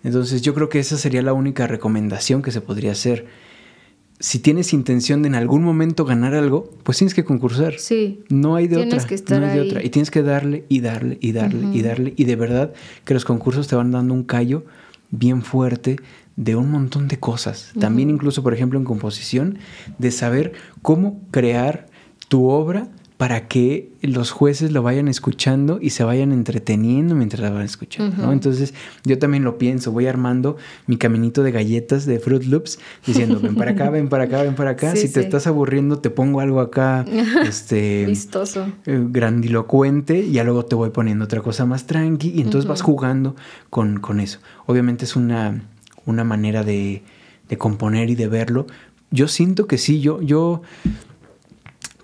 Entonces 0.04 0.42
yo 0.42 0.54
creo 0.54 0.68
que 0.68 0.78
esa 0.78 0.96
sería 0.96 1.22
la 1.22 1.32
única 1.32 1.66
recomendación 1.66 2.40
que 2.40 2.52
se 2.52 2.60
podría 2.60 2.92
hacer. 2.92 3.26
Si 4.20 4.38
tienes 4.38 4.72
intención 4.72 5.22
de 5.22 5.26
en 5.26 5.34
algún 5.34 5.64
momento 5.64 6.04
ganar 6.04 6.36
algo, 6.36 6.70
pues 6.84 6.98
tienes 6.98 7.14
que 7.14 7.24
concursar. 7.24 7.80
Sí. 7.80 8.20
No 8.28 8.54
hay 8.54 8.68
de 8.68 8.76
otra. 8.76 9.04
Que 9.04 9.16
estar 9.16 9.40
no 9.40 9.48
hay 9.48 9.58
de 9.58 9.62
otra. 9.62 9.82
Y 9.82 9.90
tienes 9.90 10.12
que 10.12 10.22
darle 10.22 10.64
y 10.68 10.82
darle 10.82 11.18
y 11.20 11.32
darle 11.32 11.76
y 11.76 11.82
darle. 11.82 12.14
Y 12.16 12.26
de 12.26 12.36
verdad 12.36 12.72
que 13.04 13.12
los 13.12 13.24
concursos 13.24 13.66
te 13.66 13.74
van 13.74 13.90
dando 13.90 14.14
un 14.14 14.22
callo 14.22 14.66
bien 15.10 15.42
fuerte 15.42 15.96
de 16.36 16.54
un 16.54 16.70
montón 16.70 17.08
de 17.08 17.18
cosas. 17.18 17.72
También 17.80 18.08
incluso, 18.08 18.44
por 18.44 18.54
ejemplo, 18.54 18.78
en 18.78 18.84
composición, 18.84 19.58
de 19.98 20.12
saber 20.12 20.52
cómo 20.80 21.20
crear 21.32 21.88
tu 22.28 22.46
obra 22.50 22.88
para 23.16 23.46
que 23.46 23.92
los 24.02 24.32
jueces 24.32 24.72
lo 24.72 24.82
vayan 24.82 25.06
escuchando 25.06 25.78
y 25.80 25.90
se 25.90 26.02
vayan 26.02 26.32
entreteniendo 26.32 27.14
mientras 27.14 27.40
la 27.40 27.50
van 27.50 27.62
escuchando, 27.62 28.16
¿no? 28.22 28.32
Entonces, 28.32 28.74
yo 29.04 29.18
también 29.18 29.44
lo 29.44 29.56
pienso, 29.56 29.92
voy 29.92 30.06
armando 30.06 30.56
mi 30.86 30.96
caminito 30.96 31.42
de 31.42 31.52
galletas 31.52 32.06
de 32.06 32.18
Fruit 32.18 32.44
Loops, 32.44 32.78
diciendo, 33.06 33.38
ven 33.40 33.54
para 33.54 33.70
acá, 33.70 33.90
ven 33.90 34.08
para 34.08 34.24
acá, 34.24 34.42
ven 34.42 34.56
para 34.56 34.70
acá. 34.70 34.96
si 34.96 35.10
te 35.12 35.20
estás 35.20 35.46
aburriendo, 35.46 36.00
te 36.00 36.10
pongo 36.10 36.40
algo 36.40 36.60
acá, 36.60 37.04
este... 37.46 38.04
Vistoso. 38.06 38.66
Eh, 38.84 39.04
grandilocuente, 39.08 40.18
y 40.18 40.32
ya 40.32 40.44
luego 40.44 40.64
te 40.64 40.74
voy 40.74 40.90
poniendo 40.90 41.24
otra 41.24 41.40
cosa 41.40 41.64
más 41.66 41.86
tranqui, 41.86 42.30
y 42.30 42.40
entonces 42.40 42.68
vas 42.68 42.82
jugando 42.82 43.36
con, 43.70 44.00
con 44.00 44.18
eso. 44.18 44.40
Obviamente 44.66 45.04
es 45.04 45.14
una 45.14 45.62
una 46.06 46.24
manera 46.24 46.64
de, 46.64 47.02
componer 47.58 48.10
y 48.10 48.14
de 48.14 48.28
verlo. 48.28 48.66
Yo 49.10 49.28
siento 49.28 49.66
que 49.66 49.78
sí, 49.78 50.00
yo, 50.00 50.20
yo 50.20 50.62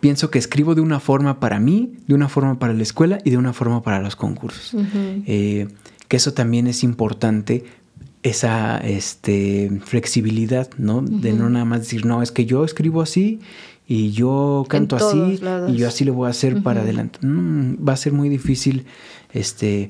pienso 0.01 0.31
que 0.31 0.39
escribo 0.39 0.75
de 0.75 0.81
una 0.81 0.99
forma 0.99 1.41
para 1.41 1.61
mí, 1.61 1.93
de 2.07 2.15
una 2.15 2.29
forma 2.29 2.59
para 2.59 2.73
la 2.73 2.83
escuela 2.83 3.19
y 3.25 3.31
de 3.31 3.37
una 3.37 3.53
forma 3.53 3.83
para 3.83 4.01
los 4.01 4.17
concursos. 4.17 4.75
Eh, 5.27 5.69
que 6.09 6.17
eso 6.17 6.33
también 6.33 6.67
es 6.67 6.83
importante, 6.83 7.65
esa 8.23 8.79
este, 8.79 9.71
flexibilidad, 9.85 10.69
¿no? 10.77 11.03
De 11.03 11.33
no 11.33 11.49
nada 11.49 11.65
más 11.65 11.81
decir, 11.81 12.05
no, 12.05 12.23
es 12.23 12.33
que 12.33 12.45
yo 12.45 12.65
escribo 12.65 13.01
así 13.03 13.41
y 13.87 14.11
yo 14.11 14.65
canto 14.69 14.97
así 14.97 15.41
y 15.69 15.77
yo 15.77 15.89
así 15.89 16.05
lo 16.05 16.15
voy 16.15 16.27
a 16.27 16.31
hacer 16.31 16.63
para 16.63 16.83
adelante. 16.83 17.19
Mm, 17.23 17.87
va 17.87 17.93
a 17.93 17.97
ser 17.97 18.13
muy 18.13 18.29
difícil 18.29 18.87
este, 19.33 19.89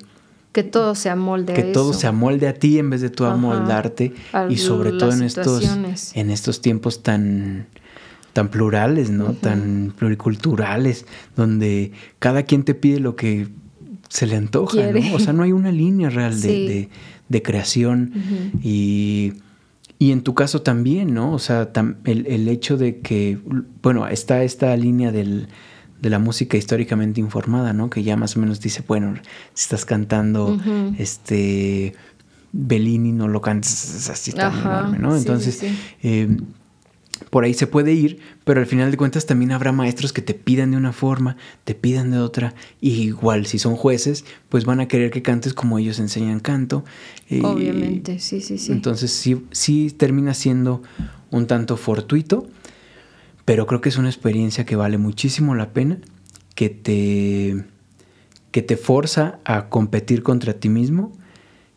que 0.52 0.62
todo 0.62 0.94
se 0.94 1.10
amolde 1.10 1.54
que 1.54 1.62
a 1.62 1.72
todo 1.72 1.92
se 1.92 2.06
amolde 2.06 2.48
a 2.48 2.54
ti 2.54 2.78
en 2.78 2.90
vez 2.90 3.00
de 3.00 3.10
tú 3.10 3.24
amoldarte 3.24 4.12
y 4.48 4.56
sobre 4.56 4.92
todo 4.92 5.12
en 5.12 5.22
estos 5.22 5.64
en 6.14 6.30
estos 6.30 6.60
tiempos 6.60 7.02
tan 7.02 7.66
tan 8.32 8.48
plurales 8.48 9.10
no 9.10 9.32
tan 9.32 9.92
pluriculturales 9.98 11.06
donde 11.36 11.92
cada 12.18 12.44
quien 12.44 12.62
te 12.64 12.74
pide 12.74 13.00
lo 13.00 13.16
que 13.16 13.48
se 14.08 14.26
le 14.26 14.36
antoja 14.36 14.92
¿no? 14.92 15.14
o 15.14 15.18
sea 15.18 15.32
no 15.32 15.42
hay 15.42 15.52
una 15.52 15.72
línea 15.72 16.10
real 16.10 16.40
de, 16.40 16.88
de, 17.28 17.42
creación. 17.42 18.12
Y 18.62 19.34
y 20.00 20.12
en 20.12 20.22
tu 20.22 20.34
caso 20.34 20.62
también, 20.62 21.12
¿no? 21.12 21.34
O 21.34 21.38
sea, 21.38 21.68
el, 22.04 22.26
el 22.26 22.48
hecho 22.48 22.78
de 22.78 23.00
que, 23.00 23.38
bueno, 23.82 24.08
está 24.08 24.42
esta 24.42 24.74
línea 24.74 25.12
del, 25.12 25.48
de 26.00 26.08
la 26.08 26.18
música 26.18 26.56
históricamente 26.56 27.20
informada, 27.20 27.74
¿no? 27.74 27.90
Que 27.90 28.02
ya 28.02 28.16
más 28.16 28.34
o 28.34 28.40
menos 28.40 28.60
dice, 28.60 28.82
bueno, 28.88 29.14
si 29.52 29.64
estás 29.64 29.84
cantando 29.84 30.58
este 30.98 31.94
Bellini, 32.52 33.12
no 33.12 33.28
lo 33.28 33.42
cantes 33.42 34.08
así 34.08 34.32
tan 34.32 34.58
enorme, 34.58 34.98
¿no? 34.98 35.14
Entonces, 35.14 35.62
eh, 36.02 36.34
por 37.28 37.44
ahí 37.44 37.54
se 37.54 37.66
puede 37.66 37.92
ir, 37.92 38.18
pero 38.44 38.60
al 38.60 38.66
final 38.66 38.90
de 38.90 38.96
cuentas 38.96 39.26
también 39.26 39.52
habrá 39.52 39.72
maestros 39.72 40.12
que 40.12 40.22
te 40.22 40.34
pidan 40.34 40.70
de 40.70 40.76
una 40.76 40.92
forma, 40.92 41.36
te 41.64 41.74
pidan 41.74 42.10
de 42.10 42.18
otra, 42.18 42.54
y 42.80 43.02
igual 43.02 43.46
si 43.46 43.58
son 43.58 43.76
jueces, 43.76 44.24
pues 44.48 44.64
van 44.64 44.80
a 44.80 44.88
querer 44.88 45.10
que 45.10 45.22
cantes 45.22 45.52
como 45.52 45.78
ellos 45.78 45.98
enseñan 45.98 46.40
canto. 46.40 46.84
Eh, 47.28 47.42
Obviamente, 47.44 48.18
sí, 48.18 48.40
sí, 48.40 48.58
sí. 48.58 48.72
Entonces 48.72 49.10
sí, 49.10 49.44
sí 49.50 49.90
termina 49.90 50.34
siendo 50.34 50.82
un 51.30 51.46
tanto 51.46 51.76
fortuito, 51.76 52.48
pero 53.44 53.66
creo 53.66 53.80
que 53.80 53.90
es 53.90 53.98
una 53.98 54.08
experiencia 54.08 54.64
que 54.64 54.76
vale 54.76 54.96
muchísimo 54.96 55.54
la 55.54 55.72
pena, 55.72 55.98
que 56.54 56.70
te, 56.70 57.64
que 58.50 58.62
te 58.62 58.76
forza 58.76 59.38
a 59.44 59.68
competir 59.68 60.22
contra 60.22 60.54
ti 60.54 60.68
mismo, 60.68 61.12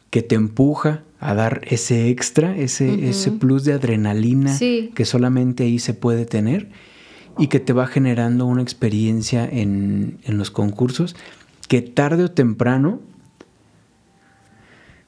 que 0.09 0.21
te 0.21 0.35
empuja 0.35 1.03
a 1.29 1.33
dar 1.33 1.61
ese 1.65 2.09
extra, 2.09 2.55
ese, 2.57 3.09
ese 3.09 3.31
plus 3.31 3.63
de 3.63 3.73
adrenalina 3.73 4.57
que 4.57 5.05
solamente 5.05 5.63
ahí 5.63 5.79
se 5.79 5.93
puede 5.93 6.25
tener 6.25 6.69
y 7.37 7.47
que 7.47 7.59
te 7.59 7.73
va 7.73 7.87
generando 7.87 8.45
una 8.45 8.61
experiencia 8.61 9.47
en, 9.49 10.19
en 10.23 10.37
los 10.37 10.51
concursos 10.51 11.15
que 11.67 11.81
tarde 11.81 12.25
o 12.25 12.31
temprano 12.31 12.99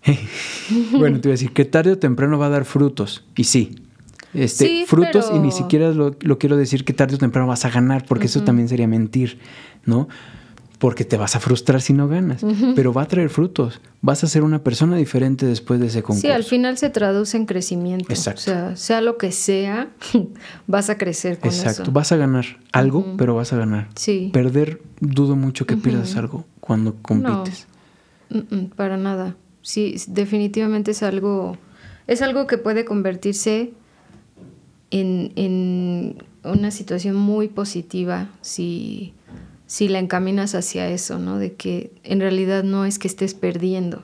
bueno, 0.91 1.19
te 1.19 1.27
voy 1.27 1.33
a 1.33 1.37
decir 1.37 1.51
que 1.51 1.65
tarde 1.65 1.91
o 1.91 1.97
temprano 1.97 2.37
va 2.37 2.47
a 2.47 2.49
dar 2.49 2.65
frutos. 2.65 3.25
Y 3.35 3.45
sí, 3.45 3.75
este, 4.33 4.85
frutos 4.85 5.31
y 5.33 5.39
ni 5.39 5.51
siquiera 5.51 5.91
lo, 5.91 6.17
quiero 6.37 6.57
decir 6.57 6.83
que 6.83 6.93
tarde 6.93 7.15
o 7.15 7.17
temprano 7.17 7.47
vas 7.47 7.65
a 7.65 7.69
ganar, 7.69 8.05
porque 8.05 8.25
eso 8.25 8.43
también 8.43 8.67
sería 8.67 8.87
mentir, 8.87 9.39
¿no? 9.85 10.07
Porque 10.85 11.03
te 11.03 11.17
vas 11.17 11.35
a 11.35 11.39
frustrar 11.39 11.81
si 11.81 11.93
no 11.93 12.07
ganas, 12.07 12.45
pero 12.75 12.93
va 12.93 13.01
a 13.01 13.07
traer 13.07 13.31
frutos, 13.31 13.81
vas 14.01 14.23
a 14.23 14.27
ser 14.27 14.43
una 14.43 14.63
persona 14.63 14.95
diferente 14.97 15.47
después 15.47 15.79
de 15.79 15.87
ese 15.87 16.03
concurso. 16.03 16.27
Sí, 16.27 16.31
al 16.31 16.43
final 16.43 16.77
se 16.77 16.91
traduce 16.91 17.37
en 17.37 17.47
crecimiento. 17.47 18.05
Exacto. 18.13 18.41
O 18.41 18.43
sea, 18.43 18.75
sea 18.75 19.01
lo 19.01 19.17
que 19.17 19.31
sea, 19.31 19.89
vas 20.67 20.91
a 20.91 20.99
crecer 20.99 21.39
con 21.39 21.49
Exacto, 21.49 21.91
vas 21.91 22.11
a 22.11 22.17
ganar 22.17 22.45
algo, 22.71 23.15
pero 23.17 23.33
vas 23.33 23.51
a 23.51 23.57
ganar. 23.57 23.89
Sí. 23.95 24.29
Perder, 24.31 24.79
dudo 24.99 25.35
mucho 25.35 25.65
que 25.65 25.75
pierdas 25.75 26.17
algo 26.17 26.45
cuando 26.59 26.93
compites. 27.01 27.65
No, 28.29 28.69
para 28.75 28.95
nada. 28.97 29.35
Sí, 29.63 29.95
definitivamente 30.05 30.91
es 30.91 31.01
algo, 31.01 31.57
es 32.05 32.21
algo 32.21 32.45
que 32.45 32.59
puede 32.59 32.85
convertirse 32.85 33.73
en, 34.91 36.23
una 36.43 36.69
situación 36.69 37.15
muy 37.15 37.47
positiva 37.47 38.29
si, 38.41 39.15
si 39.67 39.87
la 39.87 39.99
encaminas 39.99 40.55
hacia 40.55 40.89
eso, 40.89 41.19
¿no? 41.19 41.37
De 41.39 41.53
que 41.53 41.91
en 42.03 42.19
realidad 42.19 42.63
no 42.63 42.85
es 42.85 42.99
que 42.99 43.07
estés 43.07 43.33
perdiendo, 43.33 44.03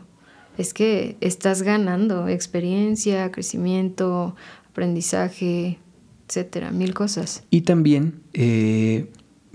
es 0.58 0.74
que 0.74 1.18
estás 1.22 1.62
ganando 1.62 2.28
experiencia, 2.28 3.32
crecimiento, 3.32 4.36
aprendizaje, 4.70 5.80
etcétera, 6.28 6.72
mil 6.72 6.94
cosas. 6.94 7.44
Y 7.50 7.62
también, 7.62 8.22
eh, 8.34 9.10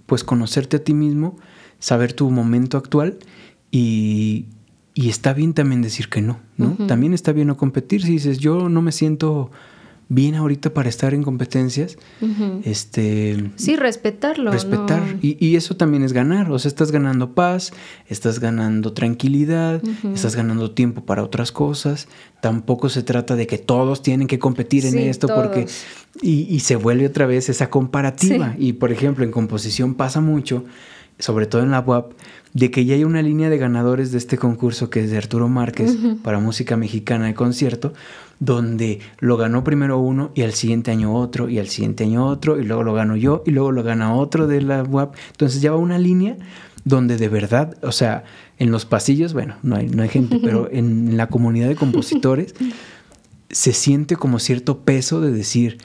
pues 0.06 0.24
conocerte 0.24 0.76
a 0.76 0.84
ti 0.84 0.94
mismo, 0.94 1.36
saber 1.78 2.12
tu 2.12 2.30
momento 2.30 2.78
actual 2.78 3.18
y, 3.70 4.46
está 4.94 5.32
bien 5.34 5.54
también 5.54 5.82
decir 5.82 6.08
que 6.08 6.22
no, 6.22 6.40
¿no? 6.56 6.76
También 6.86 7.12
está 7.12 7.32
bien 7.32 7.48
no 7.48 7.56
competir 7.56 8.02
si 8.02 8.12
dices, 8.12 8.38
yo 8.38 8.68
no 8.68 8.80
me 8.80 8.92
siento 8.92 9.50
bien 10.08 10.36
ahorita 10.36 10.72
para 10.72 10.88
estar 10.88 11.14
en 11.14 11.22
competencias. 11.22 11.98
este, 12.64 13.50
sí, 13.56 13.76
respetarlo. 13.76 14.52
Respetar. 14.52 15.02
Y, 15.20 15.56
eso 15.56 15.76
también 15.76 16.02
es 16.04 16.12
ganar. 16.12 16.50
O 16.50 16.58
sea, 16.58 16.68
estás 16.68 16.92
ganando 16.92 17.34
paz, 17.34 17.72
estás 18.08 18.38
ganando 18.38 18.92
tranquilidad, 18.92 19.82
estás 20.14 20.36
ganando 20.36 20.70
tiempo 20.70 21.04
para 21.04 21.22
otras 21.22 21.50
cosas. 21.50 22.08
Tampoco 22.40 22.88
se 22.88 23.02
trata 23.02 23.34
de 23.36 23.46
que 23.46 23.58
todos 23.58 24.02
tienen 24.02 24.26
que 24.26 24.38
competir 24.38 24.86
en 24.86 24.98
esto 24.98 25.28
porque... 25.28 25.66
Y, 26.22 26.60
se 26.60 26.76
vuelve 26.76 27.06
otra 27.06 27.26
vez 27.26 27.48
esa 27.48 27.70
comparativa. 27.70 28.54
Y 28.58 28.74
por 28.74 28.92
ejemplo, 28.92 29.24
en 29.24 29.30
composición 29.30 29.94
pasa 29.94 30.20
mucho, 30.20 30.64
sobre 31.18 31.46
todo 31.46 31.62
en 31.62 31.70
la 31.70 31.80
web, 31.80 32.04
de 32.52 32.70
que 32.70 32.84
ya 32.84 32.94
hay 32.94 33.04
una 33.04 33.22
línea 33.22 33.50
de 33.50 33.58
ganadores 33.58 34.12
de 34.12 34.18
este 34.18 34.38
concurso 34.38 34.88
que 34.88 35.04
es 35.04 35.10
de 35.10 35.18
Arturo 35.18 35.48
Márquez 35.48 35.96
para 36.22 36.38
música 36.38 36.76
mexicana 36.76 37.26
de 37.26 37.34
concierto, 37.34 37.92
donde 38.38 39.00
lo 39.18 39.36
ganó 39.36 39.62
primero 39.64 39.98
uno 39.98 40.30
y 40.34 40.42
al 40.42 40.52
siguiente 40.52 40.90
año 40.90 41.14
otro 41.14 41.48
y 41.48 41.58
al 41.58 41.68
siguiente 41.68 42.04
año 42.04 42.26
otro 42.26 42.58
y 42.58 42.64
luego 42.64 42.82
lo 42.82 42.94
gano 42.94 43.16
yo 43.16 43.42
y 43.46 43.50
luego 43.50 43.72
lo 43.72 43.82
gana 43.82 44.14
otro 44.14 44.46
de 44.46 44.62
la 44.62 44.82
web. 44.82 45.10
Entonces 45.32 45.60
ya 45.60 45.70
va 45.70 45.76
una 45.76 45.98
línea 45.98 46.36
donde 46.84 47.16
de 47.16 47.28
verdad, 47.28 47.76
o 47.82 47.92
sea, 47.92 48.24
en 48.58 48.70
los 48.70 48.86
pasillos, 48.86 49.32
bueno, 49.32 49.56
no 49.62 49.76
hay, 49.76 49.88
no 49.88 50.02
hay 50.02 50.08
gente, 50.08 50.38
pero 50.42 50.68
en 50.70 51.16
la 51.16 51.26
comunidad 51.28 51.68
de 51.68 51.76
compositores 51.76 52.54
se 53.50 53.72
siente 53.72 54.16
como 54.16 54.38
cierto 54.38 54.78
peso 54.78 55.20
de 55.20 55.32
decir, 55.32 55.78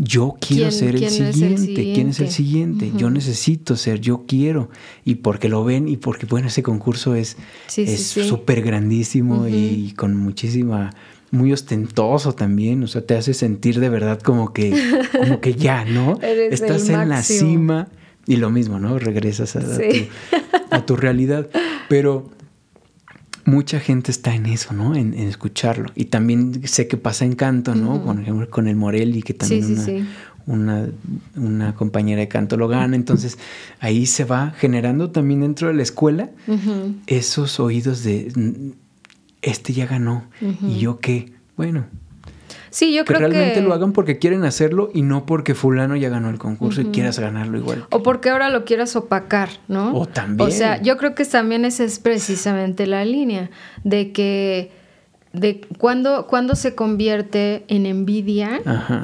yo 0.00 0.36
quiero 0.40 0.70
ser 0.70 0.94
el 0.94 1.10
siguiente. 1.10 1.92
¿Quién 1.92 2.08
es 2.08 2.20
el 2.20 2.30
siguiente? 2.30 2.92
Yo 2.96 3.10
necesito 3.10 3.76
ser, 3.76 4.00
yo 4.00 4.24
quiero. 4.26 4.70
Y 5.04 5.16
porque 5.16 5.48
lo 5.48 5.64
ven 5.64 5.88
y 5.88 5.96
porque, 5.96 6.24
bueno, 6.26 6.48
ese 6.48 6.62
concurso 6.62 7.14
es 7.14 7.36
súper 7.66 8.62
grandísimo 8.62 9.48
y 9.48 9.92
con 9.96 10.16
muchísima 10.16 10.90
muy 11.30 11.52
ostentoso 11.52 12.34
también, 12.34 12.82
o 12.82 12.86
sea, 12.86 13.02
te 13.02 13.14
hace 13.14 13.34
sentir 13.34 13.80
de 13.80 13.88
verdad 13.88 14.20
como 14.20 14.52
que, 14.52 14.72
como 15.12 15.40
que 15.40 15.54
ya, 15.54 15.84
¿no? 15.84 16.18
Estás 16.22 16.88
en 16.88 17.08
la 17.08 17.22
cima 17.22 17.88
y 18.26 18.36
lo 18.36 18.50
mismo, 18.50 18.78
¿no? 18.78 18.98
Regresas 18.98 19.56
a, 19.56 19.60
a, 20.70 20.86
tu, 20.86 20.96
realidad. 20.96 21.48
Pero 21.88 22.30
mucha 23.48 23.80
gente 23.80 24.10
está 24.10 24.34
en 24.34 24.46
eso, 24.46 24.74
¿no? 24.74 24.94
En, 24.94 25.14
escucharlo. 25.14 25.90
Y 25.94 26.06
también 26.06 26.66
sé 26.68 26.86
que 26.86 26.96
pasa 26.96 27.24
en 27.24 27.34
canto, 27.34 27.74
¿no? 27.74 28.04
Por 28.04 28.20
ejemplo, 28.20 28.48
con 28.50 28.68
el 28.68 28.76
Morelli, 28.76 29.22
que 29.22 29.34
también 29.34 30.06
una, 30.46 30.86
una, 31.34 31.74
compañera 31.74 32.20
de 32.20 32.28
canto 32.28 32.56
lo 32.56 32.68
gana, 32.68 32.94
entonces 32.94 33.38
ahí 33.80 34.06
se 34.06 34.24
va 34.24 34.52
generando 34.56 35.10
también 35.10 35.40
dentro 35.40 35.68
de 35.68 35.74
la 35.74 35.82
escuela 35.82 36.30
esos 37.06 37.58
oídos 37.58 38.04
de, 38.04 38.32
este 39.42 39.72
ya 39.72 39.86
ganó, 39.86 40.24
¿y 40.62 40.78
yo 40.78 41.00
qué? 41.00 41.32
Bueno, 41.56 41.86
Sí, 42.70 42.94
yo 42.94 43.04
que 43.04 43.14
creo 43.14 43.28
realmente 43.28 43.62
lo 43.62 43.72
hagan 43.72 43.92
porque 43.92 44.18
quieren 44.18 44.44
hacerlo 44.44 44.90
y 44.92 45.02
no 45.02 45.26
porque 45.26 45.54
fulano 45.54 45.96
ya 45.96 46.08
ganó 46.08 46.30
el 46.30 46.38
concurso 46.38 46.80
y 46.80 46.86
quieras 46.86 47.18
ganarlo 47.18 47.58
igual. 47.58 47.86
O 47.90 48.02
porque 48.02 48.30
ahora 48.30 48.50
lo 48.50 48.64
quieras 48.64 48.94
opacar, 48.96 49.48
¿no? 49.68 49.94
O 49.94 50.06
también. 50.06 50.48
O 50.48 50.52
sea, 50.52 50.80
yo 50.82 50.96
creo 50.96 51.14
que 51.14 51.24
también 51.24 51.64
esa 51.64 51.84
es 51.84 51.98
precisamente 51.98 52.86
la 52.86 53.04
línea 53.04 53.50
de 53.84 54.12
que 54.12 54.70
de 55.32 55.60
cuando, 55.78 56.26
cuando 56.26 56.54
se 56.54 56.74
convierte 56.74 57.64
en 57.68 57.86
envidia, 57.86 58.60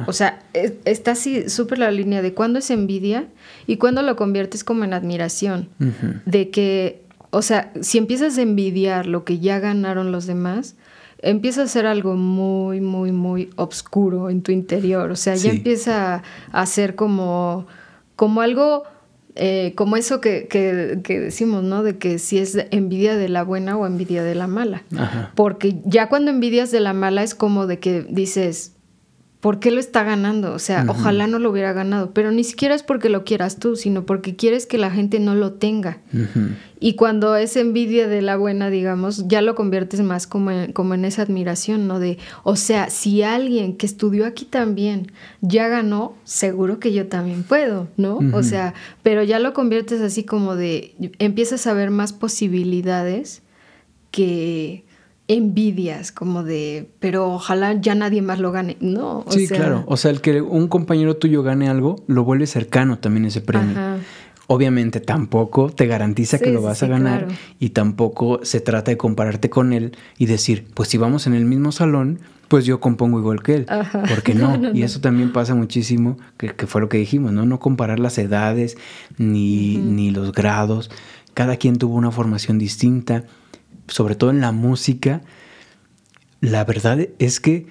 o 0.06 0.12
sea, 0.12 0.42
está 0.52 1.12
así 1.12 1.48
súper 1.50 1.78
la 1.78 1.90
línea 1.90 2.22
de 2.22 2.32
cuándo 2.32 2.58
es 2.58 2.70
envidia 2.70 3.26
y 3.66 3.76
cuándo 3.76 4.02
lo 4.02 4.16
conviertes 4.16 4.64
como 4.64 4.84
en 4.84 4.94
admiración, 4.94 5.68
de 6.24 6.50
que, 6.50 7.02
o 7.30 7.42
sea, 7.42 7.72
si 7.80 7.98
empiezas 7.98 8.38
a 8.38 8.42
envidiar 8.42 9.06
lo 9.06 9.24
que 9.24 9.38
ya 9.38 9.58
ganaron 9.58 10.12
los 10.12 10.26
demás, 10.26 10.76
empieza 11.24 11.62
a 11.62 11.66
ser 11.66 11.86
algo 11.86 12.14
muy, 12.14 12.80
muy, 12.80 13.12
muy 13.12 13.50
oscuro 13.56 14.30
en 14.30 14.42
tu 14.42 14.52
interior. 14.52 15.10
O 15.10 15.16
sea, 15.16 15.34
ya 15.34 15.50
empieza 15.50 16.22
a 16.52 16.66
ser 16.66 16.94
como, 16.94 17.66
como 18.16 18.40
algo, 18.40 18.84
eh, 19.34 19.72
como 19.76 19.96
eso 19.96 20.20
que, 20.20 20.46
que, 20.46 21.00
que, 21.02 21.18
decimos, 21.20 21.64
¿no? 21.64 21.82
De 21.82 21.98
que 21.98 22.18
si 22.18 22.38
es 22.38 22.56
envidia 22.70 23.16
de 23.16 23.28
la 23.28 23.42
buena 23.42 23.76
o 23.76 23.86
envidia 23.86 24.22
de 24.22 24.34
la 24.34 24.46
mala. 24.46 24.84
Porque 25.34 25.80
ya 25.84 26.08
cuando 26.08 26.30
envidias 26.30 26.70
de 26.70 26.80
la 26.80 26.92
mala 26.92 27.22
es 27.22 27.34
como 27.34 27.66
de 27.66 27.78
que 27.78 28.02
dices, 28.02 28.73
¿por 29.44 29.60
qué 29.60 29.70
lo 29.70 29.78
está 29.78 30.04
ganando? 30.04 30.54
O 30.54 30.58
sea, 30.58 30.86
ojalá 30.88 31.26
no 31.26 31.38
lo 31.38 31.50
hubiera 31.50 31.74
ganado, 31.74 32.12
pero 32.14 32.32
ni 32.32 32.44
siquiera 32.44 32.74
es 32.74 32.82
porque 32.82 33.10
lo 33.10 33.24
quieras 33.24 33.58
tú, 33.58 33.76
sino 33.76 34.06
porque 34.06 34.36
quieres 34.36 34.64
que 34.64 34.78
la 34.78 34.90
gente 34.90 35.20
no 35.20 35.34
lo 35.34 35.52
tenga. 35.52 35.98
Y 36.80 36.94
cuando 36.94 37.36
es 37.36 37.54
envidia 37.58 38.08
de 38.08 38.22
la 38.22 38.38
buena, 38.38 38.70
digamos, 38.70 39.28
ya 39.28 39.42
lo 39.42 39.54
conviertes 39.54 40.00
más 40.00 40.26
como 40.26 40.50
en, 40.50 40.72
como 40.72 40.94
en 40.94 41.04
esa 41.04 41.20
admiración, 41.20 41.86
¿no? 41.86 42.00
De, 42.00 42.16
o 42.42 42.56
sea, 42.56 42.88
si 42.88 43.22
alguien 43.22 43.76
que 43.76 43.84
estudió 43.84 44.24
aquí 44.24 44.46
también 44.46 45.12
ya 45.42 45.68
ganó, 45.68 46.14
seguro 46.24 46.80
que 46.80 46.94
yo 46.94 47.08
también 47.08 47.42
puedo, 47.42 47.88
¿no? 47.98 48.20
O 48.32 48.42
sea, 48.42 48.72
pero 49.02 49.24
ya 49.24 49.40
lo 49.40 49.52
conviertes 49.52 50.00
así 50.00 50.24
como 50.24 50.56
de, 50.56 50.94
empiezas 51.18 51.66
a 51.66 51.74
ver 51.74 51.90
más 51.90 52.14
posibilidades 52.14 53.42
que 54.10 54.83
envidias, 55.26 56.12
como 56.12 56.42
de, 56.42 56.90
pero 57.00 57.32
ojalá 57.32 57.72
ya 57.80 57.94
nadie 57.94 58.22
más 58.22 58.38
lo 58.38 58.52
gane. 58.52 58.76
No, 58.80 59.24
sí, 59.30 59.48
claro. 59.48 59.84
O 59.86 59.96
sea, 59.96 60.10
el 60.10 60.20
que 60.20 60.42
un 60.42 60.68
compañero 60.68 61.16
tuyo 61.16 61.42
gane 61.42 61.68
algo, 61.68 62.04
lo 62.06 62.24
vuelve 62.24 62.46
cercano 62.46 62.98
también 62.98 63.24
ese 63.26 63.40
premio. 63.40 63.98
Obviamente 64.46 65.00
tampoco 65.00 65.70
te 65.70 65.86
garantiza 65.86 66.38
que 66.38 66.50
lo 66.50 66.60
vas 66.60 66.82
a 66.82 66.86
ganar 66.86 67.28
y 67.58 67.70
tampoco 67.70 68.40
se 68.42 68.60
trata 68.60 68.90
de 68.90 68.98
compararte 68.98 69.48
con 69.48 69.72
él 69.72 69.96
y 70.18 70.26
decir, 70.26 70.66
pues 70.74 70.90
si 70.90 70.98
vamos 70.98 71.26
en 71.26 71.32
el 71.32 71.46
mismo 71.46 71.72
salón, 71.72 72.20
pues 72.48 72.66
yo 72.66 72.78
compongo 72.78 73.18
igual 73.18 73.42
que 73.42 73.54
él. 73.54 73.66
Porque 74.06 74.34
no, 74.34 74.74
y 74.74 74.82
eso 74.82 75.00
también 75.00 75.32
pasa 75.32 75.54
muchísimo, 75.54 76.18
que, 76.36 76.52
fue 76.66 76.82
lo 76.82 76.90
que 76.90 76.98
dijimos, 76.98 77.32
¿no? 77.32 77.46
No 77.46 77.58
comparar 77.58 77.98
las 77.98 78.18
edades 78.18 78.76
ni, 79.16 79.78
ni 79.78 80.10
los 80.10 80.32
grados. 80.32 80.90
Cada 81.32 81.56
quien 81.56 81.78
tuvo 81.78 81.94
una 81.94 82.10
formación 82.10 82.58
distinta 82.58 83.24
sobre 83.88 84.14
todo 84.14 84.30
en 84.30 84.40
la 84.40 84.52
música, 84.52 85.22
la 86.40 86.64
verdad 86.64 87.08
es 87.18 87.40
que 87.40 87.66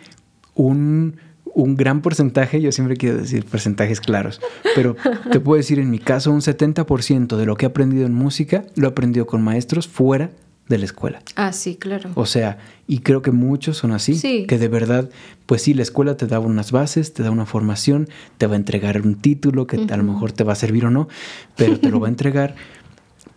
un, 0.56 1.16
gran 1.56 2.02
porcentaje, 2.02 2.62
yo 2.62 2.72
siempre 2.72 2.98
quiero 2.98 3.18
decir 3.18 3.46
porcentajes 3.46 4.02
claros, 4.02 4.42
pero 4.76 4.96
te 5.32 5.40
puedo 5.40 5.58
decir 5.58 5.80
en 5.80 5.90
mi 5.90 6.00
caso 6.00 6.32
un 6.32 6.42
70% 6.42 7.38
de 7.38 7.46
lo 7.46 7.56
que 7.56 7.66
he 7.66 7.70
aprendido 7.70 8.06
en 8.06 8.14
música 8.14 8.66
lo 8.76 8.88
he 8.88 8.92
aprendido 8.92 9.28
con 9.28 9.42
maestros 9.44 9.88
fuera 9.88 10.32
de 10.70 10.78
la 10.78 10.86
escuela. 10.86 11.22
Ah, 11.36 11.52
sí, 11.52 11.76
claro. 11.76 12.10
O 12.16 12.26
sea, 12.26 12.58
y 12.88 13.00
creo 13.00 13.22
que 13.22 13.32
muchos 13.32 13.78
son 13.78 13.92
así, 13.92 14.46
que 14.48 14.58
de 14.58 14.68
verdad, 14.70 15.10
pues 15.46 15.62
sí, 15.62 15.74
la 15.74 15.84
escuela 15.84 16.16
te 16.16 16.26
da 16.26 16.40
unas 16.40 16.72
bases, 16.72 17.14
te 17.14 17.22
da 17.22 17.32
una 17.32 17.46
formación, 17.46 18.08
te 18.38 18.48
va 18.48 18.54
a 18.54 18.58
entregar 18.58 19.02
un 19.02 19.16
título 19.16 19.68
que 19.68 19.86
a 19.90 19.98
lo 19.98 20.04
mejor 20.04 20.32
te 20.32 20.44
va 20.44 20.54
a 20.54 20.56
servir 20.56 20.86
o 20.86 20.90
no, 20.90 21.10
pero 21.58 21.80
te 21.80 21.90
lo 21.90 22.00
va 22.00 22.08
a 22.08 22.12
entregar. 22.12 22.56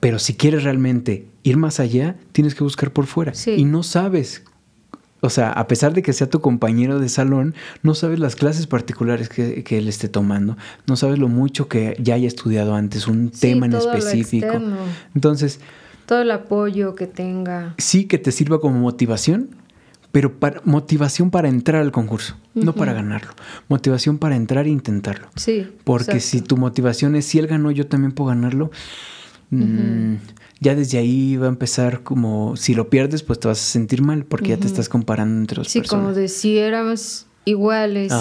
Pero 0.01 0.18
si 0.18 0.34
quieres 0.34 0.64
realmente 0.64 1.26
ir 1.42 1.57
más 1.57 1.80
allá, 1.80 2.16
tienes 2.32 2.55
que 2.55 2.64
buscar 2.64 2.92
por 2.92 3.07
fuera. 3.07 3.32
Y 3.47 3.64
no 3.64 3.82
sabes. 3.82 4.42
O 5.20 5.30
sea, 5.30 5.51
a 5.51 5.66
pesar 5.66 5.94
de 5.94 6.03
que 6.03 6.12
sea 6.12 6.28
tu 6.28 6.40
compañero 6.40 7.01
de 7.01 7.09
salón, 7.09 7.55
no 7.82 7.94
sabes 7.94 8.18
las 8.18 8.36
clases 8.36 8.66
particulares 8.66 9.28
que, 9.28 9.64
él 9.70 9.88
esté 9.88 10.09
tomando, 10.09 10.57
no 10.86 10.97
sabes 10.97 11.18
lo 11.18 11.28
mucho 11.28 11.68
que 11.68 11.97
ya 11.99 12.14
haya 12.14 12.28
estudiado 12.28 12.74
antes, 12.74 13.09
un 13.09 13.30
tema 13.30 13.66
en 13.66 13.74
específico. 13.74 14.61
Entonces... 15.14 15.61
Todo 16.05 16.20
el 16.22 16.30
apoyo 16.30 16.94
que 16.94 17.09
tenga. 17.09 17.74
Sí, 17.78 18.05
que 18.05 18.18
te 18.18 18.30
sirva 18.30 18.61
como 18.61 18.78
motivación, 18.78 19.49
pero 20.12 20.38
para, 20.38 20.61
motivación 20.64 21.30
para 21.30 21.49
entrar 21.49 21.82
al 21.82 21.90
concurso, 21.90 22.36
no 22.55 22.74
para 22.74 22.92
ganarlo. 22.92 23.32
Motivación 23.68 24.18
para 24.18 24.36
entrar 24.36 24.66
e 24.66 24.70
intentarlo. 24.70 25.28
Sí. 25.34 25.66
Porque 25.82 26.20
si 26.20 26.42
tu 26.42 26.57
motivación 26.57 27.16
es 27.16 27.24
si 27.24 27.38
él 27.38 27.49
ganó, 27.49 27.72
yo 27.72 27.86
también 27.86 28.12
puedo 28.12 28.28
ganarlo, 28.28 28.70
Mm, 29.51 30.16
ya 30.61 30.74
desde 30.74 30.99
ahí 30.99 31.36
va 31.36 31.47
a 31.47 31.49
empezar 31.49 32.03
como, 32.03 32.57
si 32.57 32.74
lo 32.74 32.90
pierdes, 32.90 33.22
pues 33.22 33.38
te 33.38 33.49
vas 33.49 33.61
a 33.61 33.64
sentir 33.64 34.03
mal 34.03 34.24
porque 34.24 34.49
ya 34.49 34.57
te 34.57 34.66
estás 34.66 34.88
comparando 34.88 35.40
entre 35.40 35.59
los 35.59 35.68
Sí, 35.68 35.82
como 35.82 36.12
de 36.12 36.28
si 36.28 36.59
éramos 36.59 37.26
iguales 37.44 38.12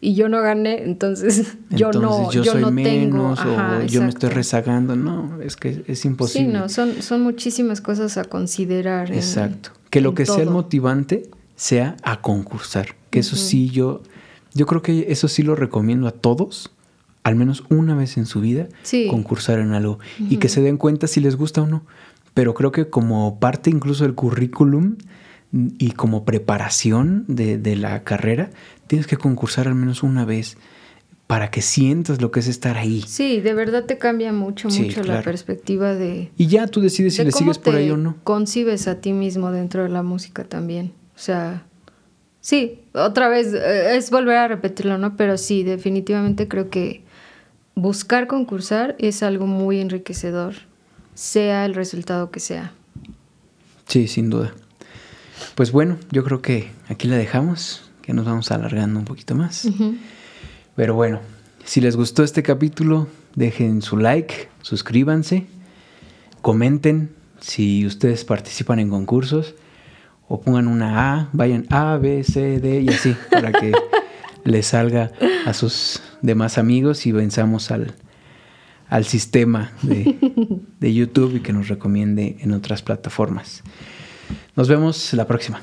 y, 0.00 0.14
yo 0.14 0.28
no 0.28 0.40
gané, 0.40 0.84
entonces 0.84 1.56
yo 1.70 1.92
no, 1.92 2.30
yo, 2.30 2.44
soy 2.44 2.70
menos 2.70 3.38
o 3.40 3.82
yo 3.86 4.02
me 4.02 4.08
estoy 4.08 4.30
rezagando. 4.30 4.96
No, 4.96 5.40
es 5.42 5.56
que 5.56 5.84
es 5.86 6.04
imposible. 6.04 6.46
Sí, 6.46 6.52
no, 6.52 6.68
son, 6.68 7.02
son 7.02 7.22
muchísimas 7.22 7.80
cosas 7.80 8.16
a 8.16 8.24
considerar. 8.24 9.12
Exacto. 9.12 9.70
que 9.90 10.00
lo 10.00 10.14
que 10.14 10.26
sea 10.26 10.42
el 10.42 10.50
motivante 10.50 11.28
sea 11.56 11.96
a 12.02 12.20
concursar. 12.20 12.96
Que 13.10 13.20
eso 13.20 13.36
sí 13.36 13.70
yo, 13.70 14.02
yo 14.54 14.66
creo 14.66 14.82
que 14.82 15.06
eso 15.08 15.28
sí 15.28 15.42
lo 15.42 15.54
recomiendo 15.54 16.06
a 16.06 16.12
todos 16.12 16.72
al 17.28 17.36
menos 17.36 17.62
una 17.68 17.94
vez 17.94 18.16
en 18.16 18.24
su 18.24 18.40
vida 18.40 18.68
concursar 19.10 19.58
en 19.58 19.72
algo 19.72 19.98
y 20.18 20.38
que 20.38 20.48
se 20.48 20.62
den 20.62 20.78
cuenta 20.78 21.06
si 21.06 21.20
les 21.20 21.36
gusta 21.36 21.60
o 21.60 21.66
no. 21.66 21.84
Pero 22.32 22.54
creo 22.54 22.72
que 22.72 22.88
como 22.88 23.38
parte 23.38 23.68
incluso 23.68 24.04
del 24.04 24.14
currículum 24.14 24.96
y 25.52 25.90
como 25.90 26.24
preparación 26.24 27.24
de, 27.28 27.76
la 27.76 28.02
carrera, 28.02 28.48
tienes 28.86 29.06
que 29.06 29.18
concursar 29.18 29.68
al 29.68 29.74
menos 29.74 30.02
una 30.02 30.24
vez 30.24 30.56
para 31.26 31.50
que 31.50 31.60
sientas 31.60 32.22
lo 32.22 32.30
que 32.30 32.40
es 32.40 32.48
estar 32.48 32.78
ahí. 32.78 33.04
Sí, 33.06 33.40
de 33.42 33.52
verdad 33.52 33.84
te 33.84 33.98
cambia 33.98 34.32
mucho, 34.32 34.70
mucho 34.70 35.02
la 35.02 35.20
perspectiva 35.20 35.94
de... 35.94 36.30
Y 36.38 36.46
ya 36.46 36.66
tú 36.66 36.80
decides 36.80 37.16
si 37.16 37.24
le 37.24 37.32
sigues 37.32 37.58
por 37.58 37.74
ahí 37.74 37.90
o 37.90 37.98
no. 37.98 38.16
concibes 38.24 38.88
a 38.88 39.02
ti 39.02 39.12
mismo 39.12 39.52
dentro 39.52 39.82
de 39.82 39.90
la 39.90 40.02
música 40.02 40.44
también. 40.44 40.92
O 41.14 41.18
sea, 41.18 41.66
sí, 42.40 42.80
otra 42.94 43.28
vez, 43.28 43.52
eh, 43.52 43.96
es 43.96 44.10
volver 44.10 44.38
a 44.38 44.48
repetirlo, 44.48 44.96
¿no? 44.96 45.18
Pero 45.18 45.36
sí, 45.36 45.62
definitivamente 45.62 46.48
creo 46.48 46.70
que 46.70 47.06
buscar 47.78 48.26
concursar 48.26 48.96
es 48.98 49.22
algo 49.22 49.46
muy 49.46 49.80
enriquecedor, 49.80 50.54
sea 51.14 51.64
el 51.64 51.74
resultado 51.74 52.32
que 52.32 52.40
sea. 52.40 52.72
Sí, 53.86 54.08
sin 54.08 54.30
duda. 54.30 54.52
Pues 55.54 55.70
bueno, 55.70 55.96
yo 56.10 56.24
creo 56.24 56.42
que 56.42 56.70
aquí 56.88 57.06
la 57.06 57.16
dejamos, 57.16 57.88
que 58.02 58.12
nos 58.12 58.26
vamos 58.26 58.50
alargando 58.50 58.98
un 58.98 59.04
poquito 59.04 59.36
más. 59.36 59.68
Pero 60.74 60.94
bueno, 60.94 61.20
si 61.64 61.80
les 61.80 61.94
gustó 61.94 62.24
este 62.24 62.42
capítulo, 62.42 63.06
dejen 63.36 63.80
su 63.80 63.96
like, 63.96 64.48
suscríbanse, 64.62 65.46
comenten 66.42 67.14
si 67.38 67.86
ustedes 67.86 68.24
participan 68.24 68.80
en 68.80 68.90
concursos 68.90 69.54
o 70.26 70.40
pongan 70.40 70.66
una 70.66 71.14
A, 71.14 71.28
vayan 71.32 71.66
A, 71.70 71.96
B, 71.96 72.24
C, 72.24 72.58
D 72.58 72.80
y 72.82 72.88
así 72.88 73.14
para 73.30 73.52
que 73.52 73.72
les 74.44 74.66
salga 74.66 75.12
a 75.46 75.54
sus 75.54 76.02
demás 76.22 76.58
amigos 76.58 77.06
y 77.06 77.12
venzamos 77.12 77.70
al, 77.70 77.94
al 78.88 79.04
sistema 79.04 79.72
de, 79.82 80.16
de 80.80 80.94
YouTube 80.94 81.36
y 81.36 81.40
que 81.40 81.52
nos 81.52 81.68
recomiende 81.68 82.36
en 82.40 82.52
otras 82.52 82.82
plataformas. 82.82 83.62
Nos 84.56 84.68
vemos 84.68 85.12
la 85.14 85.26
próxima. 85.26 85.60